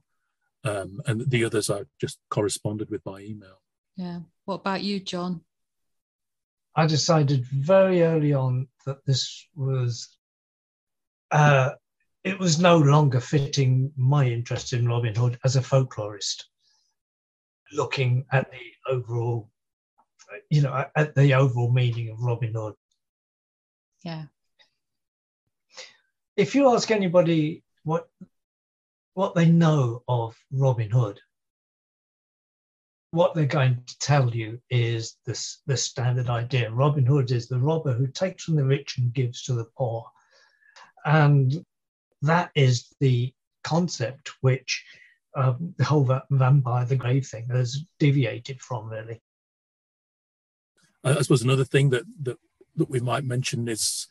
Um, 0.67 1.01
and 1.07 1.31
the 1.31 1.45
others 1.45 1.71
I 1.71 1.83
just 2.01 2.19
corresponded 2.31 2.91
with 2.91 3.05
by 3.05 3.21
email. 3.21 3.61
Yeah. 3.97 4.21
What 4.45 4.57
about 4.57 4.83
you, 4.83 5.01
John? 5.01 5.43
I 6.75 6.87
decided 6.87 7.45
very 7.47 8.03
early 8.03 8.35
on 8.35 8.69
that 8.85 9.05
this 9.07 9.47
was, 9.55 10.09
uh, 11.31 11.71
it 12.25 12.39
was 12.39 12.61
no 12.61 12.79
longer 12.79 13.21
fitting 13.21 13.93
my 13.97 14.27
interest 14.27 14.73
in 14.73 14.89
Robin 14.89 15.15
Hood 15.15 15.39
as 15.45 15.57
a 15.57 15.61
folklorist, 15.61 16.45
looking 17.73 18.27
at 18.33 18.51
the 18.51 18.93
overall 18.93 19.51
you 20.51 20.63
know, 20.63 20.85
at 20.97 21.15
the 21.15 21.35
overall 21.35 21.71
meaning 21.71 22.11
of 22.11 22.21
Robin 22.21 22.53
Hood. 22.55 22.75
Yeah. 24.05 24.25
If 26.37 26.55
you 26.55 26.73
ask 26.75 26.91
anybody 26.91 27.65
what 27.85 28.09
what 29.17 29.35
they 29.35 29.47
know 29.47 30.03
of 30.09 30.37
Robin 30.53 30.91
Hood, 30.91 31.19
what 33.13 33.35
they're 33.35 33.47
going 33.47 33.83
to 33.87 33.99
tell 33.99 34.29
you 34.29 34.61
is 34.69 35.17
this 35.25 35.63
the 35.67 35.75
standard 35.75 36.29
idea. 36.29 36.71
Robin 36.71 37.07
Hood 37.07 37.31
is 37.31 37.49
the 37.49 37.59
robber 37.59 37.95
who 37.95 38.09
takes 38.09 38.45
from 38.45 38.57
the 38.57 38.65
rich 38.65 38.99
and 38.99 39.15
gives 39.15 39.43
to 39.45 39.55
the 39.55 39.65
poor. 39.79 40.05
And 41.07 41.65
that 42.21 42.51
is 42.55 42.93
the 43.01 43.33
concept 43.65 44.33
which 44.43 44.85
um, 45.35 45.75
the 45.79 45.85
whole 45.85 46.21
vampire, 46.31 46.85
the 46.85 46.97
grave 46.97 47.27
thing 47.27 47.47
has 47.49 47.85
deviated 47.99 48.61
from, 48.61 48.91
really. 48.91 49.23
I 51.03 51.23
suppose 51.23 51.41
another 51.41 51.65
thing 51.65 51.89
that, 51.89 52.05
that 52.21 52.37
that 52.77 52.91
we 52.91 53.01
might 53.01 53.25
mention 53.25 53.67
is 53.67 54.09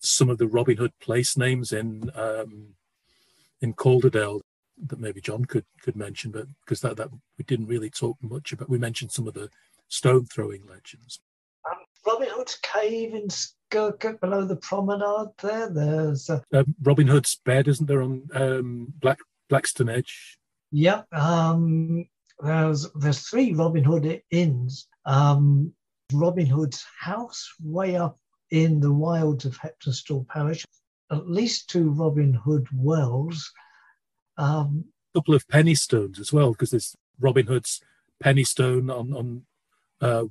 some 0.00 0.28
of 0.28 0.38
the 0.38 0.48
Robin 0.48 0.76
Hood 0.76 0.98
place 1.00 1.36
names 1.36 1.72
in 1.72 2.10
um, 2.16 2.74
in 3.60 3.72
Calderdale 3.72 4.40
that 4.86 5.00
maybe 5.00 5.20
John 5.20 5.44
could 5.44 5.64
could 5.82 5.96
mention, 5.96 6.30
but 6.30 6.46
because 6.64 6.80
that 6.82 6.96
that 6.96 7.10
we 7.36 7.44
didn't 7.44 7.66
really 7.66 7.90
talk 7.90 8.16
much 8.22 8.52
about. 8.52 8.68
We 8.68 8.78
mentioned 8.78 9.12
some 9.12 9.26
of 9.26 9.34
the 9.34 9.48
stone 9.88 10.26
throwing 10.26 10.66
legends. 10.66 11.20
Um, 11.68 11.78
Robin 12.06 12.28
Hood's 12.30 12.58
cave 12.62 13.14
in 13.14 13.28
Skircoat 13.28 14.20
below 14.20 14.44
the 14.44 14.56
promenade. 14.56 15.28
There, 15.42 15.68
there's 15.70 16.30
uh, 16.30 16.40
Robin 16.82 17.06
Hood's 17.06 17.40
bed, 17.44 17.68
isn't 17.68 17.86
there 17.86 18.02
on 18.02 18.28
um, 18.34 18.92
Black 19.00 19.18
Blackstone 19.48 19.88
Edge? 19.88 20.38
Yeah, 20.70 21.02
um, 21.12 22.06
there's 22.40 22.90
there's 22.92 23.28
three 23.28 23.52
Robin 23.52 23.84
Hood 23.84 24.22
inns. 24.30 24.86
Um, 25.04 25.72
Robin 26.12 26.46
Hood's 26.46 26.84
house 26.98 27.52
way 27.62 27.96
up 27.96 28.16
in 28.50 28.80
the 28.80 28.92
wilds 28.92 29.44
of 29.44 29.58
Heptonstall 29.58 30.26
Parish, 30.28 30.64
at 31.10 31.28
least 31.28 31.70
two 31.70 31.90
Robin 31.90 32.34
Hood 32.34 32.68
wells. 32.72 33.52
Um, 34.36 34.84
a 35.14 35.18
couple 35.18 35.34
of 35.34 35.48
penny 35.48 35.74
stones 35.74 36.18
as 36.18 36.32
well, 36.32 36.52
because 36.52 36.70
there's 36.70 36.96
Robin 37.18 37.46
Hood's 37.46 37.80
penny 38.20 38.44
stone 38.44 38.90
on, 38.90 39.12
on 39.14 39.42
uh, 40.00 40.24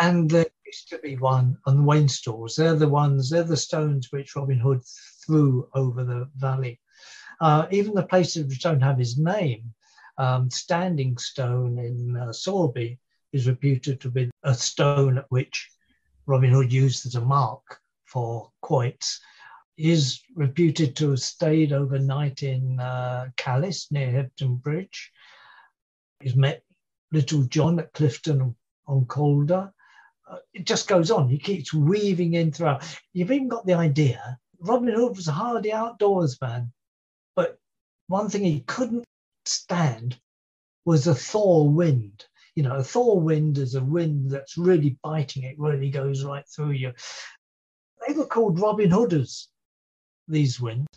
And 0.00 0.30
there 0.30 0.46
used 0.66 0.88
to 0.90 0.98
be 0.98 1.16
one 1.16 1.58
on 1.66 1.76
the 1.78 1.82
Wainstalls. 1.82 2.56
They're 2.56 2.76
the 2.76 2.88
ones, 2.88 3.30
they're 3.30 3.42
the 3.42 3.56
stones 3.56 4.08
which 4.10 4.36
Robin 4.36 4.58
Hood 4.58 4.82
threw 5.24 5.68
over 5.74 6.04
the 6.04 6.28
valley. 6.36 6.80
Uh, 7.40 7.66
even 7.70 7.94
the 7.94 8.02
places 8.02 8.46
which 8.46 8.62
don't 8.62 8.82
have 8.82 8.98
his 8.98 9.18
name, 9.18 9.72
um, 10.18 10.50
Standing 10.50 11.16
Stone 11.18 11.78
in 11.78 12.16
uh, 12.16 12.32
Sowerby, 12.32 12.98
is 13.32 13.46
reputed 13.46 14.00
to 14.00 14.10
be 14.10 14.30
a 14.42 14.54
stone 14.54 15.18
at 15.18 15.26
which 15.30 15.70
Robin 16.26 16.50
Hood 16.50 16.72
used 16.72 17.06
as 17.06 17.14
a 17.14 17.20
mark 17.20 17.80
for 18.10 18.50
quoits, 18.60 19.20
is 19.78 20.20
reputed 20.34 20.96
to 20.96 21.10
have 21.10 21.20
stayed 21.20 21.72
overnight 21.72 22.42
in 22.42 22.78
uh, 22.80 23.28
Calais 23.36 23.86
near 23.90 24.08
Hebden 24.08 24.60
Bridge. 24.62 25.12
He's 26.20 26.36
met 26.36 26.62
Little 27.12 27.44
John 27.44 27.78
at 27.78 27.92
Clifton 27.92 28.54
on 28.86 29.04
Calder. 29.06 29.72
Uh, 30.28 30.38
it 30.52 30.66
just 30.66 30.88
goes 30.88 31.10
on. 31.10 31.28
He 31.28 31.38
keeps 31.38 31.72
weaving 31.72 32.34
in 32.34 32.52
throughout. 32.52 32.84
You've 33.12 33.32
even 33.32 33.48
got 33.48 33.66
the 33.66 33.74
idea 33.74 34.38
Robin 34.60 34.92
Hood 34.92 35.16
was 35.16 35.28
a 35.28 35.32
hardy 35.32 35.72
outdoors 35.72 36.38
man, 36.40 36.70
but 37.34 37.58
one 38.08 38.28
thing 38.28 38.44
he 38.44 38.60
couldn't 38.60 39.06
stand 39.46 40.20
was 40.84 41.06
a 41.06 41.14
thaw 41.14 41.64
wind 41.64 42.26
you 42.56 42.62
know, 42.64 42.76
a 42.76 42.84
thaw 42.84 43.14
wind 43.14 43.58
is 43.58 43.74
a 43.74 43.82
wind 43.82 44.30
that's 44.30 44.58
really 44.58 44.98
biting, 45.02 45.44
it 45.44 45.58
really 45.58 45.90
goes 45.90 46.24
right 46.24 46.44
through 46.48 46.72
you. 46.72 46.92
They 48.10 48.16
were 48.16 48.26
called 48.26 48.58
Robin 48.58 48.90
Hooders, 48.90 49.46
these 50.26 50.60
winds, 50.60 50.88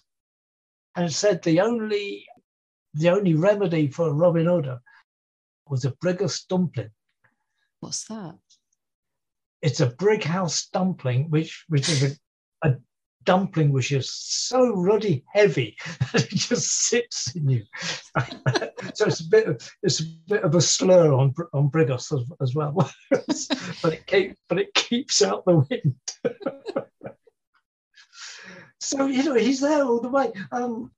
and 0.96 1.14
said 1.14 1.44
the 1.44 1.60
only 1.60 2.26
the 2.96 3.10
only 3.10 3.36
remedy 3.36 3.88
for 3.88 4.08
a 4.08 4.12
Robin 4.12 4.48
Hood 4.48 4.80
was 5.68 5.86
a 5.86 5.92
Brighouse 5.92 6.44
dumpling. 6.46 6.90
What's 7.82 8.08
that? 8.08 8.40
It's 9.62 9.80
a 9.80 9.92
brighouse 9.92 10.68
dumpling, 10.70 11.30
which 11.30 11.66
which 11.68 11.88
is 11.88 12.18
a, 12.64 12.68
a 12.68 12.78
dumpling 13.26 13.72
which 13.72 13.92
is 13.92 14.14
so 14.14 14.74
ruddy 14.76 15.24
heavy 15.32 15.76
that 16.12 16.24
it 16.24 16.36
just 16.36 16.88
sits 16.88 17.36
in 17.36 17.50
you. 17.50 17.64
so 18.94 19.06
it's 19.06 19.22
a 19.22 19.30
bit 19.30 19.48
of 19.48 19.72
it's 19.82 20.02
a 20.02 20.06
bit 20.28 20.44
of 20.44 20.56
a 20.56 20.62
slur 20.62 21.14
on 21.14 21.34
on 21.54 21.68
Brighouse 21.68 22.12
as, 22.12 22.24
as 22.42 22.56
well, 22.56 22.74
but 23.12 23.94
it 23.94 24.06
keep, 24.06 24.38
but 24.50 24.60
it 24.60 24.74
keeps 24.74 25.22
out 25.22 25.46
the 25.46 25.66
wind. 25.70 25.96
so 28.80 29.08
you 29.08 29.24
know 29.24 29.36
he's 29.36 29.62
there 29.62 29.84
all 29.84 30.00
the 30.00 30.10
way. 30.10 30.32
Um, 30.52 30.92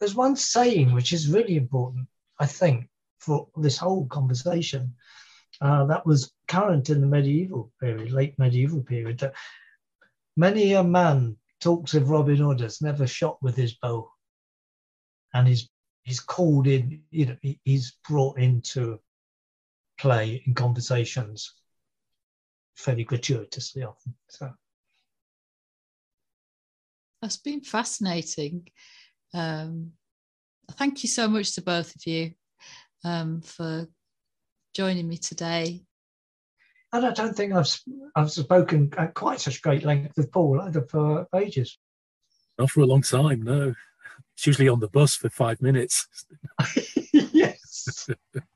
there's 0.00 0.14
one 0.14 0.36
saying 0.36 0.92
which 0.92 1.12
is 1.12 1.28
really 1.28 1.56
important, 1.56 2.08
I 2.38 2.46
think, 2.46 2.88
for 3.18 3.48
this 3.56 3.78
whole 3.78 4.06
conversation. 4.06 4.94
Uh, 5.60 5.86
that 5.86 6.04
was 6.04 6.32
current 6.48 6.90
in 6.90 7.00
the 7.00 7.06
medieval 7.06 7.72
period, 7.80 8.12
late 8.12 8.38
medieval 8.38 8.82
period. 8.82 9.20
That 9.20 9.34
many 10.36 10.74
a 10.74 10.84
man 10.84 11.36
talks 11.66 11.94
of 11.94 12.10
Robin 12.10 12.36
Hood 12.36 12.60
has 12.60 12.80
never 12.80 13.08
shot 13.08 13.42
with 13.42 13.56
his 13.56 13.74
bow, 13.74 14.08
and 15.34 15.48
he's 15.48 15.68
he's 16.04 16.20
called 16.20 16.68
in. 16.68 17.02
You 17.10 17.26
know, 17.26 17.36
he's 17.64 17.96
brought 18.08 18.38
into 18.38 19.00
play 19.98 20.44
in 20.46 20.54
conversations 20.54 21.52
fairly 22.76 23.02
gratuitously 23.02 23.82
often. 23.82 24.14
So 24.28 24.52
that's 27.20 27.38
been 27.38 27.62
fascinating. 27.62 28.68
Um, 29.34 29.92
thank 30.72 31.02
you 31.02 31.08
so 31.08 31.26
much 31.26 31.56
to 31.56 31.62
both 31.62 31.96
of 31.96 32.06
you 32.06 32.30
um, 33.02 33.40
for 33.40 33.88
joining 34.72 35.08
me 35.08 35.16
today. 35.16 35.85
And 36.92 37.04
I 37.04 37.12
don't 37.12 37.36
think 37.36 37.52
I've 37.52 37.80
I've 38.14 38.30
spoken 38.30 38.92
at 38.96 39.14
quite 39.14 39.40
such 39.40 39.62
great 39.62 39.84
length 39.84 40.16
with 40.16 40.32
Paul 40.32 40.60
either 40.60 40.82
for 40.82 41.26
ages. 41.34 41.78
Not 42.58 42.70
for 42.70 42.80
a 42.80 42.86
long 42.86 43.02
time, 43.02 43.42
no. 43.42 43.74
It's 44.34 44.46
usually 44.46 44.68
on 44.68 44.80
the 44.80 44.88
bus 44.88 45.14
for 45.14 45.28
five 45.28 45.60
minutes. 45.60 46.06
yes. 47.12 48.08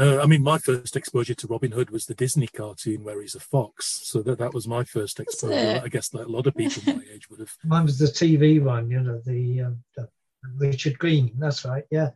Uh, 0.00 0.18
I 0.18 0.26
mean, 0.26 0.42
my 0.42 0.56
first 0.56 0.96
exposure 0.96 1.34
to 1.34 1.46
Robin 1.46 1.72
Hood 1.72 1.90
was 1.90 2.06
the 2.06 2.14
Disney 2.14 2.46
cartoon 2.46 3.04
where 3.04 3.20
he's 3.20 3.34
a 3.34 3.40
fox. 3.40 4.00
So 4.04 4.22
that, 4.22 4.38
that 4.38 4.54
was 4.54 4.66
my 4.66 4.82
first 4.82 5.20
exposure. 5.20 5.82
I 5.84 5.88
guess 5.88 6.08
that 6.08 6.26
a 6.26 6.30
lot 6.30 6.46
of 6.46 6.56
people 6.56 6.82
my 6.86 7.02
age 7.14 7.28
would 7.28 7.40
have. 7.40 7.52
Mine 7.64 7.84
was 7.84 7.98
the 7.98 8.06
TV 8.06 8.62
one, 8.62 8.90
you 8.90 9.00
know, 9.00 9.20
the, 9.26 9.60
um, 9.60 9.84
the 9.96 10.08
Richard 10.56 10.98
Greene. 10.98 11.32
That's 11.38 11.66
right. 11.66 11.84
Yeah. 11.90 12.10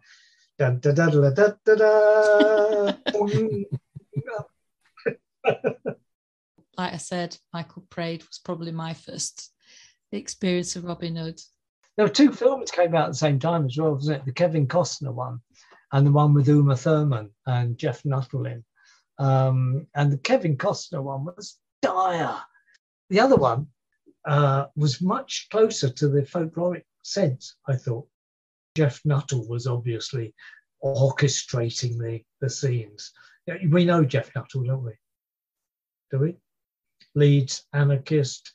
Da, 0.58 0.70
da, 0.70 0.92
da, 0.92 1.10
da, 1.10 1.30
da, 1.30 1.48
da, 1.62 1.74
da. 1.74 2.92
like 6.78 6.94
I 6.94 6.96
said, 6.96 7.36
Michael 7.52 7.84
Praed 7.90 8.22
was 8.26 8.40
probably 8.42 8.72
my 8.72 8.94
first 8.94 9.52
experience 10.10 10.74
of 10.76 10.84
Robin 10.84 11.16
Hood. 11.16 11.38
There 11.98 12.06
were 12.06 12.12
two 12.12 12.32
films 12.32 12.70
came 12.70 12.94
out 12.94 13.04
at 13.06 13.12
the 13.12 13.18
same 13.18 13.38
time 13.38 13.66
as 13.66 13.76
well, 13.76 13.92
wasn't 13.92 14.20
it? 14.20 14.24
The 14.24 14.32
Kevin 14.32 14.66
Costner 14.66 15.12
one 15.12 15.40
and 15.92 16.06
the 16.06 16.12
one 16.12 16.34
with 16.34 16.48
Uma 16.48 16.76
Thurman 16.76 17.30
and 17.46 17.78
Jeff 17.78 18.04
Nuttall 18.04 18.46
in. 18.46 18.64
Um, 19.18 19.86
and 19.94 20.12
the 20.12 20.18
Kevin 20.18 20.56
Costner 20.56 21.02
one 21.02 21.24
was 21.24 21.58
dire. 21.82 22.40
The 23.10 23.20
other 23.20 23.36
one 23.36 23.68
uh, 24.24 24.66
was 24.76 25.02
much 25.02 25.48
closer 25.50 25.90
to 25.90 26.08
the 26.08 26.22
folkloric 26.22 26.84
sense, 27.02 27.56
I 27.68 27.76
thought. 27.76 28.08
Jeff 28.76 29.00
Nuttall 29.04 29.46
was 29.46 29.66
obviously 29.66 30.34
orchestrating 30.82 31.98
the, 31.98 32.22
the 32.40 32.50
scenes. 32.50 33.12
We 33.68 33.84
know 33.84 34.04
Jeff 34.04 34.34
Nuttall, 34.34 34.64
don't 34.64 34.84
we? 34.84 34.92
Do 36.10 36.18
we? 36.18 36.36
Leeds, 37.14 37.66
anarchist, 37.72 38.50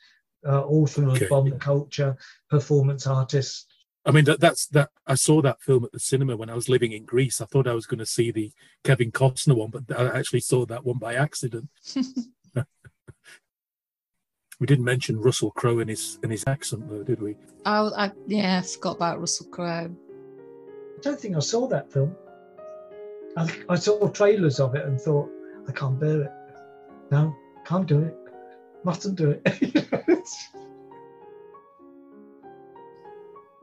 uh, 0.45 0.61
author 0.61 1.03
of 1.03 1.15
okay. 1.15 1.27
Bomb 1.27 1.57
Culture, 1.59 2.17
performance 2.49 3.07
artist, 3.07 3.68
I 4.05 4.11
mean, 4.11 4.25
that, 4.25 4.39
that's 4.39 4.67
that. 4.67 4.89
I 5.05 5.15
saw 5.15 5.41
that 5.41 5.61
film 5.61 5.83
at 5.83 5.91
the 5.91 5.99
cinema 5.99 6.37
when 6.37 6.49
I 6.49 6.55
was 6.55 6.69
living 6.69 6.93
in 6.93 7.05
Greece. 7.05 7.41
I 7.41 7.45
thought 7.45 7.67
I 7.67 7.73
was 7.73 7.85
going 7.85 7.99
to 7.99 8.05
see 8.05 8.31
the 8.31 8.51
Kevin 8.83 9.11
Costner 9.11 9.55
one, 9.55 9.71
but 9.71 9.83
I 9.97 10.17
actually 10.17 10.39
saw 10.39 10.65
that 10.65 10.85
one 10.85 10.97
by 10.97 11.15
accident. 11.15 11.69
we 14.59 14.65
didn't 14.65 14.85
mention 14.85 15.19
Russell 15.19 15.51
Crowe 15.51 15.79
in 15.79 15.89
his 15.89 16.17
in 16.23 16.29
his 16.29 16.43
accent, 16.47 16.89
though, 16.89 17.03
did 17.03 17.21
we? 17.21 17.35
Oh, 17.65 17.91
I, 17.95 18.11
yeah, 18.25 18.59
I 18.59 18.61
forgot 18.65 18.95
about 18.95 19.19
Russell 19.19 19.47
Crowe. 19.47 19.93
I 19.95 21.01
don't 21.01 21.19
think 21.19 21.35
I 21.35 21.39
saw 21.39 21.67
that 21.67 21.91
film. 21.91 22.15
I, 23.37 23.49
I 23.69 23.75
saw 23.75 24.07
trailers 24.09 24.59
of 24.59 24.75
it 24.75 24.85
and 24.85 24.99
thought, 24.99 25.29
I 25.67 25.71
can't 25.71 25.99
bear 25.99 26.23
it. 26.23 26.31
No, 27.11 27.35
can't 27.65 27.85
do 27.85 28.01
it. 28.01 28.15
Mustn't 28.83 29.17
do 29.17 29.39
it. 29.43 29.43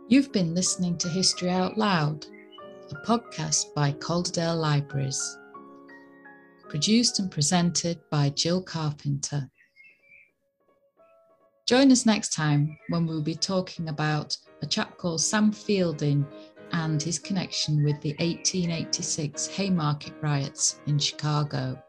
You've 0.09 0.31
been 0.31 0.55
listening 0.55 0.97
to 0.99 1.09
History 1.09 1.51
Out 1.51 1.77
Loud, 1.77 2.27
a 2.93 2.95
podcast 3.05 3.75
by 3.75 3.91
Calderdale 3.91 4.55
Libraries. 4.55 5.37
Produced 6.69 7.19
and 7.19 7.29
presented 7.29 7.99
by 8.09 8.29
Jill 8.31 8.63
Carpenter. 8.63 9.51
Join 11.67 11.91
us 11.91 12.07
next 12.07 12.33
time 12.33 12.79
when 12.89 13.05
we'll 13.05 13.21
be 13.21 13.35
talking 13.35 13.89
about 13.89 14.37
a 14.63 14.67
chap 14.67 14.97
called 14.97 15.21
Sam 15.21 15.51
Fielding 15.51 16.25
and 16.71 17.03
his 17.03 17.19
connection 17.19 17.83
with 17.83 18.01
the 18.01 18.11
1886 18.21 19.49
Haymarket 19.49 20.15
riots 20.23 20.79
in 20.87 21.01
Chicago. 21.01 21.83